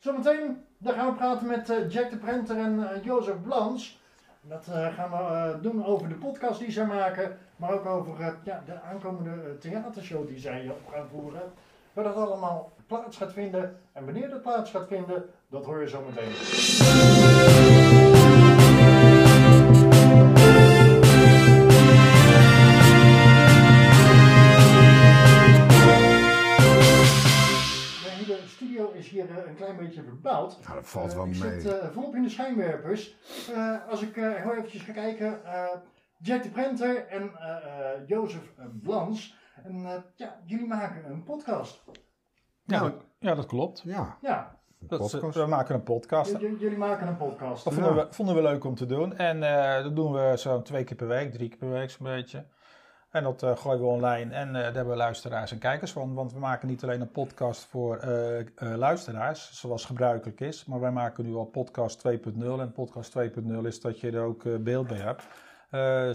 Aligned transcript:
Zometeen 0.00 0.64
dan 0.78 0.94
gaan 0.94 1.06
we 1.06 1.12
praten 1.12 1.46
met 1.46 1.70
eh, 1.70 1.90
Jack 1.90 2.10
de 2.10 2.16
Prenter 2.16 2.56
en 2.56 2.90
eh, 2.90 3.04
Jozef 3.04 3.42
Blans. 3.42 4.00
Dat 4.40 4.66
eh, 4.72 4.94
gaan 4.94 5.10
we 5.10 5.60
doen 5.60 5.86
over 5.86 6.08
de 6.08 6.14
podcast 6.14 6.58
die 6.58 6.70
zij 6.70 6.86
maken, 6.86 7.38
maar 7.56 7.72
ook 7.72 7.86
over 7.86 8.38
ja, 8.44 8.62
de 8.66 8.80
aankomende 8.80 9.58
theatershow 9.58 10.28
die 10.28 10.38
zij 10.38 10.68
op 10.68 10.92
gaan 10.92 11.08
voeren. 11.08 11.52
Waar 11.92 12.04
dat 12.04 12.14
allemaal 12.14 12.72
plaats 12.86 13.16
gaat 13.16 13.32
vinden 13.32 13.80
en 13.92 14.04
wanneer 14.04 14.30
dat 14.30 14.42
plaats 14.42 14.70
gaat 14.70 14.86
vinden, 14.86 15.24
dat 15.48 15.64
hoor 15.64 15.80
je 15.80 15.88
zometeen. 15.88 17.79
Hier 29.10 29.30
eh, 29.30 29.46
een 29.48 29.54
klein 29.54 29.76
beetje 29.76 30.02
verbouwd. 30.02 30.58
Nou, 30.62 30.74
dat 30.74 30.88
valt 30.88 31.10
Eh, 31.10 31.16
wel 31.16 31.26
ik 31.26 31.38
mee. 31.38 31.60
zit 31.60 31.78
eh, 31.78 31.88
volop 31.90 32.14
in 32.14 32.22
de 32.22 32.28
schijnwerpers. 32.28 33.16
Eh, 33.54 33.88
als 33.88 34.02
ik 34.02 34.16
eh, 34.16 34.34
heel 34.34 34.52
eventjes 34.52 34.82
ga 34.82 34.92
kijken. 34.92 35.44
eh, 35.44 35.68
Jack 36.22 36.42
de 36.42 36.50
Prenter 36.50 37.06
en 37.06 37.30
eh, 37.38 37.56
eh, 37.56 38.06
Jozef 38.06 38.52
Blans. 38.82 39.38
En 39.64 39.84
eh, 39.86 39.92
ja, 40.14 40.40
jullie 40.44 40.66
maken 40.66 41.04
een 41.10 41.24
podcast. 41.24 41.82
Ja, 42.64 42.78
Nou, 42.80 42.90
dat, 42.90 43.04
ja, 43.18 43.34
dat 43.34 43.46
klopt. 43.46 43.82
Ja, 43.84 44.16
Ja, 44.20 44.58
Dat 44.78 45.10
we 45.34 45.46
maken 45.46 45.74
een 45.74 45.82
podcast. 45.82 46.30
j- 46.38 46.56
jullie 46.58 46.76
maken 46.78 47.06
een 47.08 47.16
podcast. 47.16 47.64
Dat 47.64 47.74
vonden, 47.74 47.94
Ja. 47.96 48.06
we, 48.06 48.12
vonden 48.12 48.34
we 48.34 48.42
leuk 48.42 48.64
om 48.64 48.74
te 48.74 48.86
doen. 48.86 49.16
En 49.16 49.42
eh, 49.42 49.82
dat 49.82 49.96
doen 49.96 50.12
we 50.12 50.32
zo'n 50.36 50.62
twee 50.62 50.84
keer 50.84 50.96
per 50.96 51.06
week, 51.08 51.32
drie 51.32 51.48
keer 51.48 51.58
per 51.58 51.70
week 51.70 51.90
zo'n 51.90 52.06
beetje. 52.06 52.46
En 53.10 53.22
dat 53.22 53.42
eh, 53.42 53.56
gooien 53.56 53.80
we 53.80 53.86
online 53.86 54.34
en 54.34 54.48
eh, 54.48 54.54
daar 54.54 54.62
hebben 54.62 54.88
we 54.88 54.96
luisteraars 54.96 55.52
en 55.52 55.58
kijkers 55.58 55.92
van. 55.92 56.14
Want 56.14 56.32
we 56.32 56.38
maken 56.38 56.68
niet 56.68 56.82
alleen 56.82 57.00
een 57.00 57.10
podcast 57.10 57.64
voor 57.64 57.96
eh, 57.96 58.44
luisteraars, 58.76 59.60
zoals 59.60 59.84
gebruikelijk 59.84 60.40
is. 60.40 60.64
Maar 60.64 60.80
wij 60.80 60.90
maken 60.90 61.24
nu 61.24 61.34
al 61.34 61.44
podcast 61.44 62.08
2.0. 62.08 62.12
En 62.60 62.72
podcast 62.72 63.18
2.0 63.18 63.66
is 63.66 63.80
dat 63.80 64.00
je 64.00 64.10
er 64.10 64.22
ook 64.22 64.62
beeld 64.64 64.86
bij 64.86 64.98
hebt. 64.98 65.22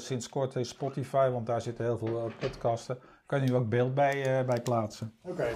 Sinds 0.02 0.30
kort 0.30 0.56
is 0.56 0.70
Spotify, 0.70 1.30
want 1.30 1.46
daar 1.46 1.62
zitten 1.62 1.86
heel 1.86 1.98
veel 1.98 2.32
podcasten. 2.40 3.00
Kan 3.26 3.42
je 3.42 3.50
nu 3.50 3.56
ook 3.56 3.70
beeld 3.70 3.94
bij, 3.94 4.46
bij 4.46 4.62
plaatsen. 4.62 5.14
Oké. 5.22 5.48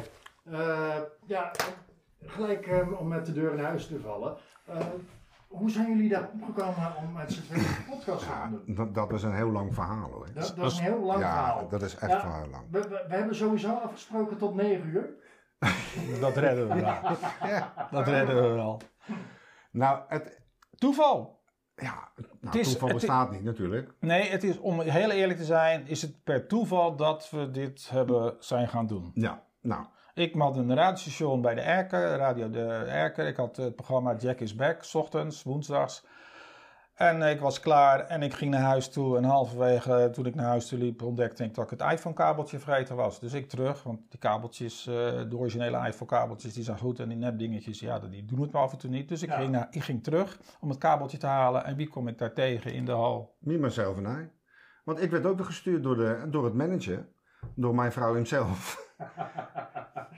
Ja, 1.25 1.51
gelijk 2.25 2.85
om 2.99 3.07
met 3.07 3.25
de 3.25 3.33
deur 3.33 3.53
in 3.53 3.63
huis 3.63 3.87
te 3.87 3.99
vallen. 3.99 4.37
Hoe 5.49 5.69
zijn 5.69 5.87
jullie 5.89 6.09
daar 6.09 6.29
opgekomen 6.33 6.95
om 6.97 7.13
met 7.13 7.31
z'n 7.33 7.41
tweeën 7.41 7.65
een 7.65 7.85
podcast 7.89 8.19
te 8.19 8.25
gaan 8.29 8.51
ja 8.51 8.57
doen? 8.65 8.75
dat, 8.75 8.93
dat 8.93 9.11
is 9.13 9.23
een 9.23 9.35
heel 9.35 9.49
lang 9.49 9.73
verhaal 9.73 10.09
hoor. 10.11 10.27
Dat, 10.33 10.53
dat 10.55 10.71
is 10.71 10.77
een 10.77 10.83
heel 10.83 10.99
lang 10.99 11.19
ja, 11.19 11.29
verhaal. 11.29 11.67
dat 11.69 11.81
is 11.81 11.95
echt 11.95 12.11
Ja. 12.11 12.39
wel 12.39 12.49
lang. 12.49 12.63
We, 12.71 12.79
we, 12.81 13.05
we 13.07 13.15
hebben 13.15 13.35
sowieso 13.35 13.73
afgesproken 13.73 14.37
tot 14.37 14.55
9 14.55 14.87
uur. 14.87 15.09
Dat 16.21 16.37
redden 16.37 16.67
we 16.67 16.81
wel. 16.81 17.01
Dat 17.91 18.07
redden 18.07 18.35
we 18.41 18.47
wel. 18.47 18.81
Nou, 19.71 19.99
het, 20.07 20.41
Toeval. 20.75 21.43
ja, 21.75 22.11
nou, 22.15 22.27
Het 22.41 22.55
is- 22.55 22.69
toeval 22.69 22.87
het- 22.87 22.97
bestaat 22.97 23.31
niet 23.31 23.43
natuurlijk. 23.43 23.93
Nee, 23.99 24.29
het 24.29 24.43
is, 24.43 24.57
om 24.59 24.79
heel 24.81 25.09
eerlijk 25.11 25.39
te 25.39 25.45
zijn, 25.45 25.87
is 25.87 26.01
het 26.01 26.23
per 26.23 26.47
toeval 26.47 26.95
dat 26.95 27.29
we 27.29 27.51
dit 27.51 27.89
hebben 27.89 28.35
zijn 28.39 28.67
gaan 28.67 28.87
doen. 28.87 29.11
Ja, 29.13 29.43
nou, 29.61 29.85
Ik 30.13 30.35
had 30.35 30.57
een 30.57 30.75
radiostation 30.75 31.41
bij 31.41 31.55
de 31.55 31.61
Erker, 31.61 32.17
Radio 32.17 32.49
de 32.49 32.65
Erker. 32.87 33.27
Ik 33.27 33.35
had 33.35 33.57
het 33.57 33.75
programma 33.75 34.15
Jack 34.15 34.39
is 34.39 34.55
Back, 34.55 34.83
s 34.83 34.95
ochtends, 34.95 35.43
woensdags. 35.43 36.05
En 36.93 37.21
ik 37.21 37.39
was 37.39 37.59
klaar 37.59 37.99
en 38.05 38.21
ik 38.23 38.33
ging 38.33 38.51
naar 38.51 38.61
huis 38.61 38.89
toe. 38.89 39.17
En 39.17 39.23
halverwege, 39.23 40.09
toen 40.11 40.25
ik 40.25 40.35
naar 40.35 40.45
huis 40.45 40.67
toe 40.67 40.77
liep, 40.79 41.01
ontdekte 41.01 41.43
ik 41.43 41.53
dat 41.55 41.71
ik 41.71 41.79
het 41.79 41.91
iPhone-kabeltje 41.91 42.59
vergeten 42.59 42.95
was. 42.95 43.19
Dus 43.19 43.33
ik 43.33 43.49
terug, 43.49 43.83
want 43.83 43.99
die 44.09 44.19
kabeltjes, 44.19 44.87
eh, 44.87 44.93
de 45.29 45.35
originele 45.37 45.87
iPhone-kabeltjes, 45.87 46.53
die 46.53 46.63
zijn 46.63 46.77
goed. 46.77 46.99
En 46.99 47.09
die 47.09 47.17
nepdingetjes, 47.17 47.79
ja, 47.79 47.99
die 47.99 48.25
doen 48.25 48.41
het 48.41 48.51
me 48.51 48.57
af 48.59 48.71
en 48.71 48.77
toe 48.77 48.89
niet. 48.89 49.09
Dus 49.09 49.21
ik, 49.21 49.29
Ja. 49.29 49.35
ging, 49.37 49.51
naar, 49.51 49.67
ik 49.71 49.83
ging 49.83 50.03
terug 50.03 50.39
om 50.59 50.69
het 50.69 50.77
kabeltje 50.77 51.17
te 51.17 51.27
halen. 51.27 51.65
En 51.65 51.75
wie 51.75 51.87
kom 51.89 52.07
ik 52.07 52.17
daar 52.17 52.33
tegen 52.33 52.73
in 52.73 52.85
de 52.85 52.91
hal? 52.91 53.35
me, 53.39 53.57
myself 53.57 53.97
en 53.97 54.05
I. 54.21 54.29
Want 54.83 55.01
ik 55.01 55.11
werd 55.11 55.25
ook 55.25 55.37
weer 55.37 55.45
gestuurd 55.45 55.83
door, 55.83 55.95
de, 55.95 56.25
door 56.29 56.43
het 56.45 56.53
manager, 56.53 57.07
door 57.55 57.75
mijn 57.75 57.91
vrouw 57.91 58.13
hemzelf. 58.13 58.87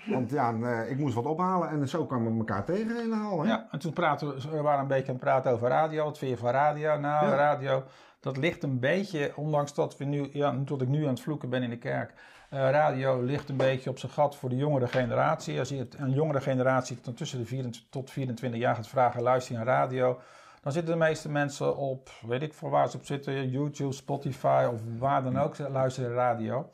Want 0.06 0.30
ja, 0.32 0.54
eh, 0.62 0.92
ik 0.92 0.98
moest 0.98 1.16
wat 1.16 1.26
ophalen 1.26 1.70
en 1.70 1.90
zo 1.90 2.06
kwamen 2.06 2.32
we 2.32 2.38
elkaar 2.38 2.64
tegen 2.66 3.04
in 3.04 3.10
de 3.10 3.16
hal. 3.16 3.42
Hè? 3.42 3.48
Ja, 3.50 3.68
en 3.72 3.80
toen 3.80 3.94
praten 3.94 4.28
we, 4.28 4.50
we 4.52 4.62
waren 4.62 4.80
een 4.82 4.88
beetje 4.88 5.08
aan 5.08 5.14
het 5.16 5.24
praten 5.24 5.52
over 5.52 5.68
radio. 5.70 6.04
Wat 6.04 6.18
vind 6.18 6.32
je 6.32 6.38
van 6.38 6.50
radio? 6.52 6.98
Nou, 7.00 7.26
Ja. 7.30 7.36
radio, 7.36 7.84
dat 8.20 8.38
ligt 8.38 8.64
een 8.64 8.80
beetje, 8.80 9.32
ondanks 9.36 9.74
dat, 9.74 9.98
we 9.98 10.06
nu, 10.06 10.30
ja, 10.34 10.56
dat 10.66 10.82
ik 10.82 10.88
nu 10.88 11.04
aan 11.04 11.10
het 11.10 11.22
vloeken 11.22 11.50
ben 11.50 11.64
in 11.64 11.70
de 11.70 11.78
kerk. 11.78 12.14
eh, 12.50 12.60
radio 12.70 13.22
ligt 13.22 13.50
een 13.50 13.58
beetje 13.58 13.90
op 13.90 14.00
zijn 14.00 14.12
gat 14.12 14.36
voor 14.36 14.50
de 14.50 14.56
jongere 14.56 14.88
generatie. 14.88 15.60
Als 15.60 15.70
je 15.70 15.78
het, 15.78 15.96
een 16.00 16.12
jongere 16.12 16.42
generatie 16.42 17.00
tussen 17.16 17.40
de 17.40 17.46
24 17.46 17.90
tot 17.90 18.12
24 18.12 18.60
jaar 18.60 18.76
gaat 18.76 18.88
vragen, 18.88 19.22
luister 19.22 19.52
je 19.52 19.58
naar 19.58 19.68
radio. 19.76 20.20
Dan 20.62 20.72
zitten 20.72 20.94
de 20.94 21.00
meeste 21.00 21.30
mensen 21.30 21.78
op, 21.78 22.10
weet 22.28 22.42
ik 22.42 22.54
voor 22.54 22.70
waar 22.70 22.90
ze 22.90 22.98
op 22.98 23.06
zitten, 23.06 23.50
YouTube, 23.50 23.94
Spotify 23.94 24.68
of 24.74 24.80
waar 24.98 25.24
dan 25.24 25.40
ook, 25.40 25.56
ze 25.56 25.70
luisteren 25.70 26.14
radio. 26.14 26.70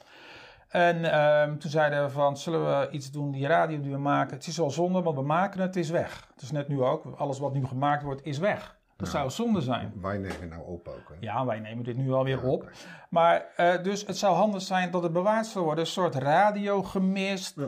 En 0.77 1.11
ehm, 1.11 1.57
toen 1.57 1.69
zeiden 1.71 2.03
we 2.03 2.09
van, 2.09 2.37
zullen 2.37 2.79
we 2.79 2.89
iets 2.91 3.11
doen, 3.11 3.31
die 3.31 3.47
radio 3.47 3.81
die 3.81 3.91
we 3.91 3.97
maken. 3.97 4.35
Het 4.37 4.47
is 4.47 4.57
wel 4.57 4.71
zonde, 4.71 5.01
want 5.01 5.17
we 5.17 5.23
maken 5.23 5.59
het, 5.59 5.75
het 5.75 5.83
is 5.83 5.89
weg. 5.89 6.27
Het 6.33 6.41
is 6.41 6.51
net 6.51 6.67
nu 6.67 6.81
ook, 6.81 7.05
alles 7.15 7.39
wat 7.39 7.53
nu 7.53 7.65
gemaakt 7.65 8.03
wordt, 8.03 8.25
is 8.25 8.37
weg. 8.37 8.77
Dat 8.95 9.07
zou 9.07 9.29
zonde 9.29 9.61
zijn. 9.61 9.93
Wij 10.01 10.17
nemen 10.17 10.47
nou 10.49 10.61
op 10.65 10.87
ook. 10.87 11.09
Hè? 11.09 11.15
Ja, 11.19 11.45
wij 11.45 11.59
nemen 11.59 11.83
dit 11.83 11.97
nu 11.97 12.11
alweer 12.11 12.41
Ja, 12.43 12.49
op. 12.49 12.71
Maar 13.09 13.45
eh, 13.55 13.83
dus 13.83 14.05
het 14.05 14.17
zou 14.17 14.35
handig 14.35 14.61
zijn 14.61 14.91
dat 14.91 15.03
het 15.03 15.13
bewaard 15.13 15.45
zou 15.45 15.65
worden. 15.65 15.83
Een 15.83 15.89
soort 15.89 16.15
radio 16.15 16.83
gemist. 16.83 17.55
Ja. 17.55 17.67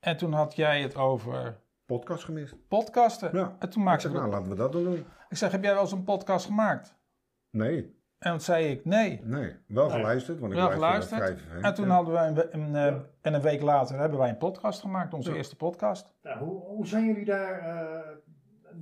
En 0.00 0.16
toen 0.16 0.32
had 0.32 0.56
jij 0.56 0.82
het 0.82 0.96
over 0.96 1.60
Podcast 1.86 2.24
gemist. 2.24 2.54
podcasten. 2.68 3.30
Ja. 3.32 3.56
En 3.58 3.68
toen 3.70 3.82
Ik 3.82 3.88
maakte 3.88 4.08
zeg, 4.08 4.10
ik... 4.10 4.18
nou, 4.18 4.30
laten 4.32 4.48
we 4.48 4.56
dat 4.56 4.72
doen. 4.72 5.06
Ik 5.28 5.36
zeg, 5.36 5.52
heb 5.52 5.62
jij 5.62 5.72
wel 5.72 5.82
eens 5.82 5.92
een 5.92 6.04
podcast 6.04 6.46
gemaakt? 6.46 6.94
Nee, 7.50 8.02
En 8.24 8.30
toen 8.30 8.40
zei 8.40 8.66
ik, 8.66 8.84
nee. 8.84 9.20
nee. 9.24 9.56
Wel 9.66 9.88
Nee. 9.88 9.96
geluisterd, 9.96 10.38
want 10.40 10.52
ik 10.52 10.58
Wel 10.58 10.70
geluisterd. 10.70 11.20
Vrij. 11.40 11.60
En 11.62 11.74
toen 11.74 11.86
Ja. 11.86 11.94
hadden 11.94 12.14
we 12.14 12.20
een, 12.20 12.60
een, 12.60 12.66
eh, 12.76 12.84
Ja. 12.84 13.04
en 13.20 13.34
een 13.34 13.40
week 13.40 13.62
later 13.62 13.98
hebben 13.98 14.18
wij 14.18 14.28
een 14.28 14.36
podcast 14.38 14.80
gemaakt. 14.80 15.14
Onze 15.14 15.30
Ja. 15.30 15.36
eerste 15.36 15.56
podcast. 15.56 16.14
Nou, 16.22 16.38
hoe, 16.38 16.60
hoe 16.60 16.86
zijn 16.86 17.06
jullie 17.06 17.24
daar 17.24 17.58
eh, 17.58 18.00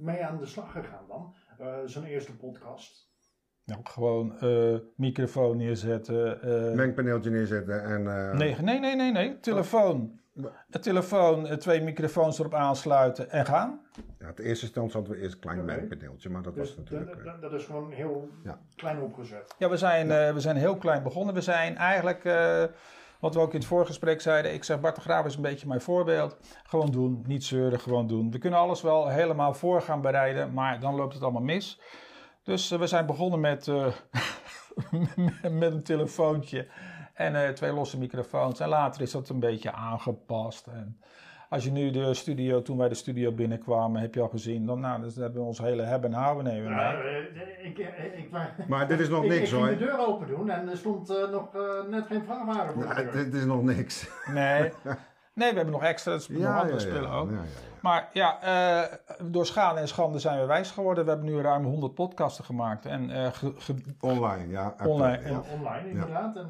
mee 0.01 0.25
aan 0.25 0.39
de 0.39 0.47
slag 0.47 0.73
gegaan 0.73 1.05
dan? 1.09 1.35
Eh, 1.59 1.67
Zo'n 1.85 2.05
eerste 2.05 2.37
podcast. 2.37 3.11
Nou, 3.65 3.81
gewoon 3.85 4.39
eh, 4.41 4.77
microfoon 4.97 5.57
neerzetten. 5.57 6.43
eh, 6.43 6.75
Mengpaneeltje 6.75 7.31
neerzetten 7.31 7.85
en... 7.85 8.07
eh, 8.31 8.33
nee, 8.39 8.57
nee, 8.61 8.79
nee, 8.81 8.97
nee, 8.97 9.13
nee. 9.13 9.41
Telefoon. 9.41 10.21
Een 10.35 10.81
telefoon, 10.81 11.47
eh, 11.47 11.57
twee 11.57 11.81
microfoons 11.83 12.39
erop 12.39 12.55
aansluiten 12.55 13.31
en 13.31 13.47
gaan. 13.47 13.81
Ja, 14.19 14.27
het 14.27 14.39
eerste 14.39 14.65
instantie 14.65 14.93
hadden 14.97 15.13
we 15.17 15.21
eerst 15.23 15.35
een 15.35 15.41
klein 15.41 15.61
Oké. 15.61 15.67
mengpaneeltje, 15.75 16.29
maar 16.31 16.43
dat 16.43 16.55
Dus 16.55 16.69
was 16.69 16.77
natuurlijk... 16.77 17.11
dat, 17.11 17.19
eh, 17.19 17.25
dat- 17.25 17.41
dat 17.41 17.53
is 17.61 17.65
gewoon 17.65 17.91
heel 17.91 18.29
Ja. 18.45 18.59
klein 18.77 19.01
opgezet. 19.03 19.55
Ja, 19.59 19.69
we 19.69 19.77
zijn, 19.77 20.11
eh, 20.11 20.33
we 20.33 20.41
zijn 20.41 20.57
heel 20.57 20.77
klein 20.77 21.03
begonnen. 21.03 21.35
We 21.35 21.41
zijn 21.41 21.77
eigenlijk, 21.77 22.25
eh, 22.25 22.65
wat 23.21 23.35
we 23.35 23.41
ook 23.41 23.53
in 23.53 23.59
het 23.59 23.69
voorgesprek 23.69 24.21
zeiden, 24.21 24.53
ik 24.55 24.65
zeg 24.65 24.81
Bart 24.81 24.95
de 24.95 25.01
Graaf 25.01 25.27
is 25.27 25.35
een 25.37 25.43
beetje 25.43 25.67
mijn 25.69 25.81
voorbeeld. 25.81 26.37
Gewoon 26.63 26.91
doen, 26.91 27.25
niet 27.27 27.45
zeuren, 27.45 27.81
gewoon 27.81 28.07
doen. 28.07 28.31
We 28.31 28.39
kunnen 28.39 28.59
alles 28.59 28.83
wel 28.83 29.09
helemaal 29.09 29.55
voor 29.55 29.83
gaan 29.83 30.01
bereiden, 30.01 30.53
maar 30.53 30.81
dan 30.81 30.95
loopt 30.95 31.15
het 31.15 31.23
allemaal 31.23 31.43
mis. 31.43 31.81
Dus 32.43 32.71
we 32.71 32.87
zijn 32.87 33.07
begonnen 33.07 33.41
met, 33.41 33.69
eh, 33.69 33.87
met 35.61 35.73
een 35.73 35.83
telefoontje 35.83 36.67
en 37.23 37.37
eh, 37.47 37.49
twee 37.49 37.73
losse 37.73 37.99
microfoons. 37.99 38.61
En 38.61 38.69
later 38.69 39.03
is 39.03 39.11
dat 39.11 39.29
een 39.29 39.41
beetje 39.41 39.73
aangepast. 39.73 40.67
En 40.67 41.01
als 41.49 41.65
je 41.65 41.71
nu 41.71 41.91
de 41.91 42.15
studio, 42.15 42.63
toen 42.63 42.77
wij 42.79 42.89
de 42.89 42.95
studio 42.95 43.33
binnenkwamen, 43.33 44.01
heb 44.01 44.15
je 44.15 44.21
al 44.21 44.29
gezien, 44.29 44.67
dan 44.67 44.81
nou, 44.81 45.03
dus 45.03 45.15
hebben 45.17 45.41
we 45.41 45.47
ons 45.47 45.59
hele 45.59 45.83
hebben 45.83 46.13
en 46.15 46.19
houden 46.21 46.45
nemen 46.45 46.71
Ja, 46.73 46.95
eh, 46.95 47.19
ik, 47.67 47.79
ik, 47.79 48.15
ik, 48.17 48.31
maar 48.69 48.89
dit 48.89 49.01
is 49.01 49.09
nog 49.09 49.23
ik, 49.25 49.29
niks 49.31 49.41
ik 49.43 49.49
ging 49.49 49.61
hoor. 49.61 49.71
de 49.71 49.77
deur 49.77 50.07
open 50.07 50.27
doen 50.27 50.51
en 50.51 50.69
er 50.69 50.77
stond 50.77 51.11
eh, 51.11 51.29
nog 51.31 51.55
eh, 51.55 51.61
net 51.91 52.07
geen 52.07 52.23
vrachtwagen 52.25 52.73
voor 52.75 52.85
Nou, 52.85 53.11
dit 53.13 53.35
is 53.35 53.45
nog 53.45 53.63
niks. 53.63 54.09
Nee. 54.27 54.73
nee, 55.35 55.51
we 55.51 55.57
hebben 55.57 55.71
nog 55.71 55.83
extra, 55.83 56.13
dus 56.13 56.29
nog 56.29 56.45
andere 56.61 56.79
spullen 56.81 57.11
ook. 57.11 57.31
Ja, 57.31 57.37
ja, 57.37 57.43
ja. 57.43 57.49
Maar 57.81 58.09
ja, 58.13 58.41
eh, 58.43 58.97
door 59.31 59.47
schade 59.47 59.81
en 59.81 59.89
schande 59.89 60.19
zijn 60.19 60.41
we 60.41 60.47
wijs 60.47 60.71
geworden. 60.71 61.05
We 61.05 61.11
hebben 61.11 61.29
nu 61.29 61.41
ruim 61.41 61.65
100 61.65 61.95
podcasten 61.95 62.45
gemaakt. 62.45 62.87
En 62.87 63.11
eh, 63.11 63.33
ge- 63.33 63.53
ge- 63.57 63.75
Online, 64.01 64.49
ja. 64.53 64.75
Online, 64.87 65.23
Ja. 65.23 65.29
Ja, 65.29 65.43
online 65.59 65.89
inderdaad. 65.89 66.37
En 66.37 66.49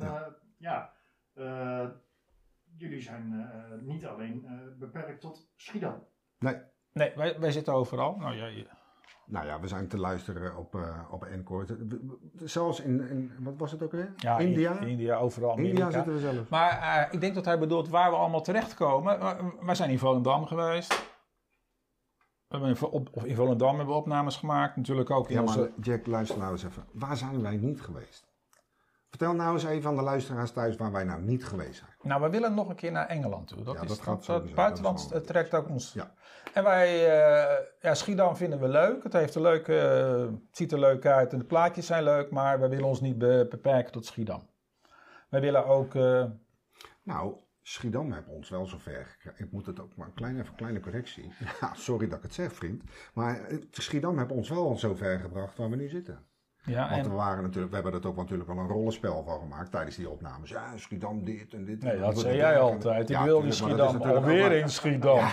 Ja. 0.62 0.92
eh, 1.34 1.86
jullie 2.76 3.00
zijn 3.00 3.32
eh, 3.52 3.80
niet 3.80 4.06
alleen 4.06 4.44
eh, 4.46 4.78
beperkt 4.78 5.20
tot 5.20 5.50
Schiedam. 5.56 6.04
Nee, 6.38 6.56
nee, 6.92 7.12
wij, 7.16 7.38
wij 7.40 7.52
zitten 7.52 7.74
overal. 7.74 8.16
Nou 8.16 8.34
ja, 8.34 8.46
je- 8.46 8.66
nou 9.26 9.46
ja, 9.46 9.60
we 9.60 9.68
zijn 9.68 9.88
te 9.88 9.98
luisteren 9.98 10.56
op, 10.56 10.74
eh 10.74 10.98
op 11.10 11.24
Encore. 11.24 11.64
We- 11.66 11.86
we- 11.88 12.48
Zelfs 12.48 12.80
in, 12.80 13.08
in, 13.08 13.32
wat 13.38 13.54
was 13.56 13.72
het 13.72 13.82
ook 13.82 13.92
weer? 13.92 14.12
ja 14.16 14.38
India? 14.38 14.78
in 14.80 14.88
India, 14.88 15.16
overal. 15.16 15.50
India 15.56 15.70
Amerika. 15.70 15.90
zitten 15.90 16.12
we 16.12 16.18
zelf. 16.20 16.48
Maar 16.50 16.70
eh, 17.06 17.12
ik 17.12 17.20
denk 17.20 17.34
dat 17.34 17.44
hij 17.44 17.58
bedoelt 17.58 17.88
waar 17.88 18.10
we 18.10 18.16
allemaal 18.16 18.42
terechtkomen. 18.42 19.18
Uh, 19.18 19.44
wij 19.60 19.74
zijn 19.74 19.90
in 19.90 19.98
Volendam 19.98 20.46
geweest. 20.46 21.10
We 22.48 22.58
hebben 22.58 22.68
in, 22.76 22.86
op, 22.88 23.08
of 23.12 23.24
in 23.24 23.34
Volendam 23.34 23.76
hebben 23.76 23.94
we 23.94 24.00
opnames 24.00 24.36
gemaakt. 24.36 24.76
Natuurlijk 24.76 25.10
ook 25.10 25.28
in 25.28 25.34
Ja, 25.34 25.40
onze... 25.40 25.58
maar 25.58 25.70
Jack, 25.80 26.06
luister 26.06 26.38
nou 26.38 26.52
eens 26.52 26.64
even. 26.64 26.84
Waar 26.92 27.16
zijn 27.16 27.42
wij 27.42 27.56
niet 27.56 27.80
geweest? 27.80 28.31
Vertel 29.12 29.32
nou 29.34 29.52
eens 29.54 29.64
even 29.64 29.90
aan 29.90 29.96
de 29.96 30.02
luisteraars 30.02 30.50
thuis 30.52 30.76
waar 30.76 30.92
wij 30.92 31.04
nou 31.04 31.22
niet 31.22 31.44
geweest 31.44 31.78
zijn. 31.78 31.90
Nou, 32.02 32.22
we 32.22 32.30
willen 32.30 32.54
nog 32.54 32.68
een 32.68 32.74
keer 32.74 32.92
naar 32.92 33.06
Engeland 33.06 33.48
toe. 33.48 33.62
Dat 33.62 33.74
Ja, 33.74 33.82
is 33.82 33.88
dat 33.88 33.96
dat 33.96 34.06
gaat 34.06 34.14
dat 34.14 34.24
sowieso. 34.24 34.54
buitenland 34.54 35.10
Dat 35.10 35.20
eh, 35.20 35.26
trekt 35.26 35.54
ook 35.54 35.68
ons. 35.68 35.92
Ja. 35.92 36.12
En 36.54 36.62
wij, 36.64 36.88
eh, 37.20 37.64
ja, 37.80 37.94
Schiedam 37.94 38.36
vinden 38.36 38.60
we 38.60 38.68
leuk. 38.68 39.02
Het, 39.02 39.12
heeft 39.12 39.34
een 39.34 39.42
leuke, 39.42 39.78
eh, 39.78 40.20
het 40.20 40.56
ziet 40.56 40.72
er 40.72 40.78
leuk 40.78 41.06
uit 41.06 41.32
en 41.32 41.38
de 41.38 41.44
plaatjes 41.44 41.86
zijn 41.86 42.02
leuk, 42.04 42.30
maar 42.30 42.60
we 42.60 42.68
willen 42.68 42.84
ons 42.84 43.00
niet 43.00 43.18
be- 43.18 43.46
beperken 43.50 43.92
tot 43.92 44.06
Schiedam. 44.06 44.48
Wij 45.28 45.40
willen 45.40 45.66
ook, 45.66 45.94
eh, 45.94 46.24
Nou, 47.02 47.34
Schiedam 47.62 48.12
heeft 48.12 48.28
ons 48.28 48.48
wel 48.50 48.66
zover 48.66 49.06
gekregen. 49.06 49.44
Ik 49.44 49.52
moet 49.52 49.66
het 49.66 49.80
ook 49.80 49.96
maar 49.96 50.06
een 50.06 50.14
kleine, 50.14 50.38
even 50.38 50.50
een 50.50 50.56
kleine 50.56 50.80
correctie. 50.80 51.32
Ja, 51.60 51.74
sorry 51.74 52.08
dat 52.08 52.16
ik 52.16 52.22
het 52.22 52.34
zeg, 52.34 52.52
vriend. 52.52 52.82
Maar 53.14 53.40
eh, 53.44 53.56
Schiedam 53.70 54.18
heeft 54.18 54.30
ons 54.30 54.48
wel 54.48 54.76
zover 54.76 55.18
gebracht 55.20 55.56
waar 55.56 55.70
we 55.70 55.76
nu 55.76 55.88
zitten. 55.88 56.26
Ja, 56.64 56.90
Want 56.90 57.04
en, 57.04 57.10
we, 57.10 57.16
waren 57.16 57.42
natuurlijk, 57.42 57.74
we 57.74 57.80
hebben 57.80 58.00
er 58.02 58.08
ook 58.08 58.16
natuurlijk 58.16 58.48
wel 58.48 58.58
een 58.58 58.66
rollenspel 58.68 59.24
van 59.24 59.38
gemaakt 59.38 59.70
tijdens 59.70 59.96
die 59.96 60.10
opnames. 60.10 60.50
Ja, 60.50 60.76
Schiedam 60.76 61.24
dit 61.24 61.54
en 61.54 61.64
dit. 61.64 61.82
nee, 61.82 61.92
en 61.92 62.00
dat 62.00 62.14
we 62.14 62.20
zei 62.20 62.36
jij 62.36 62.58
altijd. 62.60 63.02
Ik 63.10 63.16
Ja, 63.16 63.24
wil 63.24 63.42
is 63.42 63.56
Schiedam, 63.56 63.96
alweer 64.02 64.40
maar- 64.48 64.52
in 64.52 64.68
Schiedam. 64.68 65.28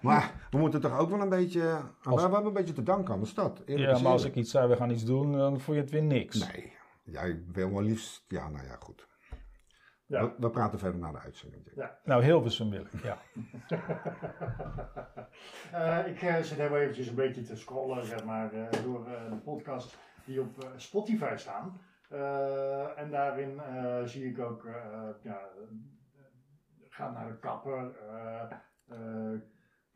Maar 0.00 0.32
we 0.50 0.58
moeten 0.58 0.80
toch 0.80 0.98
ook 0.98 1.10
wel 1.10 1.20
een 1.20 1.28
beetje... 1.28 1.60
We 2.02 2.10
Als- 2.10 2.22
hebben 2.22 2.44
een 2.44 2.52
beetje 2.52 2.74
te 2.74 2.82
danken 2.82 3.14
aan 3.14 3.20
de 3.20 3.26
stad. 3.26 3.62
Eerlijk 3.66 3.96
Ja, 3.96 4.02
maar 4.02 4.12
als 4.12 4.24
ik 4.24 4.34
iets 4.34 4.50
zei, 4.50 4.68
we 4.68 4.76
gaan 4.76 4.90
iets 4.90 5.04
doen, 5.04 5.32
dan 5.32 5.60
vond 5.60 5.76
je 5.76 5.82
het 5.82 5.92
weer 5.92 6.02
niks. 6.02 6.52
Nee, 6.52 6.72
jij 7.04 7.42
wil 7.52 7.72
wel 7.72 7.82
liefst... 7.82 8.24
Ja, 8.28 8.48
nou 8.48 8.66
ja, 8.66 8.76
goed. 8.78 9.08
Ja. 10.06 10.22
We, 10.24 10.32
we 10.38 10.50
praten 10.50 10.78
verder 10.78 11.00
naar 11.00 11.12
de 11.12 11.18
uitzending. 11.18 11.88
Nou, 12.04 12.22
Hilversum 12.24 12.70
wil 12.70 12.80
ik, 12.92 13.02
ja. 13.02 13.18
Eh, 15.72 16.06
ik 16.06 16.22
eh, 16.22 16.36
zit 16.42 16.58
heel 16.58 16.76
eventjes 16.76 17.08
een 17.08 17.14
beetje 17.14 17.42
te 17.42 17.56
scrollen 17.56 18.06
zeg 18.06 18.24
maar, 18.24 18.52
eh, 18.52 18.82
door 18.84 19.06
eh, 19.06 19.30
de 19.30 19.36
podcast 19.36 19.98
die 20.24 20.40
op 20.40 20.62
eh, 20.64 20.68
Spotify 20.76 21.34
staan. 21.36 21.80
Eh, 22.08 22.98
en 22.98 23.10
daarin 23.10 23.60
eh, 23.60 24.02
zie 24.04 24.24
ik 24.30 24.38
ook, 24.38 24.64
eh 24.64 25.08
ja, 25.22 25.40
ga 26.88 27.10
naar 27.10 27.28
de 27.28 27.38
kapper. 27.38 27.96
eh, 27.96 28.42
eh, 28.88 29.40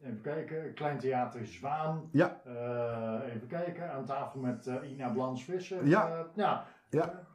even 0.00 0.20
kijken, 0.20 0.74
Klein 0.74 0.98
Theater 0.98 1.46
Zwaan. 1.46 2.08
Ja, 2.12 2.40
Eh, 2.44 3.34
even 3.34 3.48
kijken, 3.48 3.92
aan 3.92 4.04
tafel 4.04 4.40
met 4.40 4.66
Ina 4.66 5.08
Blans-Visser. 5.12 5.86
Ja. 5.86 6.08
Eh, 6.08 6.24
ja. 6.34 6.66
Ja. 6.90 7.26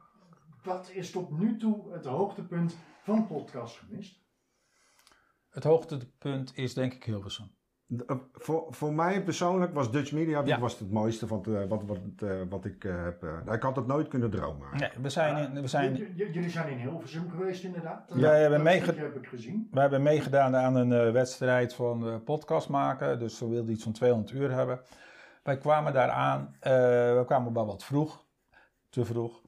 Wat 0.62 0.90
is 0.90 1.10
tot 1.10 1.30
nu 1.38 1.56
toe 1.56 1.92
het 1.92 2.04
hoogtepunt 2.04 2.76
van 3.02 3.26
podcast 3.26 3.76
gemist? 3.78 4.18
Het 5.48 5.64
hoogtepunt 5.64 6.56
is 6.56 6.74
denk 6.74 6.92
ik 6.92 7.04
Hilversum. 7.04 7.50
Eh, 8.06 8.16
voor, 8.32 8.66
voor 8.70 8.92
mij 8.92 9.22
persoonlijk 9.22 9.74
was 9.74 9.90
Dutch 9.90 10.12
Media 10.12 10.42
Ja. 10.44 10.58
was 10.58 10.78
het 10.78 10.90
mooiste 10.90 11.26
van 11.26 11.38
het, 11.38 11.46
eh, 11.54 11.68
wat, 11.68 11.82
wat, 11.86 11.98
eh, 12.18 12.30
wat 12.48 12.64
ik 12.64 12.82
heb... 12.82 13.22
eh, 13.46 13.54
ik 13.54 13.62
had 13.62 13.76
het 13.76 13.86
nooit 13.86 14.08
kunnen 14.08 14.30
dromen. 14.30 14.66
Nee, 14.76 14.90
we 15.02 15.08
zijn, 15.08 15.36
in, 15.54 15.60
we 15.60 15.68
zijn, 15.68 15.94
jullie 16.14 16.50
zijn 16.50 16.68
in 16.68 16.78
Hilversum 16.78 17.30
geweest 17.30 17.64
inderdaad. 17.64 18.04
Ja, 18.08 18.14
we 18.16 18.26
hebben 18.26 18.50
dat 18.58 18.62
meege- 18.62 18.84
stukje 18.84 19.02
heb 19.02 19.16
ik 19.16 19.26
gezien. 19.26 19.68
We 19.70 19.80
hebben 19.80 20.02
meegedaan 20.02 20.56
aan 20.56 20.74
een 20.76 20.92
eh, 20.92 21.12
wedstrijd 21.12 21.74
van 21.74 22.08
eh, 22.08 22.14
podcast 22.24 22.68
maken. 22.68 23.18
Dus 23.18 23.40
we 23.40 23.48
wilden 23.48 23.72
iets 23.72 23.82
van 23.82 23.92
200 23.92 24.30
uur 24.32 24.50
hebben. 24.52 24.80
Wij 25.42 25.58
kwamen 25.58 25.92
daar 25.92 26.10
aan. 26.10 26.54
eh, 26.60 26.72
we 27.18 27.22
kwamen 27.26 27.52
wel 27.52 27.66
wat 27.66 27.84
vroeg. 27.84 28.24
Te 28.88 29.04
vroeg. 29.04 29.40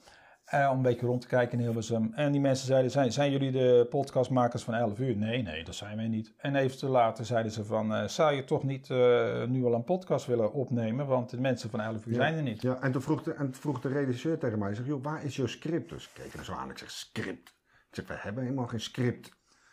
Eh, 0.53 0.69
om 0.71 0.77
een 0.77 0.83
beetje 0.83 1.07
rond 1.07 1.21
te 1.21 1.27
kijken 1.27 1.59
in 1.59 1.65
Hilversum. 1.65 2.13
En 2.15 2.33
die 2.33 2.41
mensen 2.41 2.67
zeiden, 2.67 2.91
zijn, 2.91 3.13
zijn 3.13 3.31
jullie 3.31 3.51
de 3.51 3.87
podcastmakers 3.91 4.63
van 4.63 4.75
11 4.75 4.99
uur? 4.99 5.17
Nee, 5.17 5.43
nee, 5.43 5.65
dat 5.65 5.75
zijn 5.75 5.97
wij 5.97 6.09
niet. 6.09 6.33
En 6.37 6.57
even 6.57 6.79
te 6.79 6.87
later 6.89 7.25
zeiden 7.25 7.53
ze 7.53 7.65
van, 7.65 7.95
eh, 7.95 8.09
zou 8.09 8.33
je 8.35 8.45
toch 8.45 8.63
niet 8.63 8.91
eh, 8.91 9.45
nu 9.45 9.65
al 9.65 9.75
een 9.75 9.85
podcast 9.85 10.27
willen 10.27 10.53
opnemen? 10.53 11.07
Want 11.07 11.31
de 11.31 11.41
mensen 11.41 11.71
van 11.71 11.81
11 11.81 12.07
uur 12.07 12.13
Ja. 12.15 12.19
zijn 12.21 12.35
er 12.37 12.43
niet. 12.43 12.63
Ja, 12.63 12.79
en 12.81 12.93
toen 12.93 13.03
vroeg 13.03 13.23
de, 13.23 13.33
en 13.33 13.55
vroeg 13.55 13.81
de 13.81 13.89
regisseur 13.89 14.39
tegen 14.39 14.59
mij, 14.59 14.75
zegt, 14.75 14.87
joh, 14.87 15.03
waar 15.03 15.25
is 15.25 15.37
jouw 15.37 15.47
script? 15.47 15.89
Dus 15.89 16.05
ik 16.05 16.23
keek 16.23 16.33
hem 16.33 16.45
zo 16.45 16.53
aan, 16.53 16.71
ik 16.71 16.79
zeg, 16.79 16.91
script? 16.91 17.49
Ik 17.89 17.95
zeg, 17.99 18.07
wij 18.07 18.19
hebben 18.21 18.43
helemaal 18.43 18.67
geen 18.67 18.81
script. 18.81 19.27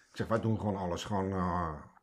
Ik 0.10 0.16
zeg, 0.18 0.28
wij 0.28 0.40
doen 0.40 0.60
gewoon 0.60 0.76
alles, 0.76 1.04
gewoon 1.04 1.34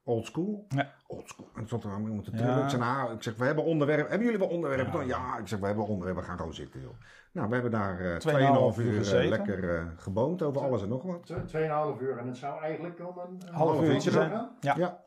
eh 0.07 0.13
old 0.13 0.27
school. 0.27 0.67
Ja. 0.69 0.91
Old 1.07 1.29
school. 1.29 1.47
En 1.47 1.53
toen 1.55 1.67
stond 1.67 1.85
er 1.85 1.91
aan 1.91 2.09
moeten 2.09 2.33
Ja. 2.33 2.39
trillen. 2.39 2.63
Ik 2.63 2.71
zeg, 2.71 2.81
nou, 2.81 3.13
ik 3.15 3.23
zeg, 3.23 3.37
we 3.37 3.45
hebben 3.45 3.65
onderwerpen. 3.65 4.07
Hebben 4.09 4.25
jullie 4.27 4.39
wel 4.41 4.49
onderwerpen? 4.49 4.93
dan? 4.93 5.07
Ja, 5.07 5.39
ik 5.39 5.49
zeg, 5.49 5.59
we 5.59 5.67
hebben 5.67 5.87
onderwerpen, 5.87 6.23
we 6.23 6.29
gaan 6.29 6.39
gewoon 6.39 6.55
zitten, 6.55 6.81
joh. 6.81 6.95
Nou, 7.33 7.49
we 7.49 7.55
hebben 7.55 7.73
daar 7.73 8.01
eh 8.01 8.17
2,5 8.17 8.79
uur 8.79 8.91
eh, 8.93 8.97
gezeten. 8.99 9.29
lekker 9.29 9.77
eh, 9.79 9.85
geboomd 9.97 10.43
over 10.43 10.63
alles 10.63 10.83
en 10.83 10.89
nog 10.89 11.03
wat. 11.03 11.27
Tw- 11.27 11.47
Tweeënhalf 11.47 12.01
uur 12.01 12.19
en 12.19 12.27
het 12.27 12.37
zou 12.37 12.61
eigenlijk 12.61 12.99
om 13.09 13.19
een, 13.19 13.41
een 13.49 13.55
Half 13.55 13.81
uur 13.83 13.89
uurtje 13.93 14.11
gaan. 14.11 14.29
zijn. 14.31 14.49
Ja. 14.61 14.75
Ja. 14.77 15.01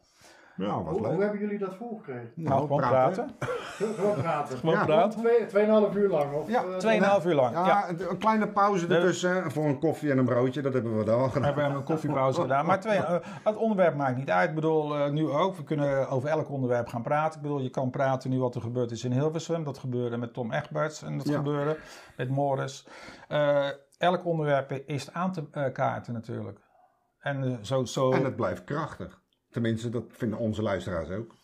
Nou, 0.68 0.84
wat 0.84 0.98
Hoe, 0.98 1.22
hebben 1.22 1.40
jullie 1.40 1.58
dat 1.58 1.76
volgekregen? 1.76 2.32
Nou, 2.36 2.62
gewoon 2.62 2.78
praten. 2.78 3.30
Gewoon 3.70 4.16
praten. 4.16 4.58
Gewoon 4.60 4.76
Ja. 4.76 4.86
praten. 4.86 5.20
Twee, 5.20 5.46
tweeënhalf 5.46 5.96
uur 5.96 6.10
lang? 6.10 6.34
Of, 6.34 6.50
Ja, 6.50 6.64
eh, 6.64 6.76
Tweeënhalf 6.76 7.26
uur 7.26 7.34
lang. 7.36 7.54
Ja, 7.56 7.66
ja. 7.68 7.90
een- 7.90 8.18
kleine 8.18 8.48
pauze 8.48 8.88
ertussen 8.88 9.52
voor 9.52 9.66
een 9.66 9.80
koffie 9.80 10.12
en 10.12 10.18
een 10.18 10.26
broodje, 10.26 10.62
dat 10.62 10.74
hebben 10.74 10.98
we 10.98 11.04
dan 11.04 11.20
al 11.20 11.30
gedaan. 11.30 11.54
We 11.54 11.62
hebben 11.62 11.78
een 11.80 11.84
koffiepauze 11.84 12.42
gedaan. 12.42 12.66
Maar 12.66 12.80
twee, 12.80 12.98
eh, 12.98 13.16
het 13.44 13.56
onderwerp 13.56 13.96
maakt 13.96 14.18
niet 14.18 14.30
uit. 14.30 14.50
Ik 14.50 14.56
bedoel, 14.56 14.96
eh, 14.96 15.10
nu 15.12 15.30
ook. 15.30 15.56
We 15.56 15.64
kunnen 15.64 16.10
over 16.10 16.30
elk 16.30 16.50
onderwerp 16.50 16.88
gaan 16.88 17.02
praten. 17.02 17.36
Ik 17.36 17.42
bedoel, 17.42 17.60
je 17.62 17.70
kan 17.70 17.90
praten 17.90 18.30
nu 18.30 18.40
wat 18.40 18.56
er 18.56 18.62
gebeurd 18.62 18.92
is 18.92 19.04
in 19.04 19.12
Hilversum. 19.12 19.64
Dat 19.64 19.78
gebeurde 19.78 20.18
met 20.18 20.34
Tom 20.34 20.52
Egberts. 20.52 21.02
En 21.02 21.18
dat 21.18 21.28
Ja. 21.28 21.36
gebeurde 21.38 21.78
met 22.18 22.30
Morris. 22.30 22.88
Eh, 23.28 23.68
elk 23.98 24.26
onderwerp 24.26 24.72
is 24.72 25.14
aan 25.14 25.32
te 25.32 25.70
kaarten 25.74 26.14
natuurlijk. 26.14 26.60
En 27.20 27.60
zo... 27.62 27.84
zo 27.86 28.12
En 28.12 28.24
het 28.24 28.36
blijft 28.36 28.64
krachtig. 28.64 29.19
Tenminste, 29.52 29.90
dat 29.90 30.04
vinden 30.08 30.40
onze 30.40 30.62
luisteraars 30.62 31.10
ook. 31.10 31.36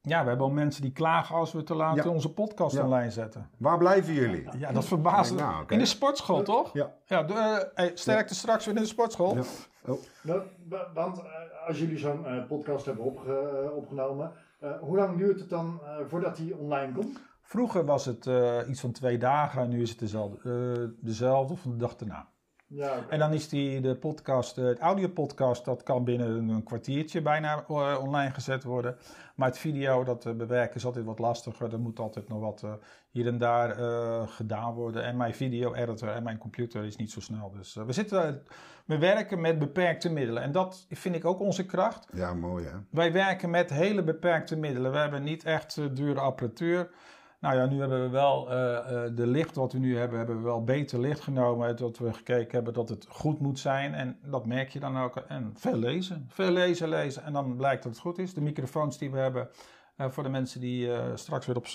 Ja, 0.00 0.22
we 0.22 0.28
hebben 0.28 0.46
al 0.46 0.52
mensen 0.52 0.82
die 0.82 0.92
klagen 0.92 1.34
als 1.36 1.52
we 1.52 1.62
te 1.62 1.74
laat 1.74 1.96
Ja. 1.96 2.08
onze 2.10 2.32
podcast 2.32 2.76
Ja. 2.76 2.84
online 2.84 3.10
zetten. 3.10 3.50
Waar 3.58 3.78
blijven 3.78 4.14
jullie? 4.14 4.48
Ja, 4.58 4.72
dat 4.72 4.84
verbaast 4.84 5.32
me. 5.34 5.40
Nou. 5.40 5.64
In 5.68 5.78
de 5.78 5.84
sportschool, 5.86 6.42
toch? 6.42 6.72
Ja. 6.72 6.94
Ja, 7.06 7.22
de, 7.22 7.32
eh, 7.34 7.56
hey, 7.74 7.90
sterkte 7.94 8.34
straks 8.34 8.66
weer 8.66 8.74
in 8.76 8.80
de 8.82 8.88
sportschool. 8.88 9.34
Ja. 9.34 9.42
Oh. 9.86 9.98
Nou, 10.22 10.42
wa- 10.68 10.90
want 10.94 11.18
eh, 11.18 11.24
als 11.66 11.78
jullie 11.78 11.98
zo'n 11.98 12.26
eh, 12.26 12.46
podcast 12.46 12.86
hebben 12.86 13.04
opge- 13.04 13.72
opgenomen, 13.76 14.32
eh, 14.60 14.70
hoe 14.80 14.96
lang 14.96 15.16
duurt 15.18 15.40
het 15.40 15.48
dan 15.50 15.80
eh, 15.84 15.96
voordat 16.06 16.36
die 16.36 16.56
online 16.56 16.92
komt? 16.92 17.18
Vroeger 17.42 17.84
was 17.84 18.04
het 18.04 18.26
eh, 18.26 18.58
iets 18.68 18.80
van 18.80 18.92
twee 18.92 19.18
dagen 19.18 19.62
en 19.62 19.68
nu 19.68 19.82
is 19.82 19.90
het 19.90 19.98
dezelfde, 19.98 20.38
eh, 20.76 21.04
dezelfde 21.04 21.52
of 21.52 21.62
de 21.62 21.76
dag 21.76 21.94
erna. 21.96 22.28
Ja. 22.68 23.06
En 23.08 23.18
dan 23.18 23.32
is 23.32 23.48
die, 23.48 23.80
de 23.80 23.96
podcast, 23.96 24.58
eh, 24.58 24.64
het 24.64 24.78
audiopodcast, 24.78 25.64
dat 25.64 25.82
kan 25.82 26.04
binnen 26.04 26.48
een 26.48 26.62
kwartiertje 26.62 27.22
bijna 27.22 27.64
eh, 27.68 27.98
online 28.02 28.30
gezet 28.30 28.64
worden. 28.64 28.96
Maar 29.36 29.48
het 29.48 29.58
video, 29.58 30.04
dat 30.04 30.26
eh, 30.26 30.32
bewerken 30.32 30.76
is 30.76 30.84
altijd 30.84 31.04
wat 31.04 31.18
lastiger. 31.18 31.72
Er 31.72 31.80
moet 31.80 31.98
altijd 31.98 32.28
nog 32.28 32.40
wat 32.40 32.62
eh, 32.62 32.72
hier 33.10 33.26
en 33.26 33.38
daar 33.38 33.78
eh, 33.78 34.28
gedaan 34.28 34.74
worden. 34.74 35.04
En 35.04 35.16
mijn 35.16 35.34
video-editor 35.34 36.08
en 36.08 36.22
mijn 36.22 36.38
computer 36.38 36.84
is 36.84 36.96
niet 36.96 37.10
zo 37.10 37.20
snel. 37.20 37.50
Dus 37.50 37.74
we, 37.74 37.92
zitten, 37.92 38.42
we 38.84 38.98
werken 38.98 39.40
met 39.40 39.58
beperkte 39.58 40.12
middelen. 40.12 40.42
En 40.42 40.52
dat 40.52 40.86
vind 40.90 41.14
ik 41.14 41.24
ook 41.24 41.40
onze 41.40 41.66
kracht. 41.66 42.08
Ja, 42.12 42.34
mooi 42.34 42.64
hè. 42.64 42.76
Wij 42.90 43.12
werken 43.12 43.50
met 43.50 43.70
hele 43.70 44.02
beperkte 44.02 44.56
middelen. 44.56 44.92
We 44.92 44.98
hebben 44.98 45.22
niet 45.22 45.44
echt 45.44 45.96
dure 45.96 46.20
apparatuur. 46.20 46.90
Nou 47.40 47.56
ja, 47.56 47.66
nu 47.66 47.80
hebben 47.80 48.02
we 48.02 48.08
wel 48.08 48.50
eh, 48.50 48.54
de 49.14 49.26
licht 49.26 49.56
wat 49.56 49.72
we 49.72 49.78
nu 49.78 49.98
hebben, 49.98 50.18
hebben 50.18 50.36
we 50.36 50.42
wel 50.42 50.64
beter 50.64 51.00
licht 51.00 51.20
genomen. 51.20 51.76
Dat 51.76 51.98
we 51.98 52.12
gekeken 52.12 52.50
hebben 52.54 52.72
dat 52.74 52.88
het 52.88 53.06
goed 53.08 53.40
moet 53.40 53.58
zijn. 53.58 53.94
En 53.94 54.18
dat 54.24 54.46
merk 54.46 54.68
je 54.68 54.80
dan 54.80 54.98
ook. 54.98 55.16
En 55.16 55.52
veel 55.54 55.76
lezen. 55.76 56.26
Veel 56.28 56.50
lezen, 56.50 56.88
lezen. 56.88 57.22
En 57.24 57.32
dan 57.32 57.56
blijkt 57.56 57.82
dat 57.82 57.92
het 57.92 58.00
goed 58.00 58.18
is. 58.18 58.34
De 58.34 58.40
microfoons 58.40 58.98
die 58.98 59.10
we 59.10 59.18
hebben. 59.18 59.48
eh, 59.96 60.08
voor 60.10 60.22
de 60.22 60.28
mensen 60.28 60.60
die 60.60 60.90
straks 61.14 61.46
weer 61.46 61.56
op 61.56 61.66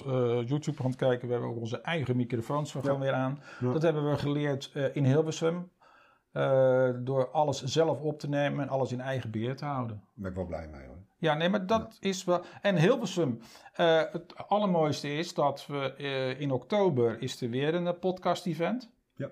YouTube 0.47 0.81
gaan 0.81 0.95
kijken. 0.95 1.27
We 1.27 1.33
hebben 1.33 1.51
ook 1.51 1.59
onze 1.59 1.81
eigen 1.81 2.15
microfoons 2.15 2.71
van 2.71 2.81
Ja. 2.83 2.97
weer 2.99 3.13
aan. 3.13 3.39
Ja. 3.59 3.71
Dat 3.71 3.81
hebben 3.81 4.09
we 4.09 4.17
geleerd 4.17 4.71
in 4.93 5.05
Hilversum. 5.05 5.69
door 7.03 7.29
alles 7.31 7.63
zelf 7.63 8.01
op 8.01 8.19
te 8.19 8.29
nemen 8.29 8.61
en 8.63 8.69
alles 8.69 8.91
in 8.91 9.01
eigen 9.01 9.31
beheer 9.31 9.55
te 9.55 9.65
houden. 9.65 9.95
Daar 9.95 10.09
ben 10.13 10.29
ik 10.29 10.35
wel 10.37 10.45
blij 10.45 10.67
mee 10.67 10.85
hoor. 10.87 10.97
Ja, 11.21 11.33
nee, 11.33 11.49
maar 11.49 11.65
dat 11.65 11.97
is 11.99 12.23
wel. 12.23 12.41
En 12.61 12.75
Hilversum. 12.77 13.41
eh 13.73 14.01
het 14.11 14.33
allermooiste 14.47 15.13
is 15.17 15.33
dat 15.33 15.65
we 15.67 15.93
eh, 15.97 16.39
in 16.39 16.51
oktober 16.51 17.21
is 17.21 17.41
er 17.41 17.49
weer 17.49 17.75
een 17.75 17.99
podcast-event. 17.99 18.89
Ja. 19.15 19.29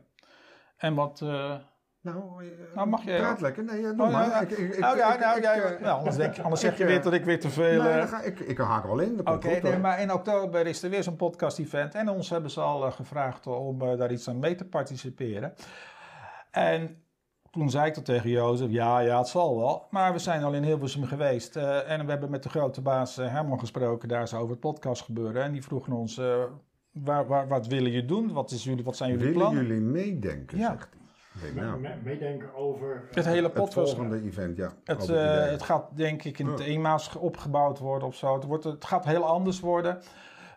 En 0.77 0.95
wat. 0.95 1.21
eh, 1.21 1.55
Nou, 2.01 2.43
eh, 2.45 2.75
Nou, 2.75 2.87
mag 2.87 3.03
jij 3.03 3.17
praat 3.19 3.41
lekker. 3.41 3.63
Nee, 3.63 3.77
eh, 3.87 3.97
doe 3.97 4.05
oh, 4.05 4.11
ja, 4.11 4.17
maar. 4.17 4.29
ja. 4.29 4.39
Ik, 4.41 4.49
ik, 4.51 4.57
ik, 4.73 4.79
nou 4.79 4.97
ja, 4.97 5.15
nou, 5.17 5.41
ja, 5.41 5.53
eh, 5.53 5.81
nou, 5.81 5.97
anders, 5.97 6.15
denk, 6.15 6.39
anders 6.39 6.61
zeg 6.67 6.77
je 6.77 6.83
eh, 6.83 6.89
weer 6.89 7.01
dat 7.01 7.13
ik 7.13 7.25
weer 7.25 7.39
te 7.39 7.49
veel. 7.49 7.81
nee, 7.83 7.91
eh, 7.91 8.07
ga, 8.07 8.21
ik, 8.21 8.39
ik 8.39 8.57
haak 8.57 8.85
wel 8.85 8.99
in. 8.99 9.27
Oké, 9.27 9.59
nee, 9.61 9.77
maar 9.77 10.01
in 10.01 10.13
oktober 10.13 10.67
is 10.67 10.83
er 10.83 10.89
weer 10.89 11.03
zo'n 11.03 11.15
podcast-event. 11.15 11.95
En 11.95 12.09
ons 12.09 12.29
hebben 12.29 12.51
ze 12.51 12.61
al 12.61 12.85
eh, 12.85 12.91
gevraagd 12.91 13.47
om 13.47 13.81
eh, 13.81 13.97
daar 13.97 14.11
iets 14.11 14.27
aan 14.29 14.39
mee 14.39 14.55
te 14.55 14.65
participeren. 14.65 15.53
En 16.51 17.03
toen 17.51 17.69
zei 17.69 17.85
ik 17.87 17.95
dat 17.95 18.05
tegen 18.05 18.29
Jozef, 18.29 18.69
ja, 18.71 18.99
ja, 18.99 19.17
het 19.17 19.27
zal 19.27 19.57
wel. 19.57 19.87
Maar 19.89 20.13
we 20.13 20.19
zijn 20.19 20.43
al 20.43 20.53
in 20.53 20.63
Hilversum 20.63 21.03
geweest. 21.05 21.55
eh, 21.55 21.91
en 21.91 22.05
we 22.05 22.11
hebben 22.11 22.29
met 22.29 22.43
de 22.43 22.49
grote 22.49 22.81
baas 22.81 23.17
eh, 23.17 23.31
Herman 23.31 23.59
gesproken 23.59 24.07
daar 24.07 24.27
zo 24.27 24.37
over 24.37 24.49
het 24.49 24.59
podcast 24.59 25.01
gebeuren. 25.03 25.43
En 25.43 25.51
die 25.51 25.63
vroegen 25.63 25.93
ons, 25.93 26.17
eh, 26.17 26.43
waar, 26.91 27.27
waar, 27.27 27.47
wat 27.47 27.67
willen 27.67 27.91
jullie 27.91 28.07
doen? 28.07 28.33
Wat, 28.33 28.51
is 28.51 28.63
jullie, 28.63 28.83
wat 28.83 28.95
zijn 28.97 29.09
jullie 29.09 29.25
Willen 29.25 29.39
plannen? 29.41 29.65
jullie 29.65 29.81
meedenken, 29.81 30.57
Ja. 30.57 30.69
zegt 30.69 30.89
hij. 30.91 31.51
Nou, 31.63 31.79
me- 31.79 31.95
meedenken 32.03 32.55
over... 32.55 33.03
Het 33.11 33.25
hele 33.25 33.43
het 33.43 33.53
podcast. 33.53 33.93
volgende 33.95 34.21
event, 34.23 34.57
ja. 34.57 34.71
Het, 34.83 35.09
eh, 35.09 35.45
het 35.45 35.63
gaat 35.63 35.85
denk 35.97 36.23
ik 36.23 36.39
in 36.39 36.47
Ja. 36.49 36.55
thema's 36.55 37.15
opgebouwd 37.15 37.79
worden 37.79 38.07
of 38.07 38.15
zo. 38.15 38.33
Het, 38.33 38.43
wordt, 38.43 38.63
het 38.63 38.85
gaat 38.85 39.05
heel 39.05 39.25
anders 39.25 39.59
worden. 39.59 39.97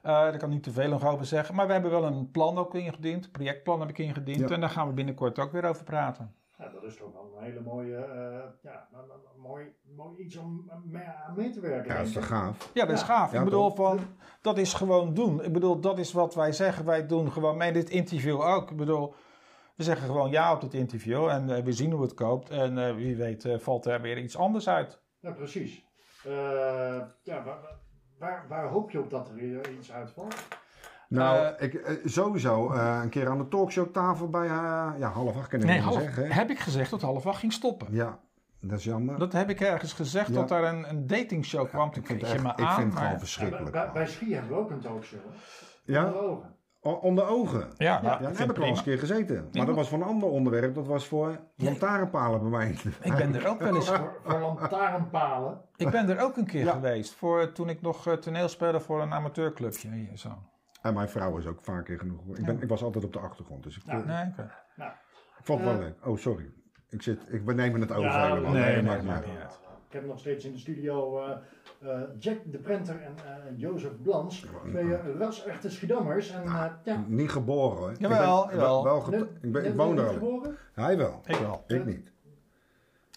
Eh, 0.02 0.12
daar 0.12 0.38
kan 0.38 0.49
ik 0.49 0.54
niet 0.54 0.62
te 0.62 0.70
veel 0.70 0.88
nog 0.88 1.06
over 1.06 1.26
zeggen. 1.26 1.54
Maar 1.54 1.66
we 1.66 1.72
hebben 1.72 1.90
wel 1.90 2.04
een 2.04 2.30
plan 2.30 2.58
ook 2.58 2.75
ingediend. 2.75 3.25
Een 3.25 3.30
projectplan 3.30 3.80
heb 3.80 3.88
ik 3.88 3.99
ingediend. 3.99 4.38
Ja. 4.49 4.54
En 4.54 4.61
daar 4.61 4.70
gaan 4.70 4.87
we 4.88 4.92
binnenkort 4.94 5.38
ook 5.38 5.52
weer 5.52 5.64
over 5.64 5.84
praten. 5.84 6.34
Ja, 6.62 6.69
dat 6.69 6.83
is 6.83 6.97
toch 6.97 7.12
wel 7.12 7.35
een 7.37 7.45
hele 7.45 7.61
mooie, 7.61 7.97
eh, 7.97 8.45
ja, 8.62 8.88
een- 8.92 8.99
een- 8.99 9.11
een 9.35 9.40
mooi, 9.40 9.75
mooi 9.97 10.19
iets 10.19 10.37
om 10.37 10.71
mee, 10.85 11.04
aan 11.04 11.35
mee 11.37 11.50
te 11.50 11.61
werken. 11.61 11.92
Ja, 11.92 11.97
dat 11.99 12.07
is 12.07 12.12
toch 12.12 12.26
gaaf? 12.26 12.71
Ja, 12.75 12.85
dat 12.85 12.95
is 12.95 13.00
Ja. 13.00 13.07
gaaf. 13.07 13.33
Ja, 13.33 13.38
ik 13.38 13.45
bedoel, 13.45 13.73
toch? 13.73 13.76
van, 13.76 13.99
dat 14.40 14.59
is 14.59 14.75
gewoon 14.75 15.14
doen. 15.14 15.45
Ik 15.45 15.52
bedoel, 15.52 15.81
dat 15.81 15.99
is 15.99 16.12
wat 16.12 16.35
wij 16.35 16.52
zeggen. 16.52 16.85
Wij 16.85 17.07
doen 17.07 17.33
gewoon 17.33 17.57
mee. 17.57 17.73
Dit 17.73 17.90
interview 17.90 18.40
ook. 18.40 18.71
Ik 18.71 18.76
bedoel, 18.76 19.14
we 19.76 19.83
zeggen 19.83 20.07
gewoon 20.07 20.31
ja 20.31 20.52
op 20.54 20.61
dit 20.61 20.75
interview. 20.75 21.26
En 21.28 21.50
eh, 21.57 21.62
we 21.64 21.73
zien 21.73 21.92
hoe 21.92 22.02
het 22.02 22.14
koopt. 22.14 22.50
En 22.50 22.78
eh, 22.78 22.95
wie 22.95 23.16
weet 23.16 23.45
eh, 23.45 23.59
valt 23.59 23.87
er 23.87 24.00
weer 24.00 24.19
iets 24.19 24.37
anders 24.37 24.69
uit. 24.69 25.00
Ja, 25.21 25.33
precies. 25.33 25.85
Eh, 26.25 26.33
ja, 27.23 27.45
waar, 27.45 27.59
waar, 28.19 28.47
waar 28.49 28.69
hoop 28.69 28.90
je 28.90 29.00
op 29.00 29.11
dat 29.11 29.28
er 29.28 29.71
iets 29.71 29.92
uitvalt? 29.92 30.35
Nou, 31.12 31.47
Eh, 31.59 31.66
ik, 31.66 31.75
eh, 31.75 31.95
sowieso 32.04 32.71
eh, 32.73 32.99
een 33.02 33.09
keer 33.09 33.28
aan 33.28 33.38
de 33.38 33.49
talkshowtafel 33.49 34.28
bij 34.28 34.47
ja, 34.47 35.11
half 35.14 35.37
acht 35.37 35.52
Nee, 35.52 35.81
half, 35.81 36.00
zeggen. 36.00 36.26
hè? 36.26 36.33
heb 36.33 36.50
ik 36.50 36.59
gezegd 36.59 36.90
dat 36.90 37.02
half 37.02 37.26
acht 37.26 37.38
ging 37.38 37.52
stoppen. 37.52 37.87
Ja, 37.90 38.19
dat 38.61 38.78
is 38.78 38.85
jammer. 38.85 39.19
Dat 39.19 39.33
heb 39.33 39.50
ik 39.50 39.61
ergens 39.61 39.92
gezegd, 39.92 40.28
Ja. 40.28 40.35
dat 40.35 40.49
daar 40.49 40.64
een, 40.64 40.88
een 40.88 41.07
datingshow 41.07 41.69
kwam. 41.69 41.90
Toen 41.90 42.00
ik 42.02 42.07
vind 42.07 42.19
kreeg 42.19 42.33
het, 42.33 42.40
je 42.42 42.47
echt, 42.49 42.57
me 42.57 42.62
ik 42.62 42.69
aan. 42.71 42.75
vind 42.76 42.87
het 42.87 42.95
maar- 42.95 43.02
gewoon 43.02 43.04
Ja, 43.04 43.11
bij, 43.11 43.19
verschrikkelijk. 43.19 43.73
bij, 43.73 43.90
bij 43.92 44.07
ski 44.07 44.35
hebben 44.35 44.50
we 44.52 44.57
ook 44.62 44.71
een 44.71 44.81
talkshow. 44.81 45.21
ja? 45.85 46.04
Onder 46.04 46.21
de 46.23 46.26
ogen. 46.28 46.61
O- 46.85 46.90
onder 46.92 47.26
ogen. 47.28 47.61
ja, 47.76 48.00
Ja, 48.02 48.19
daar 48.19 48.38
heb 48.38 48.50
ik 48.50 48.59
al 48.59 48.64
eens 48.64 48.78
een 48.78 48.85
keer 48.85 48.99
gezeten. 48.99 49.49
Maar 49.52 49.66
dat 49.66 49.75
was 49.75 49.88
voor 49.88 49.99
een 50.00 50.07
ander 50.07 50.28
onderwerp. 50.28 50.75
Dat 50.75 50.87
was 50.87 51.07
voor 51.07 51.38
lantaarnpalen 51.57 52.40
bij 52.40 52.50
mij. 52.50 52.76
Ik 53.02 53.16
ben 53.16 53.35
er 53.35 53.47
ook 53.49 53.59
wel 53.61 53.75
eens 53.75 53.88
Voor, 53.90 54.21
voor 54.25 54.40
lantaarnpalen. 54.40 55.61
Ik 55.76 55.90
ben 55.90 56.09
er 56.09 56.21
ook 56.25 56.37
een 56.37 56.47
keer 56.47 56.64
Ja. 56.64 56.73
geweest. 56.73 57.14
Voor, 57.14 57.52
toen 57.52 57.69
ik 57.69 57.83
nog 57.83 58.16
toneel 58.21 58.49
speelde 58.49 58.81
voor 58.81 59.02
een 59.02 59.12
amateurclubje. 59.12 59.88
Hier, 59.90 60.16
zo. 60.19 60.28
En 60.82 60.94
mijn 60.94 61.08
vrouw 61.08 61.36
is 61.38 61.46
ook 61.46 61.60
vaak 61.62 61.84
keer 61.84 61.98
genoeg. 61.98 62.20
Ik, 62.36 62.44
ben, 62.44 62.62
ik 62.62 62.68
was 62.68 62.82
altijd 62.82 63.04
op 63.04 63.12
de 63.12 63.18
achtergrond. 63.18 63.62
Dus 63.62 63.76
ik, 63.76 63.82
Ja. 63.86 63.92
eh, 63.92 64.06
Nee, 64.06 64.26
oké. 64.30 64.50
ik 65.38 65.44
vond 65.44 65.60
het 65.60 65.68
wel 65.68 65.78
Eh. 65.78 65.84
leuk. 65.84 66.06
Oh, 66.06 66.16
sorry. 66.18 66.50
Ik 66.88 67.02
zit, 67.02 67.18
ik, 67.28 67.42
we 67.44 67.54
nemen 67.54 67.80
het 67.80 67.90
over 67.92 68.02
Ja, 68.10 68.28
helemaal. 68.28 68.52
nee, 68.52 68.62
nee, 68.74 68.82
maakt 68.82 69.02
maakt 69.04 69.24
niet 69.26 69.34
niet 69.34 69.42
uit. 69.42 69.60
Ik 69.86 69.92
heb 69.98 70.06
nog 70.06 70.18
steeds 70.18 70.44
in 70.44 70.52
de 70.52 70.58
studio 70.58 71.20
eh, 71.24 71.36
eh, 71.80 72.00
Jack 72.18 72.38
de 72.52 72.58
Prenter 72.58 73.00
en 73.02 73.12
eh 73.16 73.58
Jozef 73.58 73.90
Blans. 74.02 74.46
Twee 74.68 74.94
eh, 74.96 75.16
ras-echte 75.18 75.70
Schiedammers. 75.70 76.30
En 76.30 76.42
eh, 76.44 76.64
ja, 76.84 77.04
Niet 77.06 77.30
geboren 77.30 77.76
hoor. 77.78 77.92
Jawel, 77.98 78.42
ik 78.42 78.48
ben, 78.48 78.56
jawel. 78.58 78.84
Wel, 78.84 79.06
net- 79.10 79.28
ik, 79.40 79.52
ben, 79.52 79.64
ik 79.64 79.74
woon 79.74 79.98
er 79.98 80.06
al. 80.06 80.12
geboren. 80.12 80.56
Hij 80.72 80.96
wel. 80.96 81.20
Ik 81.24 81.36
wel. 81.36 81.64
Ik 81.66 81.84
niet. 81.84 82.12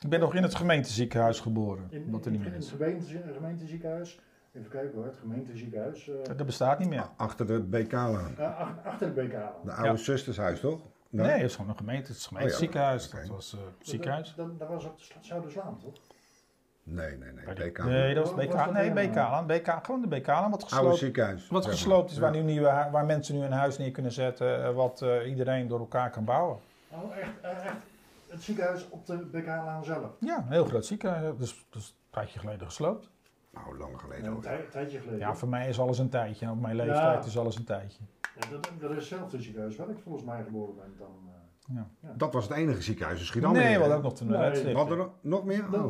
Ik 0.04 0.10
ben 0.10 0.20
nog 0.20 0.36
in 0.36 0.44
het 0.44 0.56
gemeenteziekenhuis 0.56 1.40
geboren. 1.40 1.88
In, 1.90 2.12
wat 2.12 2.20
er 2.26 2.26
in, 2.26 2.32
niet 2.32 2.42
meer 2.42 2.50
in 2.50 2.56
het 2.56 2.64
is. 2.64 2.72
gemeente, 2.72 3.34
gemeenteziekenhuis. 3.34 4.20
Even 4.56 4.70
kijken 4.70 4.96
hoor, 4.96 5.06
het 5.06 5.18
gemeenteziekenhuis. 5.18 6.10
eh, 6.10 6.16
Dat 6.38 6.46
bestaat 6.46 6.80
niet 6.80 6.90
meer. 6.90 7.08
Achter 7.18 7.48
de 7.48 7.60
BK-laan. 7.60 8.36
ach- 8.40 8.86
achter 8.86 9.14
de 9.16 9.22
BK. 9.22 9.32
De 9.64 9.72
oude 9.72 9.88
Ja. 9.90 9.96
zustershuis 9.96 10.60
toch? 10.60 10.80
Nee, 11.10 11.28
het 11.28 11.42
is 11.42 11.56
gewoon 11.56 11.70
een 11.70 11.78
gemeente. 11.78 12.08
Het 12.08 12.18
is 12.18 12.24
een 12.24 12.30
gemeenteziekenhuis. 12.30 13.08
Oké. 13.08 13.18
Dat 13.22 13.28
was 13.28 13.54
eh, 13.54 13.60
het 13.80 13.88
ziekenhuis. 13.88 14.34
Dat, 14.36 14.48
dat, 14.48 14.60
dat 14.60 14.68
was 14.70 14.86
op 14.86 14.98
de 14.98 15.04
stad 15.04 15.26
Zuiderslaan, 15.26 15.78
toch? 15.80 15.94
Nee, 16.84 17.18
nee, 17.18 17.32
nee. 17.32 17.46
BK. 17.72 17.84
Nee, 17.84 18.14
dat 18.14 18.24
was 18.28 18.36
was 18.36 18.46
BK. 18.46 18.52
dat 18.54 18.72
Nee? 18.74 18.92
BK. 18.92 19.48
BK. 19.48 19.86
Gewoon 19.86 20.02
de 20.02 20.08
BK. 20.08 20.26
Wat 20.26 20.36
Oude 20.38 20.58
gesloopt, 20.66 20.98
ziekenhuis. 20.98 21.48
wat 21.48 21.66
gesloopt 21.66 22.12
is, 22.12 22.18
waar, 22.18 22.32
nu 22.32 22.42
nieuwe, 22.42 22.88
waar 22.92 23.06
mensen 23.06 23.36
nu 23.36 23.42
een 23.46 23.52
huis 23.52 23.78
neer 23.78 23.92
kunnen 23.92 24.12
zetten. 24.12 24.64
eh, 24.64 24.74
Wat 24.74 25.02
eh, 25.02 25.30
iedereen 25.30 25.68
door 25.68 25.80
elkaar 25.80 26.10
kan 26.10 26.24
bouwen. 26.26 26.58
Oh, 26.90 27.18
echt, 27.18 27.30
echt. 27.42 27.74
Het 28.28 28.44
ziekenhuis 28.44 28.90
op 28.90 29.06
de 29.06 29.18
BK-laan 29.18 29.84
zelf. 29.84 30.12
Ja, 30.20 30.38
een 30.38 30.52
heel 30.52 30.66
groot 30.66 30.86
ziekenhuis. 30.86 31.38
Dus, 31.38 31.66
dus 31.70 31.88
een 31.88 31.94
tijdje 32.12 32.40
geleden 32.40 32.68
gesloopt. 32.68 33.10
Nou, 33.56 33.78
lang 33.78 34.00
geleden 34.02 34.26
Een 34.26 34.32
hoor. 34.34 34.42
tij- 34.42 34.66
tijdje 34.72 35.00
geleden. 35.00 35.20
Ja, 35.20 35.36
voor 35.36 35.50
mij 35.50 35.68
is 35.70 35.80
alles 35.80 35.98
een 36.00 36.10
tijdje. 36.10 36.46
En 36.46 36.52
op 36.52 36.62
mijn 36.62 36.76
leeftijd 36.76 37.24
Ja. 37.24 37.30
is 37.30 37.38
alles 37.38 37.56
een 37.58 37.64
tijdje. 37.66 38.00
Ja, 38.40 38.50
dat, 38.50 38.70
dat 38.80 38.90
is 38.92 38.96
hetzelfde 38.98 39.42
ziekenhuis 39.42 39.76
waar 39.76 39.90
ik 39.90 39.98
volgens 40.04 40.24
mij 40.26 40.44
geboren 40.44 40.76
ben. 40.76 40.94
Dan, 40.98 41.10
eh, 42.02 42.10
Dat 42.18 42.34
was 42.34 42.48
het 42.48 42.58
enige 42.58 42.82
ziekenhuis 42.82 43.20
in 43.20 43.26
Schiedam. 43.26 43.52
nee, 43.54 43.62
we 43.62 43.68
meer, 43.68 43.78
hadden 43.80 43.98
hè? 43.98 44.04
ook 44.04 44.04
nog 44.20 44.20
Nee. 44.20 44.30
Nolet 44.30 44.74
Wat 44.74 44.92
er 44.92 45.10
nog- 45.22 45.44
meer? 45.46 45.66
no, 45.72 45.84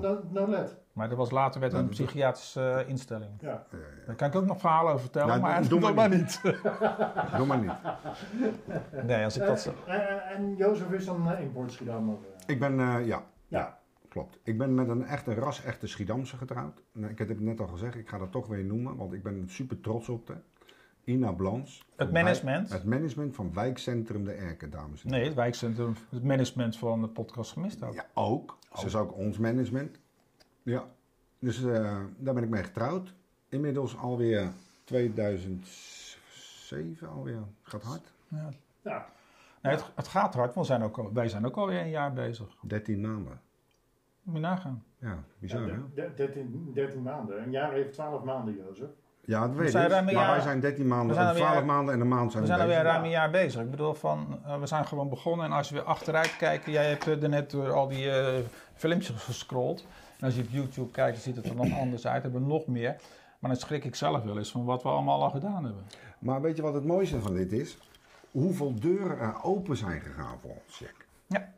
Oh. 0.47 0.63
Maar 0.93 1.09
dat 1.09 1.17
was 1.17 1.31
later 1.31 1.59
werd 1.59 1.71
Ja, 1.71 1.77
een 1.77 1.83
dat- 1.83 1.93
psychiatrische 1.93 2.69
eh, 2.69 2.89
instelling. 2.89 3.31
Ja. 3.39 3.63
Daar 4.05 4.15
kan 4.15 4.27
ik 4.27 4.35
ook 4.35 4.45
nog 4.45 4.59
verhalen 4.59 4.89
over 4.89 5.01
vertellen, 5.01 5.27
Nou, 5.27 5.41
maar 5.41 5.59
doe 5.61 5.69
doe 5.69 5.79
maar 5.79 5.93
maar 5.93 6.09
niet. 6.09 6.39
niet. 6.43 6.61
Doe 7.37 7.45
maar 7.45 7.57
niet. 7.59 7.71
nee, 9.05 9.23
als 9.23 9.37
ik 9.37 9.45
dat 9.45 9.59
zo... 9.59 9.73
Eh, 9.87 9.95
eh, 9.95 10.31
en 10.37 10.55
Jozef 10.55 10.91
is 10.91 11.05
dan 11.05 11.31
uh, 11.31 11.39
import 11.41 11.71
Schiedammer. 11.71 12.15
eh. 12.15 12.43
Ik 12.53 12.59
ben, 12.59 12.79
eh, 12.79 13.05
ja. 13.05 13.23
Ja. 13.47 13.77
Klopt. 14.15 14.39
Ik 14.43 14.57
ben 14.57 14.75
met 14.75 14.89
een 14.89 15.05
echte 15.05 15.33
ras-echte 15.33 15.87
Schiedamse 15.87 16.37
getrouwd. 16.37 16.81
Ik 16.93 17.17
heb 17.17 17.27
het 17.27 17.39
net 17.39 17.59
al 17.59 17.67
gezegd, 17.67 17.95
ik 17.95 18.09
ga 18.09 18.17
dat 18.17 18.31
toch 18.31 18.47
weer 18.47 18.63
noemen, 18.63 18.95
want 18.95 19.13
ik 19.13 19.23
ben 19.23 19.41
er 19.41 19.49
super 19.49 19.81
trots 19.81 20.09
op. 20.09 20.27
Hè. 20.27 20.33
Ina 21.03 21.31
Blans. 21.31 21.85
Het 21.95 22.11
management? 22.11 22.69
Wijk- 22.69 22.81
het 22.81 22.89
management 22.89 23.35
van 23.35 23.53
wijkcentrum 23.53 24.23
De 24.23 24.31
Erken, 24.31 24.69
dames 24.69 25.03
en 25.03 25.07
heren. 25.07 25.17
Nee, 25.19 25.25
het 25.27 25.35
wijkcentrum, 25.35 25.95
het 26.09 26.23
management 26.23 26.77
van 26.77 27.01
de 27.01 27.07
podcast 27.07 27.51
gemist 27.51 27.83
ook. 27.83 27.93
Ja, 27.93 28.05
ook. 28.13 28.57
Ze 28.73 28.85
is 28.85 28.95
ook 28.95 29.17
ons 29.17 29.37
management. 29.37 29.99
Ja. 30.63 30.83
Dus 31.39 31.63
eh, 31.63 31.99
daar 32.17 32.33
ben 32.33 32.43
ik 32.43 32.49
mee 32.49 32.63
getrouwd. 32.63 33.13
Inmiddels 33.49 33.97
alweer 33.97 34.51
2007 34.83 37.09
alweer. 37.09 37.43
Gaat 37.61 37.83
hard. 37.83 38.11
Ja. 38.27 38.49
Ja, 38.81 39.05
Nee, 39.61 39.73
het, 39.73 39.91
het 39.95 40.07
gaat 40.07 40.33
hard, 40.33 40.53
want 40.53 40.67
we 40.67 40.73
zijn 40.73 40.83
ook 40.83 40.97
al, 40.97 41.13
wij 41.13 41.29
zijn 41.29 41.45
ook 41.45 41.55
alweer 41.55 41.81
een 41.81 41.89
jaar 41.89 42.13
bezig. 42.13 42.55
13 42.61 43.01
maanden. 43.01 43.39
Moet 44.25 44.35
je 44.35 44.41
nagaan. 44.41 44.83
Ja, 44.99 45.23
bizar 45.39 45.61
ja, 45.61 45.67
hè? 45.67 45.73
de- 45.73 46.01
de- 46.01 46.13
13, 46.15 46.71
13 46.73 47.01
maanden. 47.01 47.41
Een 47.43 47.51
jaar 47.51 47.71
heeft 47.71 47.93
12 47.93 48.23
maanden, 48.23 48.55
Jozef. 48.55 48.87
Ja, 49.25 49.47
dat 49.47 49.55
weet 49.55 49.67
ik. 49.67 49.73
Maar 49.73 50.11
jaar- 50.11 50.31
wij 50.31 50.41
zijn 50.41 50.59
13 50.59 50.87
maanden, 50.87 51.07
we 51.07 51.13
zijn 51.13 51.25
of 51.25 51.31
alweer- 51.33 51.47
12 51.51 51.65
maanden 51.65 51.93
en 51.93 51.99
een 52.01 52.07
maand 52.07 52.31
zijn 52.31 52.43
We 52.43 52.49
we, 52.49 52.55
zijn 52.55 52.67
alweer 52.69 52.83
ruim 52.83 53.03
een 53.03 53.09
jaar 53.09 53.29
bezig. 53.31 53.61
Ik 53.61 53.69
bedoel, 53.71 53.93
van, 53.93 54.39
eh, 54.45 54.59
we 54.59 54.65
zijn 54.67 54.85
gewoon 54.85 55.09
begonnen 55.09 55.45
en 55.45 55.51
als 55.51 55.69
je 55.69 55.75
weer 55.75 55.83
achteruit 55.83 56.37
kijkt, 56.37 56.65
jij 56.65 56.89
hebt 56.89 57.07
eh, 57.07 57.23
er 57.23 57.29
net 57.29 57.51
door 57.51 57.71
al 57.71 57.87
die 57.87 58.11
eh, 58.11 58.43
filmpjes 58.73 59.23
gescrolld. 59.23 59.85
En 60.19 60.25
als 60.25 60.35
je 60.35 60.41
op 60.41 60.47
YouTube 60.49 60.91
kijkt, 60.91 61.13
dan 61.13 61.21
ziet 61.21 61.35
het 61.35 61.45
er 61.49 61.55
nog 61.55 61.79
anders 61.79 62.07
uit. 62.07 62.23
Hebben 62.23 62.41
we 62.41 62.47
nog 62.47 62.67
meer. 62.67 62.95
Maar 63.39 63.49
dan 63.51 63.59
schrik 63.59 63.83
ik 63.85 63.95
zelf 63.95 64.23
wel 64.23 64.37
eens 64.37 64.51
van 64.51 64.65
wat 64.65 64.83
we 64.83 64.89
allemaal 64.89 65.23
al 65.23 65.29
gedaan 65.29 65.63
hebben. 65.63 65.83
Maar 66.19 66.41
weet 66.41 66.55
je 66.55 66.61
wat 66.61 66.73
het 66.73 66.85
mooiste 66.85 67.19
van 67.21 67.33
dit 67.33 67.51
is? 67.51 67.77
Hoeveel 68.31 68.79
deuren 68.79 69.19
er 69.19 69.43
open 69.43 69.77
zijn 69.77 70.01
gegaan 70.01 70.39
voor 70.39 70.51
ons, 70.65 70.79
Jack. 70.79 70.95
Ja. 71.27 71.53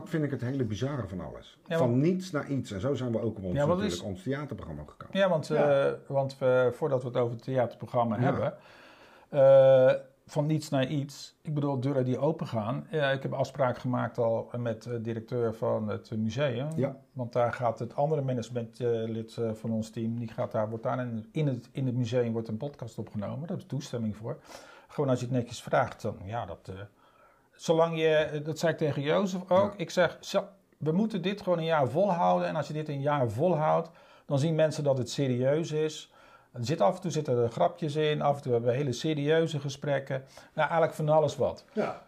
Dat 0.00 0.08
vind 0.08 0.24
ik 0.24 0.30
het 0.30 0.40
hele 0.40 0.64
bizarre 0.64 1.08
van 1.08 1.20
alles. 1.20 1.58
Ja, 1.66 1.78
van 1.78 1.98
niets 2.00 2.30
naar 2.30 2.48
iets. 2.48 2.70
En 2.70 2.80
zo 2.80 2.94
zijn 2.94 3.12
we 3.12 3.20
ook 3.20 3.36
op 3.36 3.44
ons, 3.44 3.54
Ja, 3.54 3.66
wat 3.66 3.68
natuurlijk, 3.68 3.94
is- 3.94 4.00
ons 4.02 4.22
theaterprogramma 4.22 4.82
gekomen. 4.86 5.18
Ja, 5.18 5.28
want, 5.28 5.46
Ja. 5.46 5.86
eh, 5.86 5.92
want 6.06 6.38
we, 6.38 6.70
voordat 6.72 7.02
we 7.02 7.08
het 7.08 7.16
over 7.16 7.34
het 7.34 7.42
theaterprogramma 7.44 8.16
Ja. 8.16 8.22
hebben, 8.22 8.54
eh, 9.28 9.92
van 10.26 10.46
niets 10.46 10.68
naar 10.68 10.86
iets. 10.86 11.36
Ik 11.42 11.54
bedoel, 11.54 11.80
deuren 11.80 12.04
die 12.04 12.18
open 12.18 12.46
gaan. 12.46 12.86
Eh, 12.90 13.12
ik 13.12 13.22
heb 13.22 13.32
afspraak 13.32 13.78
gemaakt 13.78 14.18
al 14.18 14.50
met 14.58 14.82
de 14.82 15.00
directeur 15.00 15.54
van 15.54 15.88
het 15.88 16.10
museum. 16.16 16.68
Ja. 16.76 16.96
Want 17.12 17.32
daar 17.32 17.52
gaat 17.52 17.78
het 17.78 17.96
andere 17.96 18.22
managementlid 18.22 19.36
eh, 19.36 19.52
van 19.52 19.70
ons 19.72 19.90
team, 19.90 20.18
die 20.18 20.28
gaat 20.28 20.52
daar, 20.52 20.68
wordt 20.68 20.84
daar 20.84 20.98
in, 21.00 21.26
in, 21.32 21.46
het, 21.46 21.68
in 21.72 21.86
het 21.86 21.94
museum 21.96 22.32
wordt 22.32 22.48
een 22.48 22.56
podcast 22.56 22.98
opgenomen. 22.98 23.40
Daar 23.40 23.48
heb 23.48 23.60
ik 23.60 23.68
toestemming 23.68 24.16
voor. 24.16 24.38
Gewoon 24.88 25.10
als 25.10 25.20
je 25.20 25.26
het 25.26 25.34
netjes 25.34 25.62
vraagt, 25.62 26.02
dan 26.02 26.16
ja, 26.24 26.46
dat. 26.46 26.70
Zolang 27.56 27.98
je, 27.98 28.40
dat 28.44 28.58
zei 28.58 28.72
ik 28.72 28.78
tegen 28.78 29.02
Jozef 29.02 29.40
ook. 29.50 29.72
Ja. 29.72 29.74
Ik 29.76 29.90
zeg, 29.90 30.18
we 30.78 30.92
moeten 30.92 31.22
dit 31.22 31.42
gewoon 31.42 31.58
een 31.58 31.64
jaar 31.64 31.88
volhouden. 31.88 32.48
En 32.48 32.56
als 32.56 32.66
je 32.66 32.72
dit 32.72 32.88
een 32.88 33.00
jaar 33.00 33.30
volhoudt, 33.30 33.90
dan 34.26 34.38
zien 34.38 34.54
mensen 34.54 34.84
dat 34.84 34.98
het 34.98 35.10
serieus 35.10 35.72
is. 35.72 36.12
Er 36.52 36.64
zit 36.64 36.80
af 36.80 36.94
en 36.94 37.00
toe 37.00 37.10
zitten 37.10 37.38
er 37.38 37.50
grapjes 37.50 37.96
in, 37.96 38.22
af 38.22 38.36
en 38.36 38.42
toe 38.42 38.52
hebben 38.52 38.70
we 38.70 38.76
hele 38.76 38.92
serieuze 38.92 39.60
gesprekken. 39.60 40.24
Nou, 40.52 40.68
eigenlijk 40.68 40.92
van 40.94 41.08
alles 41.08 41.36
wat. 41.36 41.64
Ja, 41.72 42.02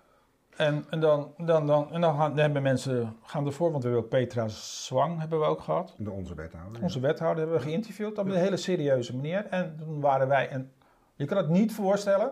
En, 0.57 0.85
en 0.91 1.01
dan, 1.01 1.35
dan, 1.37 1.67
dan, 1.67 1.93
en 1.93 2.01
dan 2.01 2.17
gaan, 2.17 2.31
dan 2.31 2.39
hebben 2.39 2.63
mensen 2.63 3.17
gaan 3.23 3.47
ervoor, 3.47 3.71
want 3.71 3.83
we 3.83 3.89
hebben 3.89 4.07
ook 4.07 4.11
Petra 4.11 4.49
Zwang 4.49 5.19
hebben 5.19 5.41
we 5.41 5.45
ook 5.45 5.61
gehad. 5.61 5.95
De 5.99 6.11
onze 6.11 6.35
wethouder. 6.35 6.83
Onze 6.83 7.01
wethouder 7.01 7.43
hebben 7.43 7.57
we 7.57 7.69
geïnterviewd 7.69 8.19
op 8.19 8.27
een 8.27 8.35
hele 8.35 8.57
serieuze 8.57 9.17
manier. 9.17 9.47
En 9.47 9.77
toen 9.79 10.01
waren 10.01 10.29
wij, 10.29 10.49
en 10.49 10.73
je 11.15 11.25
kan 11.25 11.37
het 11.37 11.49
niet 11.49 11.75
voorstellen, 11.75 12.31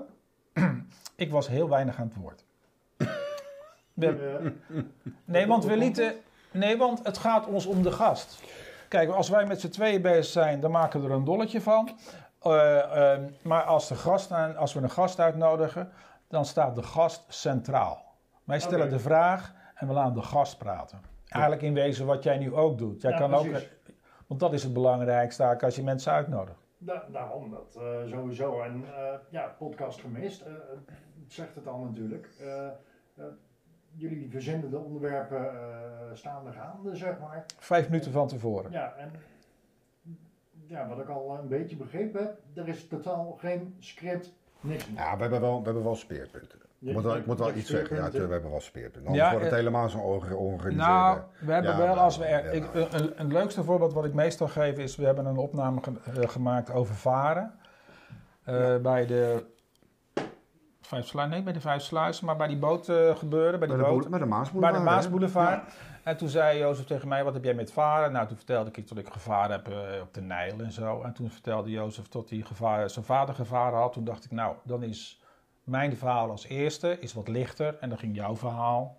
ik 1.17 1.31
was 1.31 1.49
heel 1.49 1.69
weinig 1.69 1.97
aan 1.97 2.07
het 2.07 2.17
woord. 2.17 2.45
Nee, 5.25 5.47
want 5.47 5.65
we 5.65 5.77
lieten. 5.77 6.15
Nee, 6.53 6.77
want 6.77 7.07
het 7.07 7.19
gaat 7.19 7.47
ons 7.47 7.67
om 7.67 7.83
de 7.83 7.93
gast. 7.93 8.43
Kijk, 8.89 9.11
als 9.11 9.29
wij 9.29 9.47
met 9.47 9.61
z'n 9.61 9.69
tweeën 9.69 10.03
bezig 10.03 10.25
zijn, 10.25 10.61
dan 10.61 10.71
maken 10.71 11.01
we 11.01 11.07
er 11.09 11.13
een 11.15 11.25
dolletje 11.25 11.61
van. 11.61 11.91
Eh, 12.41 13.13
ehm, 13.13 13.23
maar 13.43 13.63
als, 13.63 13.89
de 13.89 13.95
gast, 13.95 14.33
als 14.57 14.75
we 14.75 14.81
een 14.81 14.91
gast 14.91 15.21
uitnodigen, 15.21 15.93
dan 16.29 16.45
staat 16.45 16.75
de 16.77 16.83
gast 16.83 17.25
centraal. 17.29 18.03
Wij 18.45 18.61
stellen 18.61 18.89
de 18.91 18.99
vraag 18.99 19.55
en 19.75 19.87
we 19.87 19.93
laten 19.93 20.15
de 20.15 20.23
gast 20.23 20.59
praten. 20.59 21.01
Eigenlijk 21.29 21.63
in 21.65 21.75
wezen 21.75 22.07
wat 22.07 22.23
jij 22.23 22.39
nu 22.39 22.55
ook 22.55 22.79
doet. 22.79 23.03
Jij 23.03 23.11
Ja, 23.11 23.19
kan 23.19 23.35
ook, 23.35 23.47
want 24.27 24.41
dat 24.41 24.53
is 24.53 24.63
het 24.63 24.73
belangrijkste 24.73 25.59
als 25.61 25.77
je 25.77 25.83
mensen 25.83 26.13
uitnodigt. 26.13 26.67
da- 26.79 27.05
daarom 27.13 27.51
dat 27.51 27.77
eh, 27.77 28.11
sowieso. 28.11 28.61
En 28.61 28.85
eh, 28.97 29.15
ja, 29.31 29.55
podcast 29.59 30.01
gemist. 30.01 30.45
zegt 31.29 31.55
het 31.55 31.67
al 31.67 31.79
natuurlijk. 31.79 32.29
Eh, 33.99 34.05
eh, 34.05 34.11
jullie 34.11 34.31
verzinnen 34.31 34.71
de 34.71 34.79
onderwerpen 34.79 35.49
eh 35.51 35.61
staande 36.13 36.53
gaande, 36.53 36.97
zeg 36.97 37.19
maar. 37.21 37.45
Vijf 37.59 37.89
minuten 37.91 38.13
van 38.13 38.29
tevoren. 38.29 38.71
Ja, 38.73 38.95
en 38.99 39.11
ja, 40.67 40.89
wat 40.89 40.99
ik 40.99 41.09
al 41.09 41.39
een 41.43 41.49
beetje 41.49 41.77
begrepen 41.77 42.21
heb, 42.21 42.39
er 42.55 42.69
is 42.69 42.89
totaal 42.89 43.37
geen 43.41 43.75
script, 43.79 44.33
niks 44.61 44.89
meer. 44.89 44.97
Ja, 45.01 45.15
we 45.17 45.23
hebben 45.23 45.41
wel, 45.41 45.59
we 45.59 45.65
hebben 45.65 45.83
wel 45.85 45.95
speerpunten. 45.95 46.59
Je- 46.79 46.89
Ik 46.91 46.95
moet 46.97 47.05
wel, 47.05 47.17
ik 47.17 47.27
moet 47.27 47.39
wel 47.39 47.55
iets 47.55 47.71
zeggen. 47.71 47.97
Ja, 47.97 48.11
we 48.11 48.19
hebben 48.19 48.51
wel 48.51 48.61
speerpunten. 48.61 49.07
Anders 49.07 49.25
Ja, 49.25 49.29
wordt 49.31 49.45
het 49.45 49.53
eh, 49.53 49.59
helemaal 49.59 49.89
zo'n 49.89 50.01
onge- 50.01 50.37
ongeorganiseerde... 50.37 50.93
Nou, 50.93 51.21
we 51.41 51.53
hebben 51.53 51.71
Ja, 51.71 51.77
wel, 51.77 51.87
nou, 51.87 51.99
als 51.99 52.17
we 52.19 52.25
er, 52.25 52.45
ja, 52.45 52.51
ik, 52.51 52.75
nou. 52.75 52.87
een, 52.93 53.21
een 53.21 53.33
leukste 53.33 53.65
voorbeeld 53.65 53.93
wat 53.93 54.05
ik 54.05 54.15
meestal 54.15 54.49
geef 54.49 54.79
is, 54.79 54.97
we 54.97 55.05
hebben 55.05 55.27
een 55.27 55.37
opname 55.37 55.81
ge- 55.83 56.21
eh, 56.21 56.29
gemaakt 56.29 56.73
over 56.73 56.95
varen. 56.95 57.55
Eh, 58.45 58.77
Bij 58.77 59.07
de 59.07 59.45
Vijf 60.87 61.07
Sluizen, 61.07 61.35
nee, 61.35 61.45
bij 61.45 61.53
de 61.53 61.61
Vijf 61.61 61.83
Sluizen, 61.83 62.27
maar 62.27 62.37
bij 62.37 62.47
die 62.49 62.57
boot 62.57 62.89
eh, 62.89 63.17
gebeuren, 63.17 63.59
bij 63.59 63.69
bij, 63.69 63.77
die 63.77 63.87
de 63.87 63.93
boot. 63.93 64.09
bij 64.09 64.19
de 64.19 64.25
Maasboulevard. 64.27 64.73
Bij 64.75 64.85
de? 64.85 64.91
Maasboulevard. 64.91 65.63
En 66.03 66.17
toen 66.17 66.29
zei 66.29 66.59
Jozef 66.59 66.85
tegen 66.85 67.09
mij, 67.09 67.25
wat 67.25 67.35
heb 67.35 67.45
jij 67.45 67.55
met 67.55 67.73
varen? 67.73 68.13
Nou, 68.13 68.27
toen 68.27 68.37
vertelde 68.37 68.71
ik 68.73 68.89
dat 68.89 68.99
ik 68.99 69.09
gevaren 69.13 69.51
heb 69.51 69.69
eh, 69.69 70.01
op 70.03 70.15
de 70.15 70.21
Nijl 70.21 70.61
en 70.61 70.73
zo. 70.73 71.03
En 71.03 71.13
toen 71.13 71.31
vertelde 71.31 71.71
Jozef 71.71 72.09
dat 72.09 72.31
hij 72.31 72.39
gevaar, 72.41 72.91
zijn 72.91 73.05
vader 73.05 73.35
gevaren 73.35 73.79
had. 73.79 73.93
Toen 73.93 74.05
dacht 74.05 74.25
ik, 74.25 74.31
nou, 74.31 74.55
dan 74.63 74.83
is 74.83 75.21
mijn 75.65 75.97
verhaal 75.97 76.31
als 76.31 76.47
eerste 76.47 76.99
is 77.01 77.15
wat 77.15 77.29
lichter. 77.29 77.77
En 77.81 77.89
dan 77.89 77.99
ging 77.99 78.17
jouw 78.17 78.37
verhaal. 78.37 78.97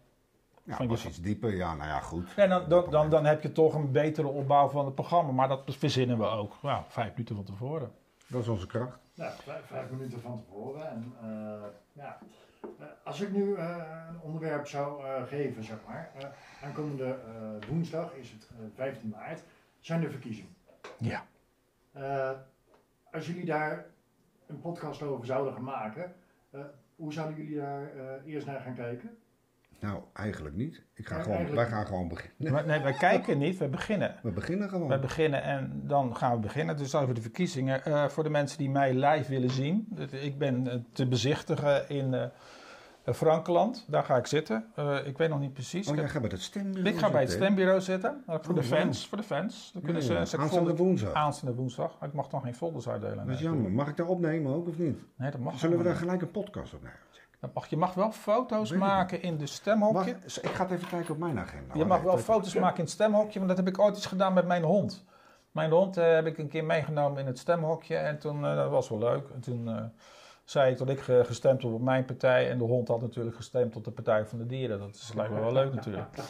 Ja, 0.64 0.76
van 0.76 0.86
je- 0.86 0.92
was 0.92 1.06
iets 1.06 1.22
dieper. 1.22 1.56
Ja, 1.56 1.76
nou 1.76 1.90
ja, 1.90 2.00
goed. 2.00 2.30
En 2.36 2.50
dan, 2.50 2.64
dan, 2.68 2.86
dan, 2.90 3.10
dan 3.10 3.26
heb 3.26 3.42
je 3.42 3.52
toch 3.52 3.74
een 3.74 3.92
betere 3.92 4.28
opbouw 4.28 4.68
van 4.70 4.86
het 4.86 4.96
programma. 4.96 5.32
Maar 5.32 5.48
dat 5.48 5.62
verzinnen 5.66 6.18
we 6.18 6.26
ook. 6.26 6.54
Nou, 6.62 6.84
vijf 6.88 7.10
minuten 7.12 7.36
van 7.36 7.44
tevoren. 7.46 7.92
Dat 8.28 8.42
is 8.42 8.48
onze 8.48 8.68
kracht. 8.68 9.00
Ja, 9.16 9.32
vijf, 9.32 9.66
vijf 9.66 9.90
minuten 9.90 10.22
van 10.22 10.38
tevoren. 10.38 10.90
En, 10.90 11.14
eh, 11.22 11.68
ja. 11.94 12.18
Eh, 12.80 12.86
als 13.04 13.22
ik 13.22 13.32
nu 13.32 13.56
eh, 13.56 14.04
een 14.10 14.20
onderwerp 14.22 14.68
zou 14.68 15.04
eh, 15.06 15.24
geven, 15.24 15.64
zeg 15.64 15.78
maar. 15.88 16.12
eh, 16.18 16.28
aankomende 16.64 17.06
eh, 17.26 17.70
woensdag 17.70 18.14
is 18.14 18.32
het 18.32 18.48
eh, 18.50 18.66
15 18.76 19.10
maart, 19.10 19.44
zijn 19.80 20.02
de 20.02 20.10
verkiezingen. 20.10 20.56
Ja. 20.98 21.26
Eh, 21.92 22.32
als 23.12 23.28
jullie 23.28 23.46
daar 23.46 23.86
een 24.48 24.62
podcast 24.62 25.02
over 25.02 25.26
zouden 25.26 25.54
gaan 25.54 25.64
maken, 25.64 26.16
eh, 26.50 26.62
hoe 26.96 27.14
zouden 27.14 27.38
jullie 27.38 27.56
daar 27.60 27.96
eh, 27.96 28.34
eerst 28.34 28.48
naar 28.48 28.60
gaan 28.62 28.76
kijken? 28.76 29.18
Nou, 29.80 30.00
eigenlijk 30.14 30.56
niet. 30.56 30.82
Ik 30.94 31.08
ga 31.08 31.16
Ja, 31.16 31.22
gewoon, 31.22 31.38
eigenlijk- 31.38 31.68
wij 31.70 31.78
gaan 31.78 31.86
gewoon 31.88 32.08
beginnen. 32.08 32.52
Maar 32.54 32.66
Nee, 32.66 32.80
wij 32.82 32.94
kijken 32.94 33.38
niet, 33.38 33.58
we 33.58 33.68
beginnen. 33.68 34.16
We 34.24 34.32
beginnen 34.32 34.70
gewoon. 34.70 34.88
Wij 34.88 35.00
beginnen 35.00 35.44
en 35.44 35.82
dan 35.84 36.16
gaan 36.16 36.32
we 36.36 36.40
beginnen. 36.40 36.78
Dus 36.78 36.96
over 36.96 37.14
de 37.14 37.22
verkiezingen. 37.22 37.86
Eh, 37.86 38.06
voor 38.08 38.24
de 38.24 38.30
mensen 38.30 38.58
die 38.58 38.70
mij 38.70 38.94
live 38.94 39.30
willen 39.32 39.50
zien. 39.50 39.86
dat- 39.90 40.14
Ik 40.14 40.38
ben 40.38 40.68
eh, 40.68 40.78
te 40.92 41.08
bezichtigen 41.08 41.90
in 41.90 42.14
eh, 42.14 43.14
Frankenland. 43.14 43.86
Daar 43.88 44.04
ga 44.04 44.18
ik 44.18 44.28
zitten. 44.28 44.66
Eh, 44.76 44.98
ik 45.06 45.18
weet 45.18 45.30
nog 45.30 45.40
niet 45.40 45.54
precies. 45.54 45.88
Oh, 45.88 45.94
Ik 45.94 46.00
jij 46.00 46.10
gaat 46.10 46.22
bij 46.22 46.32
het 46.32 46.42
stembureau 46.42 46.88
ik 46.90 46.98
ga 47.00 47.12
bij 47.12 47.22
het 47.22 47.32
stembureau 47.32 47.82
zitten. 47.82 48.24
voor 48.28 48.54
de 48.54 48.60
Oh, 48.60 48.66
fans. 48.66 49.08
Voor 49.08 49.18
de 49.18 49.24
fans. 49.24 49.70
Dan 49.74 49.82
kunnen 49.82 50.02
Ja, 50.02 50.08
ze, 50.08 50.14
ja. 50.14 50.26
ze 50.26 50.38
Aanstaande 50.38 50.66
folder- 50.68 50.86
woensdag. 50.86 51.14
aanstaande 51.14 51.56
woensdag. 51.56 51.98
Ik 52.02 52.14
mag 52.14 52.28
dan 52.28 52.42
geen 52.42 52.56
folders 52.56 52.90
uitdelen. 52.90 53.16
Dat 53.18 53.28
is 53.28 53.40
Nee, 53.42 53.50
jammer. 53.50 53.72
Mag 53.72 53.88
ik 53.88 53.98
daar 53.98 54.08
opnemen 54.08 54.54
ook 54.54 54.68
of 54.68 54.78
niet? 54.78 55.00
Nee, 55.16 55.32
dat 55.32 55.40
mag 55.40 55.60
Zullen 55.60 55.78
we 55.78 55.84
daar 55.84 55.96
gelijk 55.96 56.22
een 56.22 56.32
podcast 56.32 56.74
op 56.74 56.82
nemen? 56.82 56.98
Mag, 57.54 57.68
je 57.68 57.78
mag 57.78 57.94
wel 57.94 58.12
foto's 58.12 58.72
maken 58.72 59.22
in 59.22 59.38
de 59.38 59.46
stemhokje. 59.46 60.16
Ik 60.42 60.50
ga 60.50 60.64
het 60.64 60.72
even 60.72 60.88
kijken 60.88 61.14
op 61.14 61.20
mijn 61.20 61.40
agenda. 61.40 61.74
Je 61.74 61.86
mag 61.86 62.02
wel 62.02 62.18
foto's 62.18 62.56
maken 62.56 62.78
in 62.78 62.84
het 62.84 62.94
stemhokje, 62.94 63.38
want 63.38 63.48
dat 63.48 63.58
heb 63.58 63.68
ik 63.68 63.80
ooit 63.80 63.96
eens 63.96 64.06
gedaan 64.06 64.34
met 64.34 64.48
mijn 64.48 64.64
hond. 64.64 65.06
Mijn 65.52 65.72
hond 65.72 65.98
eh, 65.98 66.14
heb 66.14 66.26
ik 66.26 66.38
een 66.38 66.48
keer 66.48 66.66
meegenomen 66.66 67.20
in 67.20 67.26
het 67.26 67.40
stemhokje 67.40 67.96
en 67.96 68.20
toen, 68.20 68.46
eh, 68.46 68.56
dat 68.56 68.70
was 68.70 68.90
wel 68.90 69.00
leuk. 69.00 69.30
En 69.30 69.40
toen 69.40 69.68
eh, 69.68 69.84
zei 70.46 70.72
ik 70.72 70.78
dat 70.78 70.90
ik 70.90 71.00
gestemd 71.00 71.62
had 71.62 71.72
op 71.72 71.82
mijn 71.82 72.06
partij 72.06 72.50
en 72.50 72.58
de 72.58 72.64
hond 72.64 72.88
had 72.88 73.02
natuurlijk 73.02 73.36
gestemd 73.36 73.76
op 73.76 73.84
de 73.84 73.92
Partij 73.92 74.26
van 74.26 74.38
de 74.38 74.46
Dieren. 74.46 74.80
Dat 74.80 74.96
is, 74.96 75.12
lijkt 75.16 75.34
me 75.34 75.40
wel 75.40 75.52
leuk 75.52 75.74
natuurlijk. 75.74 76.08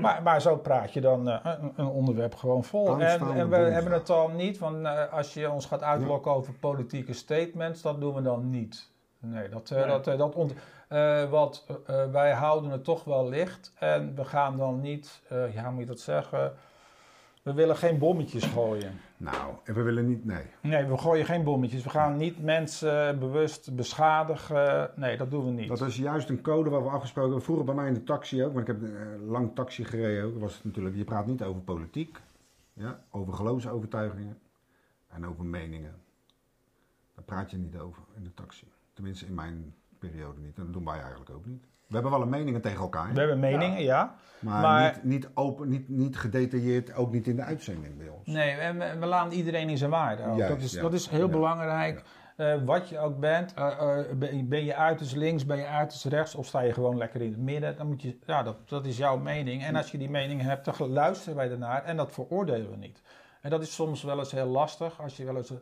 Maar, 0.00 0.22
maar 0.22 0.40
zo 0.40 0.56
praat 0.56 0.92
je 0.92 1.00
dan 1.00 1.28
eh, 1.28 1.38
een, 1.42 1.72
een 1.76 1.86
onderwerp 1.86 2.34
gewoon 2.34 2.64
vol. 2.64 3.00
En, 3.00 3.20
en 3.20 3.48
we 3.48 3.56
hebben 3.56 3.92
het 3.92 4.06
dan 4.06 4.36
niet, 4.36 4.58
want 4.58 4.84
eh, 4.84 5.12
als 5.12 5.34
je 5.34 5.50
ons 5.50 5.66
gaat 5.66 5.82
uitlokken 5.82 6.32
over 6.32 6.52
politieke 6.52 7.12
statements, 7.12 7.82
dat 7.82 8.00
doen 8.00 8.14
we 8.14 8.22
dan 8.22 8.50
niet. 8.50 8.90
Nee, 9.20 9.48
dat, 9.48 9.70
eh, 9.70 9.78
Nee. 9.78 9.86
dat, 9.86 10.06
eh, 10.06 10.18
dat 10.18 10.34
ont- 10.34 10.54
eh, 10.88 11.30
wat, 11.30 11.66
wij 12.12 12.32
houden 12.32 12.70
het 12.70 12.84
toch 12.84 13.04
wel 13.04 13.28
licht 13.28 13.72
en 13.78 14.14
we 14.14 14.24
gaan 14.24 14.56
dan 14.56 14.80
niet, 14.80 15.20
eh, 15.28 15.54
ja, 15.54 15.70
moet 15.70 15.80
je 15.80 15.86
dat 15.86 16.00
zeggen? 16.00 16.52
We 17.42 17.52
willen 17.54 17.76
geen 17.76 17.98
bommetjes 17.98 18.44
gooien. 18.44 19.00
Nou, 19.16 19.54
en 19.64 19.74
we 19.74 19.82
willen 19.82 20.06
niet... 20.06 20.24
Nee. 20.24 20.44
Nee, 20.60 20.84
we 20.86 20.98
gooien 20.98 21.24
geen 21.24 21.44
bommetjes. 21.44 21.82
We 21.82 21.90
gaan 21.90 22.16
niet 22.16 22.42
mensen 22.42 23.18
bewust 23.18 23.74
beschadigen. 23.76 24.90
Nee, 24.94 25.16
dat 25.16 25.30
doen 25.30 25.44
we 25.44 25.50
niet. 25.50 25.68
Dat 25.68 25.80
is 25.80 25.96
juist 25.96 26.28
een 26.28 26.40
code 26.42 26.70
waar 26.70 26.82
we 26.82 26.88
afgesproken 26.88 27.22
hebben. 27.30 27.44
Vroeger 27.46 27.64
bij 27.64 27.74
mij 27.74 27.86
in 27.86 27.94
de 27.94 28.04
taxi 28.04 28.44
ook, 28.44 28.52
want 28.54 28.68
ik 28.68 28.76
heb 28.80 28.90
lang 29.26 29.54
taxi 29.54 29.84
gereden 29.84 30.24
ook. 30.24 30.40
Was 30.40 30.54
het 30.54 30.64
natuurlijk, 30.64 30.96
je 30.96 31.04
praat 31.04 31.26
niet 31.26 31.42
over 31.42 31.60
politiek, 31.62 32.18
ja, 32.72 33.00
over 33.10 33.32
geloofsovertuigingen 33.32 34.38
en 35.08 35.26
over 35.26 35.44
meningen. 35.44 35.94
Daar 37.14 37.24
praat 37.24 37.50
je 37.50 37.56
niet 37.56 37.76
over 37.78 38.02
in 38.16 38.24
de 38.24 38.34
taxi. 38.34 38.66
Tenminste 38.98 39.26
in 39.26 39.34
mijn 39.34 39.74
periode 39.98 40.40
niet. 40.40 40.56
En 40.58 40.64
dat 40.64 40.72
doen 40.72 40.84
wij 40.84 40.98
eigenlijk 41.00 41.30
ook 41.30 41.46
niet. 41.46 41.62
We 41.86 41.94
hebben 41.94 42.10
wel 42.12 42.22
een 42.22 42.28
meningen 42.28 42.60
tegen 42.60 42.80
elkaar, 42.80 43.12
We 43.12 43.18
hebben 43.18 43.38
meningen, 43.38 43.82
ja. 43.82 44.14
maar, 44.40 44.62
maar- 44.62 44.92
Niet, 44.94 45.04
niet, 45.04 45.28
open, 45.34 45.68
niet, 45.68 45.88
niet 45.88 46.16
gedetailleerd, 46.18 46.94
ook 46.94 47.12
niet 47.12 47.26
in 47.26 47.36
de 47.36 47.42
uitzending 47.42 47.96
bij 47.98 48.08
ons. 48.08 48.26
Nee, 48.26 48.50
en 48.50 48.78
we, 48.78 48.98
we 48.98 49.06
laten 49.06 49.32
iedereen 49.32 49.68
in 49.68 49.78
zijn 49.78 49.90
waarde. 49.90 50.22
ook. 50.22 50.36
Juist, 50.36 50.54
dat, 50.54 50.62
is, 50.62 50.72
ja. 50.72 50.82
dat 50.82 50.92
is 50.92 51.08
heel 51.08 51.26
Ja. 51.26 51.32
belangrijk. 51.32 52.02
Eh, 52.36 52.54
wat 52.64 52.88
je 52.88 52.98
ook 52.98 53.18
bent, 53.20 53.54
eh, 53.54 53.98
eh, 54.00 54.16
ben, 54.44 54.64
je 54.64 54.74
uiterst 54.74 55.16
links, 55.16 55.46
ben 55.46 55.56
je 55.56 55.66
uiterst 55.66 56.04
rechts 56.04 56.34
of 56.34 56.46
sta 56.46 56.60
je 56.60 56.72
gewoon 56.72 56.96
lekker 56.96 57.20
in 57.22 57.30
het 57.30 57.40
midden, 57.40 57.76
dan 57.76 57.86
moet 57.86 58.02
je, 58.02 58.18
ja, 58.26 58.42
dat, 58.42 58.68
dat 58.68 58.86
is 58.86 58.96
jouw 58.96 59.16
mening. 59.16 59.62
En 59.64 59.76
als 59.76 59.90
je 59.90 59.98
die 59.98 60.10
mening 60.10 60.42
hebt, 60.42 60.64
dan 60.78 60.88
luisteren 60.88 61.36
wij 61.36 61.50
ernaar 61.50 61.84
en 61.84 61.96
dat 61.96 62.12
veroordelen 62.12 62.70
we 62.70 62.76
niet. 62.76 63.02
En 63.40 63.50
dat 63.50 63.62
is 63.62 63.74
soms 63.74 64.02
wel 64.02 64.18
eens 64.18 64.32
heel 64.32 64.46
lastig. 64.46 65.00
Als 65.00 65.16
je 65.16 65.24
wel 65.24 65.36
eens, 65.36 65.52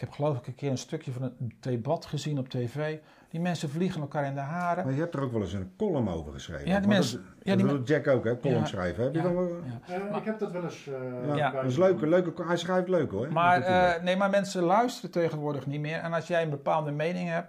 ik 0.00 0.06
heb 0.06 0.14
geloof 0.14 0.36
ik 0.38 0.46
een 0.46 0.54
keer 0.54 0.70
een 0.70 0.78
stukje 0.78 1.12
van 1.12 1.22
een 1.22 1.52
debat 1.60 2.06
gezien 2.06 2.38
op 2.38 2.48
tv. 2.48 2.98
Die 3.28 3.40
mensen 3.40 3.70
vliegen 3.70 4.00
elkaar 4.00 4.24
in 4.24 4.34
de 4.34 4.40
haren. 4.40 4.84
Maar 4.84 4.94
je 4.94 5.00
hebt 5.00 5.14
er 5.14 5.20
ook 5.20 5.32
wel 5.32 5.40
eens 5.40 5.52
een 5.52 5.72
column 5.76 6.08
over 6.08 6.32
geschreven. 6.32 6.68
Ja, 6.68 6.78
die 6.80 6.88
mensen- 6.88 7.18
dat- 7.24 7.34
ja, 7.42 7.56
die 7.56 7.66
dat 7.66 7.88
Jack 7.88 8.06
ook, 8.06 8.24
hè? 8.24 8.38
Column 8.38 8.58
Ja, 8.58 8.64
schrijven. 8.66 9.04
Heb 9.04 9.14
je 9.14 9.22
dan 9.22 9.34
wel... 9.34 9.48
ja. 9.86 9.94
Eh, 10.10 10.16
ik 10.16 10.24
heb 10.24 10.38
dat 10.38 10.50
wel 10.52 10.62
eens. 10.62 10.86
eh, 10.86 11.36
Ja, 11.36 11.50
dat 11.50 11.64
is 11.64 11.76
leuk, 11.76 12.00
leuke, 12.00 12.44
hij 12.44 12.56
schrijft 12.56 12.88
leuk 12.88 13.10
hoor. 13.10 13.32
Maar, 13.32 13.62
eh, 13.62 13.88
leuk. 13.92 14.02
nee, 14.02 14.16
maar 14.16 14.30
mensen 14.30 14.62
luisteren 14.62 15.10
tegenwoordig 15.10 15.66
niet 15.66 15.80
meer. 15.80 15.98
En 15.98 16.12
als 16.12 16.26
jij 16.26 16.42
een 16.42 16.50
bepaalde 16.50 16.90
mening 16.90 17.28
hebt, 17.28 17.48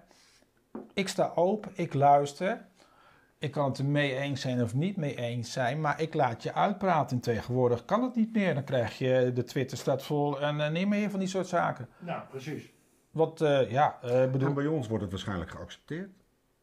ik 0.94 1.08
sta 1.08 1.32
open, 1.36 1.72
ik 1.74 1.94
luister. 1.94 2.62
Ik 3.42 3.52
kan 3.52 3.66
het 3.70 3.78
er 3.78 3.86
mee 3.86 4.16
eens 4.16 4.42
zijn 4.42 4.62
of 4.62 4.74
niet 4.74 4.98
mee 4.98 5.16
eens 5.16 5.52
zijn, 5.52 5.82
maar 5.82 6.02
ik 6.02 6.14
laat 6.14 6.44
je 6.44 6.54
uitpraten. 6.54 7.20
Tegenwoordig 7.20 7.86
kan 7.86 8.04
het 8.04 8.16
niet 8.16 8.34
meer. 8.34 8.54
Dan 8.54 8.64
krijg 8.64 8.98
je 8.98 9.32
de 9.34 9.44
Twitter 9.44 9.78
staat 9.78 10.04
vol 10.04 10.42
en 10.42 10.60
eh, 10.62 10.72
niet 10.72 10.88
meer 10.88 11.10
van 11.10 11.20
die 11.20 11.28
soort 11.28 11.48
zaken. 11.48 11.88
Nou, 12.00 12.24
precies. 12.30 12.72
Wat, 13.12 13.42
eh, 13.42 13.72
ja, 13.72 13.98
eh, 14.02 14.24
En 14.24 14.32
bedoel... 14.32 14.54
bij 14.54 14.68
ons 14.68 14.88
wordt 14.88 15.02
het 15.04 15.12
waarschijnlijk 15.12 15.50
geaccepteerd. 15.52 16.10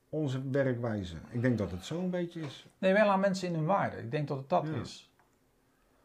Onze 0.08 0.40
werkwijze. 0.50 1.14
Ik 1.30 1.40
denk 1.42 1.58
dat 1.58 1.70
het 1.70 1.84
zo 1.84 1.98
een 2.00 2.10
beetje 2.10 2.40
is. 2.40 2.66
Nee, 2.78 2.92
wel 2.92 3.08
aan 3.08 3.20
mensen 3.20 3.48
in 3.48 3.54
hun 3.54 3.64
waarde. 3.64 3.96
Ik 3.96 4.10
denk 4.10 4.28
dat 4.28 4.36
het 4.38 4.48
dat 4.48 4.66
Ja. 4.74 4.80
is. 4.80 5.12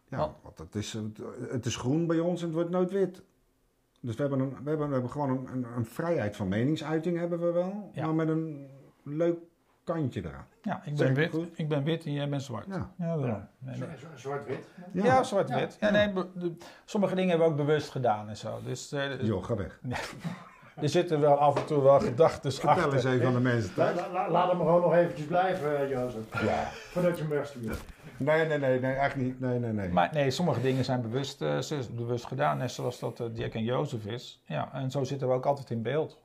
Ja, 0.08 0.18
Want- 0.18 0.36
want 0.42 0.58
het 0.58 0.76
is, 0.76 0.94
het, 0.94 1.20
het 1.50 1.66
is 1.66 1.76
groen 1.76 2.08
bij 2.08 2.20
ons 2.20 2.40
en 2.42 2.46
het 2.48 2.56
wordt 2.56 2.70
nooit 2.70 2.92
wit. 2.92 3.22
Dus 4.00 4.16
we 4.16 4.22
hebben, 4.22 4.40
een, 4.40 4.50
we 4.64 4.70
hebben, 4.70 4.88
we 4.88 4.94
hebben 4.94 5.12
gewoon 5.12 5.30
een, 5.30 5.48
een, 5.54 5.66
een 5.76 5.86
vrijheid 5.86 6.36
van 6.36 6.48
meningsuiting 6.48 7.18
hebben 7.18 7.40
we 7.40 7.52
wel. 7.52 7.90
Ja. 7.94 8.06
Maar 8.06 8.16
met 8.16 8.28
een 8.30 8.68
leuk 9.04 9.38
kantje 9.84 10.22
eraan. 10.26 10.46
Ja, 10.62 10.82
ik 10.86 10.96
ben 10.96 11.14
wit. 11.14 11.30
goed? 11.30 11.48
Ik 11.60 11.68
ben 11.70 11.84
wit 11.84 12.06
en 12.06 12.14
jij 12.14 12.30
bent 12.30 12.42
zwart. 12.44 12.66
Ja. 12.68 12.90
Ja. 12.98 13.16
Nee, 13.16 13.78
nee. 13.78 13.88
Zwart-wit. 14.16 14.68
Ja, 14.94 15.04
Ja. 15.04 15.24
zwart-wit. 15.24 15.78
Ja. 15.80 15.88
Ja. 15.94 16.06
nee, 16.06 16.24
de- 16.36 16.58
sommige 16.86 17.16
dingen 17.16 17.30
hebben 17.30 17.48
we 17.48 17.54
ook 17.54 17.60
bewust 17.66 17.90
gedaan 17.90 18.30
en 18.30 18.38
zo. 18.38 18.60
Dus 18.66 18.92
eh, 18.92 19.22
Joh, 19.22 19.44
ga 19.44 19.56
weg. 19.56 19.80
er 20.76 20.90
zitten 20.90 21.20
wel 21.20 21.36
af 21.38 21.56
en 21.60 21.66
toe 21.66 21.82
wel 21.84 22.00
gedachten 22.00 22.52
Vertel 22.52 22.70
eens 22.84 22.84
achter. 22.96 23.14
even 23.14 23.28
aan 23.28 23.34
de 23.34 23.40
mensen 23.40 23.74
thuis. 23.74 23.96
la- 23.96 24.12
la- 24.12 24.30
laat 24.32 24.50
hem 24.50 24.58
gewoon 24.60 24.82
nog 24.82 24.94
eventjes 24.94 25.26
blijven, 25.26 25.80
eh, 25.80 25.90
Jozef. 25.90 26.42
Ja. 26.46 26.64
Voordat 26.72 27.16
je 27.18 27.22
hem 27.24 27.32
wegstuurt. 27.32 27.82
Nee, 28.18 28.46
nee, 28.48 28.58
nee, 28.58 28.80
nee, 28.80 28.94
echt 28.94 29.16
niet. 29.16 29.40
Nee, 29.40 29.60
nee, 29.60 29.72
nee. 29.72 29.90
Maar 29.90 30.10
nee, 30.14 30.32
sommige 30.32 30.62
dingen 30.62 30.86
zijn 30.86 31.02
bewust, 31.02 31.42
eh, 31.42 31.58
ze- 31.60 31.90
bewust 31.92 32.26
gedaan. 32.26 32.58
Net 32.58 32.72
zoals 32.72 33.00
dat 33.00 33.20
eh, 33.20 33.26
Jack 33.34 33.54
en 33.54 33.64
Jozef 33.64 34.06
is. 34.06 34.42
Ja, 34.46 34.70
en 34.74 34.92
zo 34.92 35.04
zitten 35.04 35.28
we 35.28 35.34
ook 35.34 35.46
altijd 35.46 35.70
in 35.70 35.82
beeld. 35.82 36.20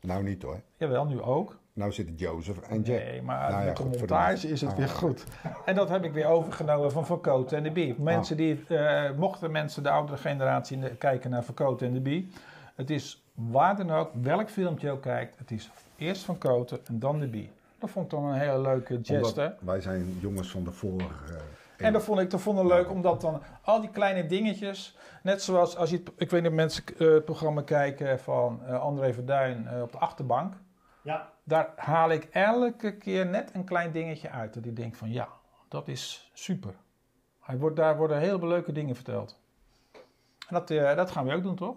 Nou 0.00 0.22
niet 0.22 0.42
hoor. 0.42 0.60
Jawel, 0.76 1.04
nu 1.06 1.20
ook. 1.20 1.58
Nou 1.76 1.92
zitten 1.92 2.14
Jozef 2.14 2.58
en 2.58 2.82
Jack. 2.82 2.98
Nee, 3.04 3.22
maar 3.22 3.50
Nou 3.50 3.60
ja, 3.60 3.66
met 3.66 3.76
de 3.76 3.82
goed, 3.82 3.96
voor 3.98 4.06
de 4.06 4.12
montage 4.14 4.48
is 4.48 4.60
het 4.60 4.70
Ah. 4.70 4.76
weer 4.76 4.88
goed. 4.88 5.24
En 5.64 5.74
dat 5.74 5.88
heb 5.88 6.04
ik 6.04 6.12
weer 6.12 6.26
overgenomen 6.26 6.92
van 6.92 7.06
Verkoten 7.06 7.56
en 7.56 7.62
de 7.62 7.70
Bie. 7.70 7.94
Mensen 7.98 8.36
die, 8.36 8.64
eh, 8.68 9.10
mochten 9.16 9.50
mensen 9.50 9.82
de 9.82 9.90
oudere 9.90 10.18
generatie 10.18 10.76
ne- 10.76 10.88
kijken 10.96 11.30
naar 11.30 11.44
Verkoten 11.44 11.86
en 11.86 11.92
de 11.92 12.00
Bie. 12.00 12.30
Het 12.74 12.90
is 12.90 13.24
waar 13.34 13.76
dan 13.76 13.90
ook, 13.90 14.10
welk 14.22 14.50
filmpje 14.50 14.86
je 14.86 14.92
ook 14.92 15.02
kijkt. 15.02 15.38
Het 15.38 15.50
is 15.50 15.70
eerst 15.96 16.24
Van 16.24 16.38
Koten 16.38 16.78
en 16.86 16.98
dan 16.98 17.18
de 17.20 17.26
Bie. 17.28 17.50
Dat 17.78 17.90
vond 17.90 18.04
ik 18.04 18.10
dan 18.10 18.24
een 18.24 18.38
hele 18.38 18.60
leuke 18.60 18.98
geste. 19.02 19.54
Wij 19.60 19.80
zijn 19.80 20.16
jongens 20.20 20.50
van 20.50 20.64
de 20.64 20.70
vorige... 20.72 21.34
eh, 21.76 21.86
En 21.86 21.92
dat 21.92 22.02
vond 22.02 22.20
ik, 22.20 22.30
dat 22.30 22.40
vond 22.40 22.58
ik 22.58 22.64
leuk, 22.66 22.90
omdat 22.90 23.20
dan 23.20 23.42
al 23.62 23.80
die 23.80 23.90
kleine 23.90 24.26
dingetjes, 24.26 24.96
net 25.22 25.42
zoals 25.42 25.76
als 25.76 25.90
je, 25.90 25.96
het- 25.96 26.10
ik 26.16 26.30
weet 26.30 26.40
niet 26.42 26.50
of 26.50 26.56
mensen 26.56 26.84
eh, 26.98 27.12
het 27.12 27.24
programma 27.24 27.62
kijken 27.62 28.18
van 28.20 28.60
eh, 28.66 28.80
André 28.80 29.12
Verduin 29.12 29.66
eh, 29.68 29.82
op 29.82 29.92
de 29.92 29.98
achterbank. 29.98 30.54
Ja, 31.02 31.28
Daar 31.48 31.72
haal 31.76 32.10
ik 32.10 32.24
elke 32.24 32.96
keer 32.96 33.26
net 33.26 33.50
een 33.54 33.64
klein 33.64 33.92
dingetje 33.92 34.30
uit. 34.30 34.54
Dat 34.54 34.64
ik 34.64 34.76
denk 34.76 34.94
van 34.94 35.12
ja, 35.12 35.28
dat 35.68 35.88
is 35.88 36.30
super. 36.32 36.74
Hij 37.40 37.58
wordt, 37.58 37.76
daar 37.76 37.96
worden 37.96 38.18
heel 38.18 38.38
veel 38.38 38.48
leuke 38.48 38.72
dingen 38.72 38.94
verteld. 38.94 39.40
En 40.48 40.54
dat, 40.54 40.70
eh, 40.70 40.96
dat 40.96 41.10
gaan 41.10 41.26
we 41.26 41.34
ook 41.34 41.42
doen, 41.42 41.56
toch? 41.56 41.76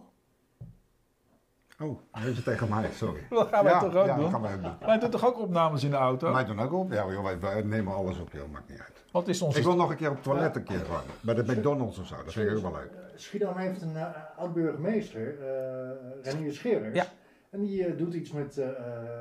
Oh, 1.79 1.99
weet 2.11 2.35
je 2.35 2.43
tegen 2.43 2.69
mij, 2.69 2.89
sorry. 2.91 3.21
Dat 3.29 3.47
gaan 3.47 3.63
wij 3.63 3.73
ja, 3.73 3.79
toch 3.79 3.95
ook 3.95 4.05
ja, 4.05 4.15
doen? 4.15 4.23
dat 4.23 4.31
gaan 4.31 4.41
wij 4.41 4.53
ook 4.53 4.61
doen. 4.61 4.77
Wij 4.79 4.99
doen 4.99 5.09
toch 5.09 5.25
ook 5.25 5.39
opnames 5.39 5.83
in 5.83 5.89
de 5.89 5.95
auto? 5.95 6.33
Wij 6.33 6.45
doen 6.45 6.59
ook 6.59 6.73
op. 6.73 6.91
Ja, 6.91 7.11
joh, 7.11 7.23
wij, 7.23 7.39
wij 7.39 7.61
nemen 7.61 7.93
alles 7.93 8.19
op, 8.19 8.31
joh, 8.31 8.51
maakt 8.51 8.69
niet 8.69 8.79
uit. 8.79 9.03
Wat 9.11 9.27
is 9.27 9.41
onze... 9.41 9.57
Ik 9.57 9.63
wil 9.63 9.75
nog 9.75 9.89
een 9.89 9.95
keer 9.95 10.09
op 10.09 10.15
het 10.15 10.23
toilet 10.23 10.55
een 10.55 10.63
keer 10.63 10.85
gewoon. 10.85 11.01
Bij 11.21 11.35
de 11.35 11.43
McDonald's 11.43 11.99
of 11.99 12.07
zo, 12.07 12.15
dat 12.23 12.33
vind 12.33 12.49
ik 12.49 12.55
ook 12.55 12.61
wel 12.61 12.71
leuk. 12.71 12.91
Eh, 12.91 12.99
Schiedam 13.15 13.57
heeft 13.57 13.81
een 13.81 13.93
uh, 13.93 14.05
oud-burgemeester, 14.37 15.37
uh, 15.39 16.31
Renier 16.31 16.53
Scherers. 16.53 16.95
Ja. 16.95 17.05
En 17.49 17.61
die 17.61 17.87
uh, 17.87 17.97
doet 17.97 18.13
iets 18.13 18.31
met 18.31 18.57
uh, 18.57 18.67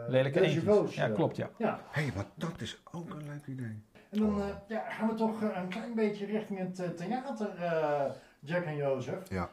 Lelijke 0.08 0.40
eentjes. 0.40 0.94
Ja, 0.94 1.08
klopt, 1.08 1.36
ja. 1.36 1.50
ja. 1.56 1.80
Hé, 1.90 2.02
hey, 2.02 2.12
maar 2.14 2.24
dat 2.34 2.60
is 2.60 2.82
ook 2.92 3.10
een 3.10 3.26
leuk 3.26 3.46
idee. 3.46 3.82
En 4.10 4.18
dan 4.18 4.42
ja, 4.68 4.90
gaan 4.90 5.08
we 5.08 5.14
toch 5.14 5.42
een 5.42 5.68
klein 5.68 5.94
beetje 5.94 6.26
richting 6.26 6.58
het 6.58 6.96
theater, 6.96 7.50
Jack 8.40 8.64
en 8.64 8.76
Jozef. 8.76 9.28
Ja. 9.28 9.50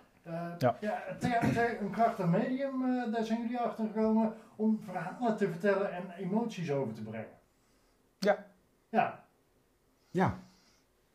ja. 0.58 0.78
ja. 0.80 1.04
theater, 1.20 1.82
een 1.82 1.90
krachtig 1.90 2.26
medium, 2.26 2.82
daar 3.12 3.24
zijn 3.24 3.42
jullie 3.42 3.60
achter 3.60 3.86
gekomen 3.86 4.34
om 4.56 4.80
verhalen 4.84 5.38
te 5.38 5.50
vertellen 5.50 5.92
en 5.92 6.04
emoties 6.18 6.72
over 6.72 6.94
te 6.94 7.02
brengen. 7.04 7.28
Ja. 8.20 8.46
Ja. 8.90 9.24
Ja. 10.10 10.40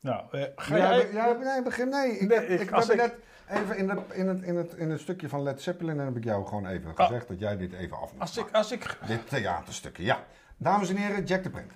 Nou, 0.01 0.25
uh, 0.33 0.45
ga 0.57 0.77
jij... 0.77 1.13
Ja, 1.13 1.33
nee, 1.33 1.63
begin, 1.63 1.89
nee. 1.89 2.11
Ik, 2.11 2.29
Nee, 2.29 2.39
heb, 2.39 2.49
ik- 2.49 2.61
ik, 2.61 2.71
als 2.73 2.87
heb 2.89 2.97
ik- 2.97 3.03
net 3.03 3.17
even 3.51 3.77
in, 3.77 3.87
de, 3.87 4.03
in, 4.13 4.29
het, 4.29 4.43
in, 4.43 4.57
het, 4.57 4.73
in 4.73 4.91
het 4.91 5.01
stukje 5.01 5.29
van 5.29 5.43
Led 5.43 5.63
Zeppelin 5.63 5.99
heb 5.99 6.17
ik 6.17 6.25
jou 6.25 6.47
gewoon 6.47 6.67
even 6.67 6.95
gezegd 6.95 7.29
dat 7.29 7.39
jij 7.39 7.57
dit 7.57 7.73
even 7.73 7.97
af 7.97 8.13
moet 8.13 8.21
Als 8.21 8.37
ik, 8.37 8.49
als 8.53 8.73
ik... 8.73 8.99
Dit 9.07 9.29
theaterstukje, 9.29 10.05
ja. 10.05 10.19
Dames 10.57 10.91
en 10.91 10.97
heren, 10.97 11.25
Jack 11.25 11.43
de 11.43 11.51
Print. 11.51 11.73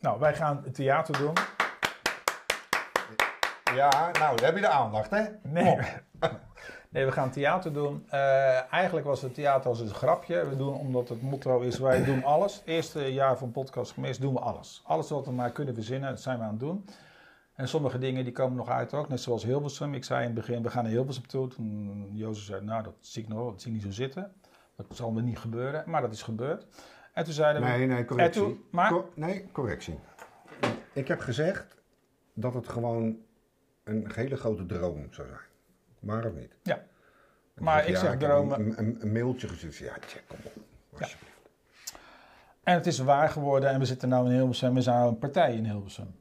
Nou, 0.00 0.20
wij 0.20 0.34
gaan 0.34 0.60
het 0.64 0.74
theater 0.74 1.18
doen. 1.18 1.32
Ja, 3.74 4.10
nou, 4.12 4.36
dan 4.36 4.44
heb 4.44 4.54
je 4.54 4.60
de 4.60 4.68
aandacht, 4.68 5.10
hè? 5.10 5.24
Nee. 5.42 5.78
Nee, 6.90 7.04
we 7.04 7.12
gaan 7.12 7.30
theater 7.30 7.72
doen. 7.72 8.06
Eh, 8.08 8.72
eigenlijk 8.72 9.06
was 9.06 9.22
het 9.22 9.34
theater 9.34 9.70
als 9.70 9.80
een 9.80 9.94
grapje. 9.94 10.48
We 10.48 10.56
doen 10.56 10.74
omdat 10.74 11.08
het 11.08 11.22
motto 11.22 11.60
is: 11.60 11.78
wij 11.78 12.04
doen 12.04 12.24
alles. 12.24 12.62
Eerste 12.64 13.12
jaar 13.12 13.38
van 13.38 13.52
podcast 13.52 13.92
gemist 13.92 14.20
doen 14.20 14.34
we 14.34 14.40
alles. 14.40 14.82
Alles 14.86 15.10
wat 15.10 15.26
we 15.26 15.32
maar 15.32 15.50
kunnen 15.50 15.74
verzinnen, 15.74 16.10
dat 16.10 16.20
zijn 16.20 16.38
we 16.38 16.44
aan 16.44 16.50
het 16.50 16.60
doen. 16.60 16.84
En 17.58 17.68
sommige 17.68 17.98
dingen 17.98 18.24
die 18.24 18.32
komen 18.32 18.56
nog 18.56 18.68
uit 18.68 18.94
ook, 18.94 19.08
net 19.08 19.20
zoals 19.20 19.44
Hilversum. 19.44 19.94
Ik 19.94 20.04
zei 20.04 20.20
in 20.20 20.26
het 20.26 20.34
begin: 20.34 20.62
we 20.62 20.70
gaan 20.70 20.82
naar 20.82 20.92
Hilversum 20.92 21.26
toe. 21.26 21.48
Toen 21.48 22.10
Jozef 22.12 22.44
zei: 22.44 22.64
Nou, 22.64 22.82
dat 22.82 22.94
zie 23.00 23.22
ik 23.22 23.28
nog, 23.28 23.38
wel, 23.38 23.50
dat 23.50 23.60
zie 23.62 23.70
ik 23.70 23.76
niet 23.76 23.86
zo 23.86 23.90
zitten. 24.02 24.32
Dat 24.76 24.86
zal 24.90 25.16
er 25.16 25.22
niet 25.22 25.38
gebeuren, 25.38 25.84
maar 25.86 26.00
dat 26.00 26.12
is 26.12 26.22
gebeurd. 26.22 26.66
En 27.12 27.24
toen 27.24 27.32
zeiden 27.32 27.62
we: 27.62 27.68
Nee, 27.68 27.86
nee, 27.86 28.04
correctie. 28.04 28.42
En 28.42 28.48
toen- 28.48 28.64
maar- 28.70 28.90
Co- 28.90 29.10
nee, 29.14 29.48
correctie. 29.52 29.98
Ik 30.92 31.08
heb 31.08 31.20
gezegd 31.20 31.76
dat 32.34 32.54
het 32.54 32.68
gewoon 32.68 33.16
een 33.84 34.10
hele 34.14 34.36
grote 34.36 34.66
droom 34.66 35.06
zou 35.10 35.28
zijn. 35.28 35.40
Maar 36.00 36.24
of 36.26 36.32
niet? 36.32 36.54
Ja. 36.62 36.74
En 37.54 37.62
Maar 37.64 37.86
ik 37.88 37.96
zeg 37.96 38.10
heb 38.10 38.20
dromen- 38.20 38.60
Een, 38.60 38.78
een, 38.78 38.96
een 39.00 39.12
mailtje 39.12 39.48
gestuurd. 39.48 39.76
Ja, 39.76 39.84
Jack, 39.94 40.22
kom 40.26 40.38
op. 40.42 40.52
Alsjeblieft. 41.00 41.36
En 42.62 42.74
het 42.74 42.86
is 42.86 42.98
waar 42.98 43.28
geworden 43.28 43.70
en 43.70 43.78
we 43.78 43.84
zitten 43.86 44.08
nu 44.08 44.16
in 44.16 44.30
Hilversum. 44.30 44.74
We 44.74 44.80
zijn 44.82 45.02
een 45.06 45.18
partij 45.18 45.54
in 45.56 45.64
Hilversum. 45.64 46.14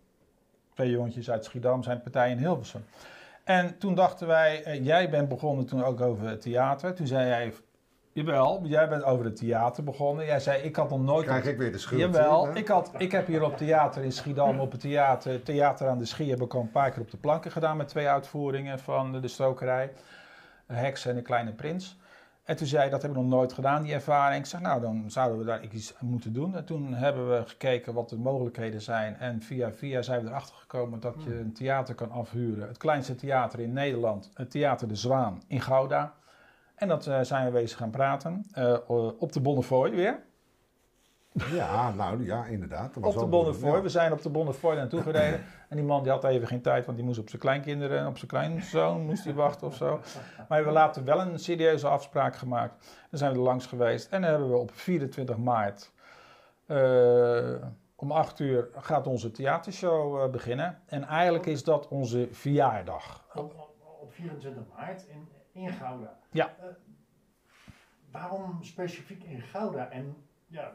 Twee 0.77 0.91
jongetjes 0.91 1.31
uit 1.31 1.45
Schiedam 1.45 1.83
zijn 1.83 2.01
partij 2.01 2.31
in 2.31 2.37
Hilversum. 2.37 2.85
En 3.43 3.77
toen 3.77 3.95
dachten 3.95 4.27
wij, 4.27 4.63
eh, 4.63 4.85
jij 4.85 5.09
bent 5.09 5.29
begonnen 5.29 5.65
toen 5.65 5.83
ook 5.83 6.01
over 6.01 6.39
theater. 6.39 6.93
Toen 6.93 7.07
zei 7.07 7.27
jij, 7.27 7.53
jawel, 8.11 8.61
jij 8.65 8.89
bent 8.89 9.03
over 9.03 9.25
het 9.25 9.35
theater 9.35 9.83
begonnen. 9.83 10.25
Jij 10.25 10.39
zei, 10.39 10.61
ik 10.61 10.75
had 10.75 10.89
nog 10.89 11.01
nooit... 11.01 11.25
Krijg 11.25 11.45
ik 11.45 11.57
weer 11.57 11.71
de 11.71 11.77
schuld. 11.77 12.01
Jawel, 12.01 12.55
ik, 12.55 12.67
had, 12.67 12.91
ik 12.97 13.11
heb 13.11 13.27
hier 13.27 13.43
op 13.43 13.57
theater 13.57 14.03
in 14.03 14.11
Schiedam, 14.11 14.59
op 14.59 14.71
het 14.71 14.81
theater, 14.81 15.43
theater 15.43 15.87
aan 15.87 15.97
de 15.97 16.05
Schie, 16.05 16.29
heb 16.29 16.41
ik 16.41 16.53
al 16.53 16.61
een 16.61 16.71
paar 16.71 16.91
keer 16.91 17.01
op 17.01 17.11
de 17.11 17.17
planken 17.17 17.51
gedaan 17.51 17.77
met 17.77 17.87
twee 17.87 18.07
uitvoeringen 18.07 18.79
van 18.79 19.11
de, 19.11 19.19
de 19.19 19.27
stokerij. 19.27 19.91
Heks 20.67 21.05
en 21.05 21.15
de 21.15 21.21
Kleine 21.21 21.51
Prins. 21.51 21.97
En 22.47 22.55
toen 22.55 22.67
zei 22.67 22.89
dat 22.89 23.01
heb 23.01 23.11
ik 23.11 23.17
nog 23.17 23.25
nooit 23.25 23.53
gedaan, 23.53 23.83
die 23.83 23.93
ervaring. 23.93 24.39
Ik 24.43 24.49
zei, 24.49 24.61
nou, 24.61 24.81
dan 24.81 25.11
zouden 25.11 25.37
we 25.39 25.45
daar 25.45 25.63
iets 25.63 25.93
aan 26.01 26.07
moeten 26.07 26.33
doen. 26.33 26.55
En 26.55 26.65
toen 26.65 26.93
hebben 26.93 27.29
we 27.29 27.43
gekeken 27.47 27.93
wat 27.93 28.09
de 28.09 28.17
mogelijkheden 28.17 28.81
zijn. 28.81 29.17
En 29.17 29.41
via 29.41 29.71
via 29.71 30.01
zijn 30.01 30.23
we 30.23 30.29
erachter 30.29 30.55
gekomen 30.55 30.99
dat 30.99 31.15
je 31.23 31.39
een 31.39 31.53
theater 31.53 31.95
kan 31.95 32.11
afhuren. 32.11 32.67
Het 32.67 32.77
kleinste 32.77 33.15
theater 33.15 33.59
in 33.59 33.73
Nederland, 33.73 34.31
het 34.33 34.51
Theater 34.51 34.87
De 34.87 34.95
Zwaan 34.95 35.41
in 35.47 35.61
Gouda. 35.61 36.13
En 36.75 36.87
dat 36.87 37.07
eh, 37.07 37.19
zijn 37.21 37.45
we 37.45 37.51
bezig 37.51 37.77
gaan 37.77 37.89
praten. 37.89 38.45
eh, 38.51 38.77
op 39.19 39.31
de 39.31 39.41
Bonnefoy 39.41 39.89
weer. 39.89 40.25
Ja, 41.51 41.91
nou 41.91 42.25
ja, 42.25 42.45
inderdaad. 42.45 42.93
Dat 42.93 43.03
was 43.03 43.13
Op 43.15 43.19
de 43.19 43.27
Bonnefoy. 43.27 43.75
ja. 43.75 43.81
We 43.81 43.89
zijn 43.89 44.11
op 44.11 44.21
de 44.21 44.29
Bonnefoy 44.29 44.75
naartoe 44.75 45.01
gereden. 45.01 45.43
En 45.69 45.75
die 45.75 45.85
man 45.85 46.03
die 46.03 46.11
had 46.11 46.23
even 46.23 46.47
geen 46.47 46.61
tijd, 46.61 46.85
want 46.85 46.97
die 46.97 47.05
moest 47.05 47.19
op 47.19 47.29
zijn 47.29 47.41
kleinkinderen 47.41 47.99
en 47.99 48.07
op 48.07 48.17
zijn 48.17 48.29
kleinzoon 48.29 49.05
moest 49.05 49.23
hij 49.23 49.33
wachten 49.33 49.67
of 49.67 49.75
zo. 49.75 49.89
Maar 50.37 50.45
we 50.47 50.53
hebben 50.55 50.73
later 50.73 51.03
wel 51.03 51.21
een 51.21 51.39
serieuze 51.39 51.87
afspraak 51.87 52.35
gemaakt. 52.35 52.85
Dan 53.09 53.19
zijn 53.19 53.31
we 53.31 53.37
er 53.37 53.43
langs 53.43 53.65
geweest. 53.65 54.11
En 54.11 54.21
dan 54.21 54.29
hebben 54.29 54.49
we 54.49 54.57
op 54.57 54.71
24 54.73 55.37
maart 55.37 55.91
eh, 56.65 57.55
om 57.95 58.11
8 58.11 58.39
uur 58.39 58.67
gaat 58.75 59.07
onze 59.07 59.31
theatershow 59.31 60.21
eh, 60.21 60.29
beginnen. 60.29 60.81
En 60.85 61.03
eigenlijk 61.03 61.45
is 61.45 61.63
dat 61.63 61.87
onze 61.87 62.27
verjaardag. 62.31 63.25
Op, 63.33 63.53
op, 63.53 63.75
op 64.01 64.13
24 64.13 64.63
maart 64.77 65.05
in, 65.07 65.27
in 65.51 65.69
Gouda. 65.69 66.19
Ja. 66.31 66.55
Eh, 66.59 66.65
waarom 68.11 68.63
specifiek 68.63 69.23
in 69.23 69.41
Gouda 69.41 69.89
en 69.89 70.15
ja, 70.47 70.73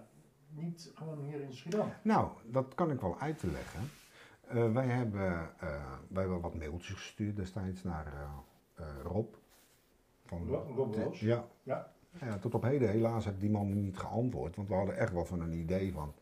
niet 0.73 0.91
gewoon 0.95 1.19
hier 1.25 1.41
in 1.41 1.53
Schiedam? 1.55 1.93
Nou, 2.03 2.29
dat 2.51 2.75
kan 2.75 2.91
ik 2.91 3.01
wel 3.01 3.19
uit 3.19 3.39
te 3.39 3.47
leggen. 3.47 3.81
Eh, 4.49 4.73
wij, 4.73 4.87
hebben, 4.87 5.51
eh, 5.59 5.69
wij 6.09 6.23
hebben 6.23 6.41
wat 6.41 6.55
mailtjes 6.55 6.95
gestuurd 6.97 7.37
destijds 7.37 7.83
naar 7.83 8.07
eh, 8.75 8.85
Rob. 9.03 9.35
Van, 10.27 10.47
Rob- 10.49 10.95
Roos? 10.95 11.21
Ja. 11.21 11.45
Ja. 11.63 11.93
ja. 12.21 12.39
Tot 12.39 12.55
op 12.55 12.63
heden 12.63 12.89
helaas 12.91 13.25
heeft 13.25 13.41
die 13.41 13.51
man 13.51 13.83
niet 13.83 13.99
geantwoord. 13.99 14.57
Want 14.57 14.69
we 14.69 14.75
hadden 14.75 14.97
echt 14.97 15.13
wel 15.13 15.25
van 15.25 15.41
een 15.41 15.53
idee 15.53 15.93
van... 15.93 16.15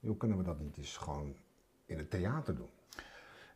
Joh, 0.00 0.18
kunnen 0.18 0.36
we 0.38 0.44
dat 0.44 0.60
niet 0.60 0.76
eens 0.76 0.96
gewoon 0.96 1.34
in 1.86 1.98
het 1.98 2.10
theater 2.10 2.56
doen? 2.56 2.68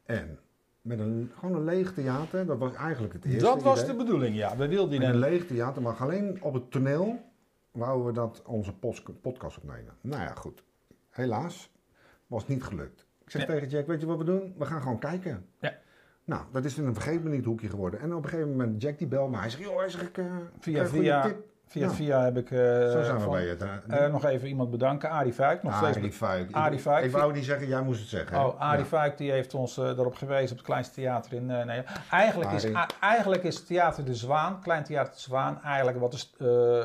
En 0.05 0.39
met 0.83 0.99
een, 0.99 1.31
gewoon 1.39 1.55
een 1.55 1.65
leeg 1.65 1.95
theater, 1.95 2.47
dat 2.47 2.59
was 2.59 2.75
eigenlijk 2.75 3.13
het 3.13 3.25
eerste 3.25 3.41
Dat 3.41 3.63
was 3.63 3.83
idee. 3.83 3.91
de 3.97 4.05
bedoeling, 4.05 4.37
ja. 4.37 4.57
We 4.57 4.69
wilden 4.69 4.99
Met 4.99 5.09
een 5.09 5.19
leeg 5.19 5.47
theater, 5.47 5.83
maar 5.83 5.95
alleen 5.97 6.43
op 6.43 6.55
het 6.55 6.71
toneel 6.71 7.30
wouden 7.73 8.07
we 8.07 8.13
dat 8.13 8.43
onze 8.47 8.73
podcast 9.23 9.57
opnemen. 9.59 9.95
Nou 10.01 10.23
ja, 10.23 10.35
goed. 10.35 10.63
Helaas 11.11 11.73
was 12.27 12.47
niet 12.47 12.63
gelukt. 12.63 13.07
Ik 13.25 13.31
zeg 13.31 13.43
Ja. 13.43 13.49
tegen 13.49 13.69
Jack, 13.69 13.87
weet 13.87 14.01
je 14.01 14.07
wat 14.07 14.19
we 14.19 14.25
doen? 14.25 14.55
We 14.59 14.65
gaan 14.65 14.83
gewoon 14.83 14.99
kijken. 14.99 15.47
Ja. 15.61 15.79
Nou, 16.25 16.45
dat 16.53 16.65
is 16.65 16.79
in 16.79 16.85
een 16.87 16.95
me 17.23 17.29
niet 17.31 17.45
hoekje 17.45 17.69
geworden. 17.69 18.01
En 18.01 18.15
op 18.15 18.23
een 18.25 18.29
gegeven 18.29 18.51
moment, 18.51 18.83
Jack 18.83 18.99
die 18.99 19.07
belt 19.07 19.31
me. 19.31 19.37
Hij 19.37 19.51
zegt, 19.51 19.63
joh, 19.63 19.79
hij 19.79 19.89
zegt, 19.89 20.05
ik, 20.07 20.19
eh, 20.19 20.37
Via- 20.59 20.87
via- 20.87 21.23
tip. 21.27 21.45
Via 21.71 21.83
Ja. 21.87 21.91
via 21.93 22.23
heb 22.25 22.37
ik... 22.37 22.51
eh, 22.51 22.59
Zo 22.91 23.03
zijn 23.03 23.15
we 23.17 23.21
van- 23.23 23.31
bij 23.33 23.47
het. 23.47 23.61
hè. 23.87 23.97
eh, 24.05 24.13
nog 24.13 24.25
even 24.25 24.49
iemand 24.49 24.71
bedanken. 24.71 25.11
Arie 25.11 25.35
Vuik, 25.35 25.63
nog 25.63 25.77
steeds 25.93 26.17
Fuik. 26.17 26.53
Arie 26.53 26.77
Ik- 26.77 26.83
Fuik. 26.83 27.05
Ik 27.05 27.11
wou 27.11 27.33
niet 27.33 27.45
zeggen, 27.45 27.67
jij 27.69 27.83
moest 27.83 28.01
het 28.01 28.09
zeggen. 28.09 28.37
hè? 28.37 28.45
Oh, 28.45 28.61
Arie 28.61 28.79
Ja. 28.81 28.87
Fuik 28.87 29.19
die 29.19 29.31
heeft 29.31 29.55
ons 29.55 29.79
eh 29.79 29.85
erop 29.89 30.15
gewezen 30.15 30.51
op 30.51 30.57
het 30.57 30.67
kleinste 30.67 30.95
theater 30.95 31.33
in 31.33 31.51
eh 31.51 31.57
Nederland. 31.57 31.87
Eigenlijk 32.11 32.51
is, 32.53 32.65
Arie. 32.65 32.77
eigenlijk 33.01 33.43
is 33.43 33.65
Theater 33.67 34.05
De 34.05 34.15
Zwaan, 34.15 34.61
Klein 34.63 34.85
Theater 34.85 35.13
De 35.13 35.21
Zwaan, 35.21 35.61
eigenlijk 35.65 35.99
wat 35.99 36.13
de, 36.13 36.19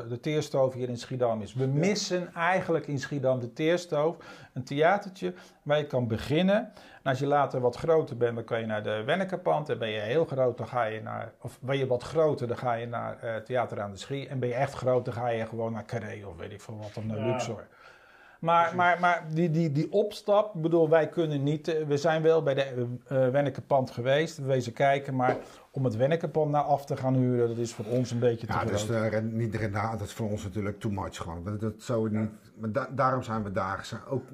eh, 0.04 0.10
de 0.10 0.20
Teerstoof 0.20 0.74
hier 0.74 0.88
in 0.88 0.98
Schiedam 0.98 1.42
is. 1.42 1.54
We 1.54 1.66
missen 1.66 2.34
eigenlijk 2.34 2.86
in 2.86 2.98
Schiedam 2.98 3.40
de 3.40 3.52
Teerstoof. 3.52 4.16
Een 4.52 4.64
theatertje 4.64 5.34
waar 5.62 5.78
je 5.78 5.86
kan 5.86 6.08
beginnen. 6.08 6.72
En 7.06 7.12
als 7.12 7.20
je 7.20 7.26
later 7.26 7.60
wat 7.60 7.76
groter 7.76 8.16
bent, 8.16 8.34
dan 8.34 8.44
kan 8.44 8.60
je 8.60 8.66
naar 8.66 8.82
de 8.82 9.02
Wennekerpand. 9.04 9.68
En 9.68 9.78
ben 9.78 9.88
je 9.90 10.00
heel 10.00 10.24
groot, 10.24 10.58
dan 10.58 10.66
ga 10.66 10.84
je 10.84 11.02
naar... 11.02 11.32
Of 11.40 11.58
ben 11.60 11.78
je 11.78 11.86
wat 11.86 12.02
groter, 12.02 12.46
dan 12.48 12.56
ga 12.56 12.72
je 12.74 12.86
naar 12.86 13.18
eh, 13.22 13.36
Theater 13.36 13.80
aan 13.80 13.90
de 13.90 13.96
Schie. 13.96 14.28
En 14.28 14.38
ben 14.38 14.48
je 14.48 14.54
echt 14.54 14.72
groot, 14.74 15.04
dan 15.04 15.14
ga 15.14 15.28
je 15.28 15.46
gewoon 15.46 15.72
naar 15.72 15.84
Carré 15.84 16.26
of 16.26 16.36
weet 16.36 16.52
ik 16.52 16.60
veel 16.60 16.76
wat. 16.76 16.90
Of 16.96 17.04
naar 17.04 17.18
Ja. 17.18 17.26
Luxor. 17.26 17.66
Maar, 18.40 18.74
maar, 18.76 19.00
maar 19.00 19.24
die, 19.34 19.50
die, 19.50 19.72
die 19.72 19.92
opstap, 19.92 20.54
ik 20.54 20.60
bedoel, 20.62 20.88
wij 20.88 21.08
kunnen 21.08 21.42
niet. 21.42 21.68
eh, 21.68 21.86
We 21.86 21.96
zijn 21.96 22.22
wel 22.22 22.42
bij 22.42 22.54
de 22.54 22.86
Wennekerpand 23.30 23.90
geweest, 23.90 24.36
we 24.36 24.44
wezen 24.44 24.72
kijken, 24.72 25.16
maar 25.16 25.36
om 25.70 25.84
het 25.84 25.96
Wennekerpand 25.96 26.50
naar 26.50 26.62
af 26.62 26.84
te 26.86 26.96
gaan 26.96 27.14
huren, 27.14 27.48
dat 27.48 27.56
is 27.56 27.72
voor 27.74 27.84
ons 27.84 28.10
een 28.10 28.18
beetje 28.18 28.46
te 28.46 28.52
Ja, 28.52 28.58
groot. 28.58 28.70
dus 28.72 28.86
de, 28.86 29.08
ren- 29.08 29.36
niet 29.36 29.54
rendement, 29.54 29.98
dat 29.98 30.08
is 30.08 30.12
voor 30.14 30.30
ons 30.30 30.44
natuurlijk 30.44 30.80
too 30.80 30.90
much 30.92 31.16
gewoon. 31.16 31.44
Dat, 31.44 31.60
dat 31.60 31.74
zou 31.78 32.04
het 32.04 32.12
niet, 32.12 32.30
maar 32.58 32.72
da- 32.72 32.88
daarom 32.90 33.22
zijn 33.22 33.42
we 33.42 33.52
daar 33.52 33.84
zijn 33.84 34.00
ook 34.08 34.24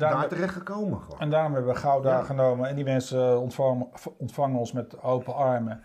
Daar 0.00 0.28
terecht 0.28 0.54
gekomen 0.54 1.00
gewoon. 1.00 1.20
En 1.20 1.30
daarom 1.30 1.52
hebben 1.54 1.72
we 1.72 1.78
Gouda 1.78 2.18
Ja. 2.18 2.22
genomen 2.22 2.68
en 2.68 2.74
die 2.76 2.84
mensen 2.84 3.30
eh, 3.30 3.40
ontvangen, 3.40 3.88
ontvangen 4.18 4.58
ons 4.58 4.72
met 4.72 5.02
open 5.02 5.34
armen. 5.34 5.82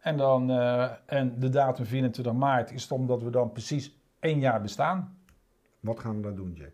En, 0.00 0.16
dan, 0.16 0.50
eh, 0.50 0.90
en 1.06 1.38
de 1.38 1.48
datum 1.48 1.84
24 1.84 2.32
maart 2.32 2.70
is 2.72 2.82
het 2.82 2.92
omdat 2.92 3.22
we 3.22 3.30
dan 3.30 3.52
precies 3.52 3.98
één 4.20 4.38
jaar 4.38 4.60
bestaan. 4.60 5.18
Wat 5.80 6.00
gaan 6.00 6.16
we 6.16 6.22
dan 6.22 6.34
doen, 6.34 6.52
Jack? 6.52 6.72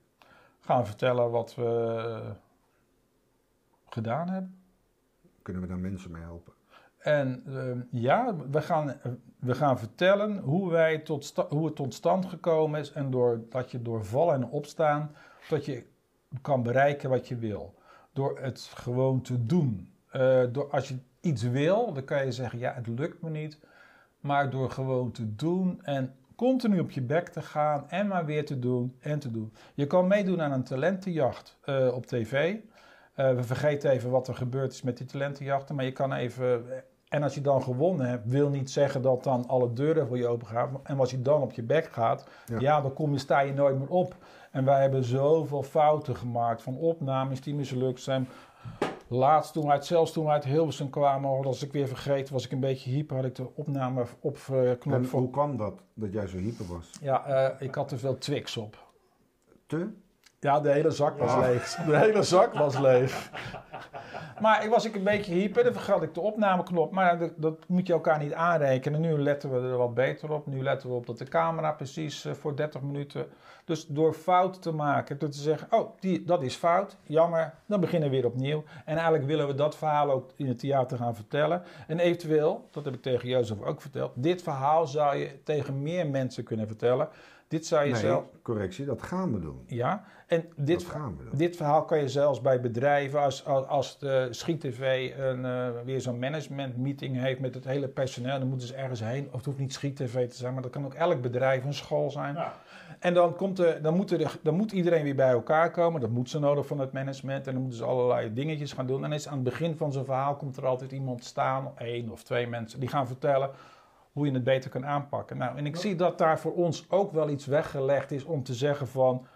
Gaan 0.61 0.81
we 0.81 0.87
vertellen 0.87 1.31
wat 1.31 1.55
we 1.55 1.94
eh, 2.24 2.31
gedaan 3.88 4.29
hebben. 4.29 4.59
Kunnen 5.42 5.62
we 5.62 5.68
daar 5.68 5.79
mensen 5.79 6.11
mee 6.11 6.22
helpen? 6.22 6.53
En 6.98 7.42
ehm, 7.46 7.81
ja, 7.90 8.35
we 8.50 8.62
gaan, 8.62 9.00
we 9.38 9.55
gaan 9.55 9.79
vertellen 9.79 10.38
hoe, 10.38 10.70
wij 10.70 10.98
tot 10.98 11.46
hoe 11.48 11.66
het 11.66 11.76
tot 11.76 11.94
stand 11.94 12.26
gekomen 12.26 12.81
is. 12.81 12.92
En 12.92 13.11
door, 13.11 13.40
dat 13.48 13.70
je 13.70 13.83
door 13.83 14.05
vallen 14.05 14.35
en 14.35 14.44
opstaan, 14.48 15.14
dat 15.48 15.64
je 15.64 15.87
kan 16.43 16.62
bereiken 16.62 17.11
wat 17.11 17.29
je 17.29 17.37
wil. 17.37 17.75
Door 18.12 18.38
het 18.40 18.71
gewoon 18.75 19.21
te 19.21 19.47
doen. 19.47 19.93
Eh, 20.11 20.43
door, 20.53 20.71
als 20.71 20.88
je 20.88 20.99
iets 21.21 21.43
wil, 21.43 21.93
dan 21.93 22.05
kan 22.05 22.25
je 22.25 22.33
zeggen, 22.33 22.59
ja, 22.59 22.75
het 22.75 22.87
lukt 22.87 23.23
me 23.23 23.31
niet. 23.31 23.59
Maar 24.21 24.51
door 24.51 24.71
gewoon 24.71 25.11
te 25.11 25.35
doen 25.35 25.83
en 25.83 26.14
continu 26.37 26.79
op 26.81 26.90
je 26.90 27.01
bek 27.03 27.29
te 27.29 27.43
gaan 27.43 27.90
en 27.90 28.07
maar 28.07 28.25
weer 28.25 28.45
te 28.47 28.59
doen 28.59 28.97
en 29.01 29.19
te 29.19 29.31
doen. 29.31 29.53
Je 29.75 29.87
kan 29.87 30.07
meedoen 30.07 30.43
aan 30.43 30.53
een 30.53 30.64
talentenjacht 30.64 31.57
eh, 31.64 31.95
op 31.95 32.07
tv. 32.07 32.57
Eh, 33.14 33.35
we 33.35 33.43
vergeten 33.43 33.90
even 33.90 34.11
wat 34.11 34.29
er 34.29 34.35
gebeurd 34.35 34.73
is 34.73 34.83
met 34.83 34.97
die 34.97 35.07
talentenjachten, 35.07 35.75
maar 35.75 35.85
je 35.85 35.93
kan 35.93 36.12
even. 36.12 36.64
En 37.09 37.23
als 37.23 37.35
je 37.35 37.40
dan 37.40 37.62
gewonnen 37.62 38.07
hebt, 38.07 38.27
wil 38.27 38.49
niet 38.49 38.71
zeggen 38.71 39.03
dat 39.03 39.25
dan 39.25 39.47
alle 39.47 39.73
deuren 39.73 40.07
voor 40.07 40.19
je 40.19 40.27
open 40.27 40.47
gaan. 40.47 40.81
En 40.83 40.99
als 40.99 41.11
je 41.11 41.23
dan 41.23 41.43
op 41.43 41.53
je 41.53 41.62
bek 41.62 41.85
gaat, 41.93 42.27
Ja. 42.47 42.59
ja, 42.59 42.81
dan 42.81 42.93
kom 42.93 43.12
je, 43.12 43.19
sta 43.19 43.40
je 43.40 43.53
nooit 43.53 43.79
meer 43.79 43.88
op. 43.88 44.16
En 44.51 44.65
wij 44.65 44.81
hebben 44.81 45.05
zoveel 45.05 45.63
fouten 45.63 46.17
gemaakt 46.17 46.63
van 46.63 46.77
opnames 46.77 47.41
die 47.41 47.55
mislukt 47.55 48.01
zijn. 48.01 48.29
Laatst 49.09 49.53
toen 49.53 49.65
we 49.65 49.71
uit, 49.71 49.87
zelfs 49.87 50.13
toen 50.13 50.25
we 50.25 50.31
uit 50.31 50.45
Hilversum 50.45 50.91
kwamen, 50.91 51.31
als 51.45 51.63
ik 51.63 51.73
weer 51.73 51.89
vergeten 51.89 52.33
was, 52.35 52.45
ik 52.45 52.53
een 52.53 52.61
beetje 52.61 52.91
hyper, 52.91 53.17
had 53.17 53.25
ik 53.25 53.35
de 53.35 53.55
opname 53.55 54.05
op 54.21 54.37
eh, 54.53 54.71
knop 54.79 55.07
voor. 55.07 55.21
hoe 55.21 55.31
kwam 55.31 55.57
dat, 55.57 55.81
dat 55.95 56.13
jij 56.13 56.27
zo 56.27 56.37
hyper 56.37 56.67
was? 56.67 56.91
Ja, 57.01 57.25
eh, 57.27 57.67
ik 57.67 57.75
had 57.75 57.89
te 57.89 57.99
veel 57.99 58.19
Twix 58.19 58.57
op. 58.57 58.77
Te? 59.67 59.89
Ja, 60.41 60.61
de 60.61 60.71
hele 60.71 60.91
zak 60.91 61.19
was 61.19 61.33
Ja. 61.33 61.41
leeg. 61.41 61.75
De 61.75 61.97
hele 61.97 62.23
zak 62.23 62.55
was 62.55 62.79
leeg. 62.79 63.31
Maar 64.40 64.64
ik 64.64 64.70
was 64.70 64.85
ik 64.85 64.94
een 64.94 65.05
beetje 65.05 65.35
hyper, 65.35 65.64
dan 65.64 65.72
vergat 65.72 66.03
ik 66.03 66.14
de 66.14 66.20
opnameknop. 66.20 66.92
Maar 66.92 67.18
dat, 67.18 67.33
dat 67.37 67.59
moet 67.66 67.87
je 67.87 67.92
elkaar 67.92 68.18
niet 68.18 68.33
aanrekenen. 68.33 69.00
Nu 69.00 69.18
letten 69.18 69.50
we 69.50 69.68
er 69.68 69.76
wat 69.76 69.94
beter 69.94 70.33
op. 70.33 70.46
Nu 70.46 70.62
letten 70.62 70.88
we 70.88 70.94
op 70.94 71.07
dat 71.07 71.18
de 71.18 71.24
camera 71.24 71.72
precies 71.72 72.24
eh, 72.24 72.33
voor 72.33 72.57
30 72.57 72.81
minuten. 72.81 73.26
Dus 73.64 73.87
door 73.87 74.14
fout 74.14 74.62
te 74.62 74.72
maken, 74.72 75.18
door 75.18 75.29
te 75.29 75.38
zeggen, 75.38 75.66
oh, 75.70 75.90
die, 76.00 76.24
dat 76.24 76.42
is 76.42 76.55
fout, 76.55 76.96
jammer, 77.03 77.55
dan 77.66 77.81
beginnen 77.81 78.11
we 78.11 78.16
weer 78.16 78.26
opnieuw. 78.26 78.64
En 78.85 78.94
eigenlijk 78.94 79.26
willen 79.26 79.46
we 79.46 79.55
dat 79.55 79.76
verhaal 79.76 80.11
ook 80.11 80.31
in 80.37 80.48
het 80.48 80.59
theater 80.59 80.98
gaan 80.98 81.14
vertellen. 81.14 81.62
En 81.87 81.98
eventueel, 81.98 82.68
dat 82.70 82.85
heb 82.85 82.94
ik 82.94 83.03
tegen 83.03 83.29
Jozef 83.29 83.62
ook 83.62 83.81
verteld, 83.81 84.12
dit 84.14 84.42
verhaal 84.42 84.87
zou 84.87 85.16
je 85.16 85.42
tegen 85.42 85.83
meer 85.83 86.07
mensen 86.07 86.44
kunnen 86.44 86.66
vertellen. 86.66 87.09
Dit 87.51 87.67
zou 87.67 87.85
je 87.85 87.93
Nee, 87.93 88.01
zelf... 88.01 88.25
correctie, 88.43 88.85
dat 88.85 89.03
gaan 89.03 89.33
we 89.33 89.41
doen. 89.41 89.63
Ja, 89.67 90.05
en 90.27 90.45
dit, 90.57 90.81
dat 90.81 90.89
gaan 90.89 91.17
we 91.17 91.25
doen. 91.25 91.39
dit 91.39 91.57
verhaal 91.57 91.85
kan 91.85 91.99
je 91.99 92.09
zelfs 92.09 92.41
bij 92.41 92.61
bedrijven, 92.61 93.21
als, 93.21 93.45
als, 93.45 93.67
als 93.67 93.99
de 93.99 94.29
Schiet 94.31 94.61
TV 94.61 95.13
een, 95.19 95.45
eh, 95.45 95.69
weer 95.85 96.01
zo'n 96.01 96.19
management 96.19 96.77
meeting 96.77 97.17
heeft 97.17 97.41
met 97.41 97.55
het 97.55 97.65
hele 97.65 97.89
personeel, 97.89 98.39
dan 98.39 98.49
moeten 98.49 98.67
ze 98.67 98.75
ergens 98.75 99.01
heen. 99.01 99.27
Of 99.27 99.37
het 99.37 99.45
hoeft 99.45 99.59
niet 99.59 99.73
Schiet 99.73 99.97
TV 99.97 100.29
te 100.29 100.37
zijn, 100.37 100.53
maar 100.53 100.63
dat 100.63 100.71
kan 100.71 100.85
ook 100.85 100.95
elk 100.95 101.21
bedrijf, 101.21 101.65
een 101.65 101.75
school 101.75 102.11
zijn. 102.11 102.35
Ja. 102.35 102.55
En 102.99 103.15
dan, 103.15 103.37
komt 103.37 103.59
er, 103.59 103.83
dan, 103.83 103.97
moet 103.97 104.11
er, 104.11 104.39
dan 104.43 104.55
moet 104.55 104.73
iedereen 104.73 105.03
weer 105.03 105.15
bij 105.15 105.31
elkaar 105.31 105.71
komen. 105.71 106.01
Dat 106.01 106.11
moet 106.11 106.31
ze 106.31 106.39
nodig 106.39 106.67
van 106.67 106.79
het 106.79 106.93
management. 106.93 107.47
En 107.47 107.53
dan 107.53 107.63
moeten 107.63 107.79
ze 107.79 107.85
allerlei 107.85 108.33
dingetjes 108.33 108.73
gaan 108.73 108.87
doen. 108.87 109.05
En 109.05 109.13
is 109.13 109.29
aan 109.29 109.35
het 109.35 109.45
begin 109.45 109.77
van 109.77 109.93
zo'n 109.93 110.05
verhaal 110.05 110.37
komt 110.37 110.57
er 110.57 110.67
altijd 110.67 110.93
iemand 110.93 111.25
staan, 111.25 111.73
één 111.79 112.11
of 112.11 112.23
twee 112.23 112.47
mensen, 112.47 112.81
die 112.81 112.89
gaan 112.89 113.07
vertellen 113.07 113.51
hoe 114.12 114.27
je 114.27 114.33
het 114.33 114.44
beter 114.44 114.70
kan 114.70 114.87
aanpakken. 114.87 115.37
Nou, 115.38 115.57
en 115.57 115.66
ik 115.66 115.77
zie 115.77 115.94
dat 115.96 116.18
daar 116.18 116.40
voor 116.40 116.53
ons 116.55 116.87
ook 116.90 117.12
wel 117.12 117.29
iets 117.31 117.46
weggelegd 117.46 118.11
is 118.11 118.25
om 118.25 118.42
te 118.42 118.55
zeggen 118.55 118.87
van, 118.88 119.27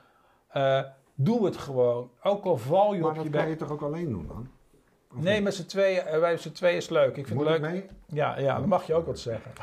eh, 0.48 0.80
doe 1.14 1.44
het 1.44 1.56
gewoon. 1.56 2.10
Ook 2.22 2.44
al 2.44 2.56
val 2.56 2.94
je 2.94 3.00
Maar 3.00 3.10
op 3.10 3.16
je 3.16 3.22
dat 3.22 3.32
kan 3.32 3.40
bek. 3.40 3.50
je 3.50 3.56
toch 3.56 3.70
ook 3.72 3.82
alleen 3.82 4.08
doen 4.10 4.26
dan? 4.26 4.48
Of 5.16 5.20
Nee, 5.22 5.34
niet? 5.34 5.42
met 5.44 5.54
z'n 5.54 5.66
tweeën, 5.66 6.00
eh, 6.00 6.18
wij 6.20 6.30
met 6.32 6.40
z'n 6.40 6.52
tweeën 6.52 6.76
is 6.76 6.88
leuk. 6.88 7.16
Ik 7.16 7.26
vind 7.26 7.38
Moet 7.38 7.48
het 7.48 7.56
ik 7.56 7.62
leuk. 7.62 7.70
mee? 7.72 7.86
Ja, 8.06 8.38
ja, 8.38 8.58
dan 8.58 8.68
mag 8.68 8.86
je 8.86 8.94
ook 8.94 9.06
wat 9.06 9.18
zeggen. 9.18 9.50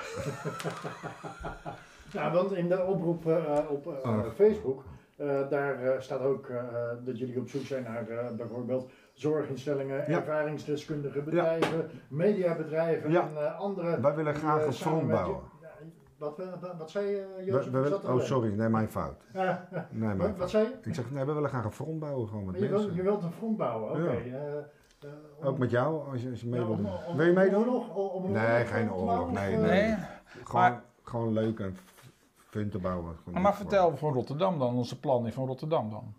Ja, 2.12 2.32
want 2.32 2.52
in 2.54 2.67
de 2.69 2.84
oproep 2.86 3.28
eh, 3.28 3.58
op 3.69 3.88
eh, 3.88 4.10
Oh. 4.10 4.26
Facebook, 4.36 4.84
eh, 5.17 5.50
daar 5.50 6.02
staat 6.04 6.21
ook 6.21 6.47
eh, 6.50 6.63
dat 7.06 7.17
jullie 7.17 7.39
op 7.39 7.50
zoek 7.50 7.63
zijn 7.65 7.84
naar 7.84 8.08
eh, 8.10 8.32
bijvoorbeeld 8.38 8.91
zorginstellingen, 9.13 9.97
Ja. 9.97 10.17
ervaringsdeskundige 10.17 11.21
bedrijven, 11.21 11.89
mediabedrijven 12.08 13.12
Ja. 13.12 13.21
en 13.21 13.38
eh, 13.45 13.60
andere. 13.60 14.02
Wij 14.02 14.15
willen 14.15 14.34
die, 14.34 14.41
graag 14.43 14.60
eh, 14.60 14.65
een 14.65 14.74
front 14.74 15.02
je- 15.02 15.08
bouwen. 15.08 15.41
Wat, 16.17 16.38
wat, 16.38 16.60
wat, 16.62 16.78
wat 16.78 16.91
zei 16.91 17.06
je, 17.08 17.43
Jozef? 17.45 17.71
we 17.71 17.78
er 17.80 17.95
oh, 17.95 18.04
alleen? 18.06 18.26
sorry, 18.26 18.54
nee, 18.54 18.69
mijn 18.69 18.89
fout. 18.89 19.24
Nee, 19.34 19.45
mijn 19.89 20.17
wat, 20.17 20.32
fout. 20.38 20.50
zei 20.50 20.63
je? 20.67 20.89
Ik 20.89 20.95
zeg, 20.95 21.12
nee, 21.12 21.26
we 21.26 21.34
willen 21.34 21.50
graag 21.50 21.65
een 21.65 21.71
front 21.71 22.00
bouwen 22.00 22.28
gewoon 22.28 22.45
met 22.45 22.60
Je, 22.60 22.69
mensen. 22.69 22.93
je 22.95 23.02
wilt 23.02 23.24
een 23.24 23.32
front 23.32 23.58
bouwen, 23.58 23.89
oké. 23.91 24.10
Eh, 24.10 24.58
eh, 24.58 25.47
Ook 25.47 25.58
met 25.58 25.71
jou, 25.71 26.12
als 26.12 26.21
je, 26.21 26.30
als 26.30 26.41
je 26.41 26.47
mee 26.47 26.60
ja, 26.60 26.65
wil 26.65 26.76
om- 26.76 26.82
doen. 26.84 26.91
om- 27.08 27.17
Wil 27.17 27.26
je 27.26 27.34
meedoen? 27.34 27.60
oorlog- 27.60 27.95
om- 27.95 28.08
om 28.08 28.26
een 28.26 28.32
Nee, 28.32 28.65
geen 28.65 28.93
oorlog, 28.93 29.32
nee, 29.32 29.56
eh, 29.56 29.62
Nee, 29.62 29.95
Gewoon, 30.43 30.62
Maar- 30.62 30.84
gewoon 31.04 31.34
leuk 31.34 31.60
en 31.60 31.78
fun 32.38 32.69
te 32.69 32.80
bouwen. 32.80 33.15
Gewoon 33.24 33.41
maar 33.41 33.52
niet 33.52 33.60
vertel 33.62 33.97
van 33.97 34.13
Rotterdam 34.13 34.60
dan, 34.60 34.76
onze 34.76 35.00
plannen 35.00 35.34
van 35.34 35.45
Rotterdam 35.47 35.89
dan. 35.89 36.13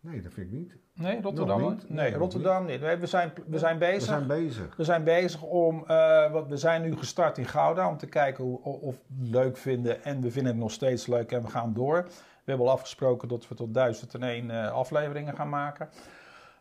Nee, 0.00 0.20
dat 0.22 0.32
vind 0.32 0.46
ik 0.46 0.52
niet. 0.58 0.76
Nee, 0.98 1.22
Rotterdam 1.22 1.60
Nog 1.60 1.70
niet? 1.70 1.90
Nee, 1.90 2.14
Rotterdam 2.14 2.64
niet. 2.66 2.80
We, 2.80 2.98
we, 2.98 3.06
zijn, 3.06 3.32
we 3.46 3.58
zijn 3.58 3.78
We 3.78 3.84
bezig. 3.84 4.02
zijn 4.02 4.26
bezig. 4.26 4.76
We 4.76 4.84
zijn 4.84 5.04
bezig 5.04 5.42
om, 5.42 5.84
eh, 5.86 6.30
wat 6.32 6.46
we 6.48 6.56
zijn 6.56 6.82
nu 6.82 6.96
gestart 6.96 7.38
in 7.38 7.46
Gouda, 7.46 7.88
om 7.88 7.96
te 7.96 8.06
kijken 8.06 8.44
hoe, 8.44 8.62
of 8.62 8.94
we 9.06 9.24
het 9.24 9.28
leuk 9.30 9.56
vinden. 9.56 10.04
En 10.04 10.20
we 10.20 10.30
vinden 10.30 10.52
het 10.52 10.60
nog 10.60 10.70
steeds 10.72 11.06
leuk 11.06 11.32
en 11.32 11.42
we 11.42 11.48
gaan 11.48 11.72
door. 11.72 12.02
We 12.04 12.54
hebben 12.54 12.66
al 12.66 12.72
afgesproken 12.72 13.28
dat 13.28 13.48
we 13.48 13.54
tot 13.54 13.74
1001 13.74 14.50
eh, 14.50 14.72
afleveringen 14.72 15.34
gaan 15.36 15.48
maken. 15.48 15.88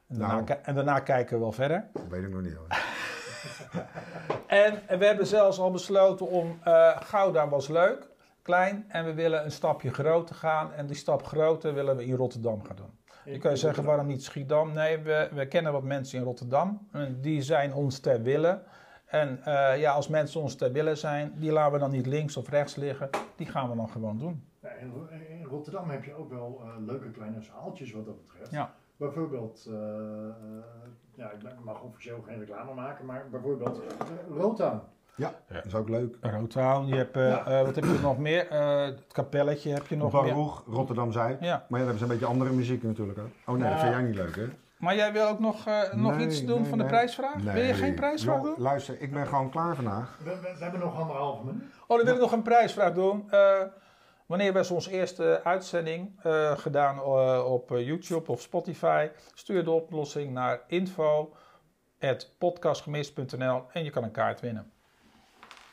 En 0.07 0.17
daarna, 0.19 0.33
Nou. 0.41 0.59
en 0.63 0.75
daarna 0.75 0.99
kijken 0.99 1.35
we 1.35 1.41
wel 1.41 1.51
verder. 1.51 1.85
Dat 1.93 2.03
weet 2.09 2.23
ik 2.23 2.29
nog 2.29 2.41
niet 2.41 2.53
hoor. 2.55 2.67
En 4.47 4.99
we 4.99 5.05
hebben 5.05 5.27
zelfs 5.27 5.59
al 5.59 5.71
besloten 5.71 6.27
om, 6.27 6.59
eh 6.63 6.97
Gouda 7.01 7.47
was 7.47 7.67
leuk, 7.67 8.07
klein. 8.41 8.85
En 8.87 9.05
we 9.05 9.13
willen 9.13 9.43
een 9.43 9.51
stapje 9.51 9.93
groter 9.93 10.35
gaan. 10.35 10.73
En 10.73 10.85
die 10.87 10.95
stap 10.95 11.25
groter 11.25 11.73
willen 11.73 11.95
we 11.95 12.05
in 12.05 12.15
Rotterdam 12.15 12.63
gaan 12.63 12.75
doen. 12.75 12.96
Je 13.31 13.37
kan 13.37 13.51
je 13.51 13.57
zeggen, 13.57 13.83
waarom 13.83 14.07
niet 14.07 14.23
Schiedam? 14.23 14.73
Nee, 14.73 14.97
we, 14.97 15.29
we 15.33 15.47
kennen 15.47 15.71
wat 15.71 15.83
mensen 15.83 16.19
in 16.19 16.25
Rotterdam. 16.25 16.87
En 16.91 17.21
die 17.21 17.41
zijn 17.41 17.73
ons 17.73 17.99
ter 17.99 18.21
wille. 18.21 18.61
En 19.05 19.43
eh, 19.43 19.79
ja, 19.79 19.91
als 19.91 20.07
mensen 20.07 20.41
ons 20.41 20.55
ter 20.55 20.71
wille 20.71 20.95
zijn, 20.95 21.33
die 21.35 21.51
laten 21.51 21.73
we 21.73 21.79
dan 21.79 21.91
niet 21.91 22.05
links 22.05 22.37
of 22.37 22.49
rechts 22.49 22.75
liggen. 22.75 23.09
Die 23.35 23.47
gaan 23.47 23.69
we 23.69 23.75
dan 23.75 23.89
gewoon 23.89 24.17
doen. 24.17 24.43
Ja, 24.61 24.69
in, 24.69 24.89
Ro- 24.91 25.07
in 25.29 25.43
Rotterdam 25.43 25.89
heb 25.89 26.03
je 26.03 26.13
ook 26.13 26.29
wel 26.29 26.61
eh, 26.63 26.69
leuke 26.85 27.11
kleine 27.11 27.41
zaaltjes 27.41 27.91
wat 27.91 28.05
dat 28.05 28.25
betreft. 28.27 28.51
Ja. 28.51 28.73
Bijvoorbeeld, 28.97 29.65
eh, 29.69 29.73
ja, 31.15 31.31
ik 31.31 31.41
mag 31.63 31.81
officieel 31.81 32.21
geen 32.21 32.39
reclame 32.39 32.73
maken, 32.73 33.05
maar 33.05 33.27
bijvoorbeeld 33.31 33.81
Rotan. 34.29 34.81
Ja, 35.17 35.33
dat 35.47 35.65
is 35.65 35.75
ook 35.75 35.89
leuk. 35.89 36.15
Rotown, 36.21 36.85
je 36.87 36.95
hebt, 36.95 37.15
eh, 37.15 37.29
Ja. 37.29 37.45
eh, 37.45 37.65
wat 37.65 37.75
heb 37.75 37.83
je 37.83 37.99
nog 38.01 38.17
meer? 38.17 38.47
Eh, 38.47 38.85
het 38.85 39.01
kapelletje 39.11 39.73
heb 39.73 39.87
je 39.87 39.95
nog 39.97 40.11
meer. 40.11 40.21
Baruch, 40.33 40.63
Rotterdam-Zuid. 40.67 41.37
Ja. 41.41 41.65
Maar 41.69 41.79
ja, 41.79 41.85
dat 41.85 41.95
is 41.95 42.01
een 42.01 42.07
beetje 42.07 42.25
andere 42.25 42.51
muziek 42.51 42.83
natuurlijk 42.83 43.19
ook. 43.19 43.27
Oh 43.45 43.55
nee, 43.55 43.69
dat 43.69 43.79
vind 43.79 43.91
jij 43.93 44.01
niet 44.01 44.15
leuk 44.15 44.35
hè? 44.35 44.45
Maar 44.77 44.95
jij 44.95 45.11
wil 45.13 45.27
ook 45.27 45.39
nog, 45.39 45.67
eh, 45.67 45.93
nog 45.93 46.15
Nee, 46.17 46.25
iets 46.25 46.45
doen 46.45 46.59
nee, 46.61 46.69
van 46.69 46.77
de 46.77 46.83
nee. 46.83 46.93
prijsvraag? 46.93 47.35
Wil 47.43 47.63
je 47.63 47.73
geen 47.73 47.95
prijsvraag 47.95 48.41
doen? 48.41 48.55
Luister, 48.57 49.01
ik 49.01 49.13
ben 49.13 49.27
gewoon 49.27 49.49
klaar 49.49 49.75
vandaag. 49.75 50.17
We, 50.23 50.29
we- 50.29 50.41
we 50.57 50.63
hebben 50.63 50.79
nog 50.79 50.99
anderhalve 50.99 51.45
minuut. 51.45 51.63
Oh, 51.87 51.97
dan 51.97 52.05
wil 52.05 52.15
ik 52.15 52.21
nog 52.21 52.31
een 52.31 52.41
prijsvraag 52.41 52.93
doen. 52.93 53.31
Eh, 53.31 53.61
wanneer 54.25 54.53
was 54.53 54.71
onze 54.71 54.91
eerste 54.91 55.41
uitzending 55.43 56.19
eh, 56.23 56.51
gedaan 56.57 56.97
eh, 56.97 57.43
op 57.51 57.69
YouTube 57.69 58.31
of 58.31 58.41
Spotify? 58.41 59.07
Stuur 59.33 59.63
de 59.63 59.71
oplossing 59.71 60.33
naar 60.33 60.61
info.podcastgemist.nl 60.67 63.63
en 63.71 63.83
je 63.83 63.89
kan 63.89 64.03
een 64.03 64.11
kaart 64.11 64.39
winnen. 64.39 64.71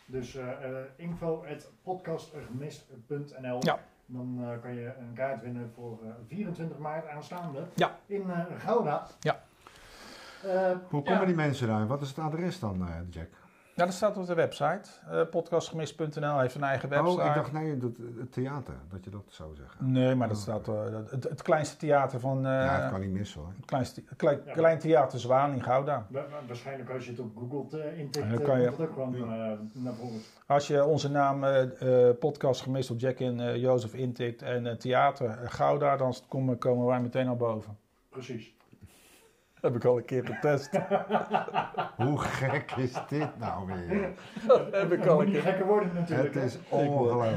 Dus 0.06 0.34
uh, 0.36 0.48
info 0.96 1.44
at 1.50 1.70
podcastgemist.nl. 1.82 3.58
Ja. 3.60 3.78
Dan 4.06 4.38
uh, 4.40 4.48
kan 4.62 4.74
je 4.74 4.92
een 4.98 5.12
kaart 5.14 5.42
winnen 5.42 5.70
voor 5.74 5.98
uh, 6.04 6.10
24 6.26 6.78
maart 6.78 7.06
aanstaande. 7.06 7.66
Ja. 7.74 7.98
In 8.06 8.22
uh, 8.26 8.38
Gouda. 8.58 9.06
Ja. 9.20 9.42
Hoe 10.88 11.02
komen 11.02 11.26
die 11.26 11.34
mensen 11.34 11.68
daar? 11.68 11.86
Wat 11.86 12.02
is 12.02 12.08
het 12.08 12.18
adres 12.18 12.58
dan, 12.58 12.80
uh, 12.80 12.88
Jack? 13.10 13.28
Ja, 13.76 13.84
dat 13.84 13.94
staat 13.94 14.16
op 14.16 14.26
de 14.26 14.34
website. 14.34 14.88
Uh, 15.10 15.20
podcastgemist.nl 15.30 16.38
heeft 16.38 16.54
een 16.54 16.62
eigen 16.62 16.88
website. 16.88 17.20
Oh, 17.20 17.26
ik 17.26 17.34
dacht 17.34 17.52
nee, 17.52 17.76
dat, 17.76 17.90
het 18.18 18.32
theater, 18.32 18.74
dat 18.88 19.04
je 19.04 19.10
dat 19.10 19.24
zou 19.28 19.54
zeggen. 19.54 19.92
Nee, 19.92 20.14
maar 20.14 20.28
dat 20.28 20.36
staat 20.36 20.68
uh, 20.68 20.74
het, 21.10 21.24
het, 21.24 21.42
kleinste 21.42 21.76
theater 21.76 22.20
van. 22.20 22.36
Uh, 22.36 22.44
ja, 22.44 22.80
het 22.80 22.90
kan 22.90 23.00
niet 23.00 23.10
missen 23.10 23.40
hoor. 23.40 23.52
Het 23.56 23.64
kleinste, 23.64 24.02
klein, 24.16 24.40
ja. 24.46 24.52
klein 24.52 24.78
theater 24.78 25.20
Zwaan 25.20 25.52
in 25.52 25.62
Gouda. 25.62 26.06
Wa 26.10 26.26
waarschijnlijk 26.46 26.90
als 26.90 27.04
je 27.04 27.10
het 27.10 27.20
op 27.20 27.36
Google 27.36 27.78
uh, 27.78 27.98
intikt, 27.98 28.30
dan 28.30 28.42
kan 28.42 28.60
je, 28.60 28.66
het 28.66 28.80
ook 28.80 28.96
naar 29.72 29.94
voren. 29.94 30.20
Als 30.46 30.66
je 30.66 30.84
onze 30.84 31.10
naam 31.10 31.44
uh, 31.44 32.10
podcast 32.18 32.62
gemist 32.62 32.90
op 32.90 32.98
Jack 33.00 33.20
en 33.20 33.38
uh, 33.38 33.56
Jozef 33.56 33.94
intikt 33.94 34.42
en 34.42 34.78
theater 34.78 35.38
Gouda, 35.44 35.96
dan 35.96 36.14
komen, 36.28 36.58
komen 36.58 36.86
wij 36.86 37.00
meteen 37.00 37.26
naar 37.26 37.36
boven. 37.36 37.76
Precies. 38.08 38.53
Dat 39.64 39.72
heb 39.72 39.82
ik 39.82 39.88
al 39.88 39.96
een 39.96 40.04
keer 40.04 40.26
getest. 40.26 40.70
Hoe 42.04 42.18
gek 42.18 42.72
is 42.76 42.92
dit 43.08 43.38
nou 43.38 43.66
weer? 43.66 44.12
Dat 44.46 44.72
heb 44.80 44.92
ik 44.92 45.06
al 45.06 45.22
een 45.22 45.30
keer. 45.30 45.40
gekker 45.40 45.66
worden 45.66 45.94
natuurlijk. 45.94 46.34
Het 46.34 46.44
is 46.44 46.58
ongelooflijk. 46.68 47.36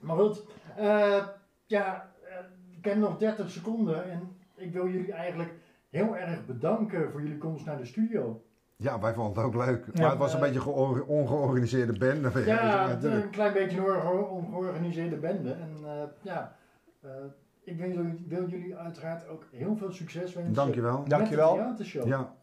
Maar 0.00 0.16
goed, 0.16 0.44
uh, 0.78 1.24
ja, 1.66 2.10
ik 2.76 2.84
heb 2.84 2.96
nog 2.96 3.18
30 3.18 3.50
seconden 3.50 4.10
en 4.10 4.36
ik 4.56 4.72
wil 4.72 4.88
jullie 4.88 5.12
eigenlijk 5.12 5.52
heel 5.90 6.16
erg 6.16 6.46
bedanken 6.46 7.10
voor 7.10 7.22
jullie 7.22 7.38
komst 7.38 7.66
naar 7.66 7.78
de 7.78 7.86
studio. 7.86 8.42
Ja, 8.76 9.00
wij 9.00 9.14
vonden 9.14 9.36
het 9.36 9.54
ook 9.54 9.64
leuk. 9.66 9.98
Maar 9.98 10.10
het 10.10 10.18
was 10.18 10.32
een 10.32 10.38
uh, 10.38 10.44
beetje 10.44 10.60
ge 10.60 10.70
ongeorganiseerde 11.06 11.98
bende. 11.98 12.44
Ja, 12.44 12.90
een 13.02 13.30
klein 13.30 13.52
beetje 13.52 13.78
een 13.78 14.24
ongeorganiseerde 14.24 15.16
bende. 15.16 15.52
En 15.52 15.76
uh, 15.82 16.02
ja, 16.22 16.56
uh, 17.04 17.10
ik 17.66 17.76
wil 18.28 18.48
jullie, 18.48 18.76
uiteraard 18.76 19.28
ook 19.28 19.46
heel 19.50 19.76
veel 19.76 19.92
succes 19.92 20.34
wensen. 20.34 20.54
Dankjewel. 20.54 20.98
Met 21.00 21.10
Dankjewel. 21.10 21.52
de 21.54 21.58
theatershow. 21.60 22.06
Ja. 22.06 22.35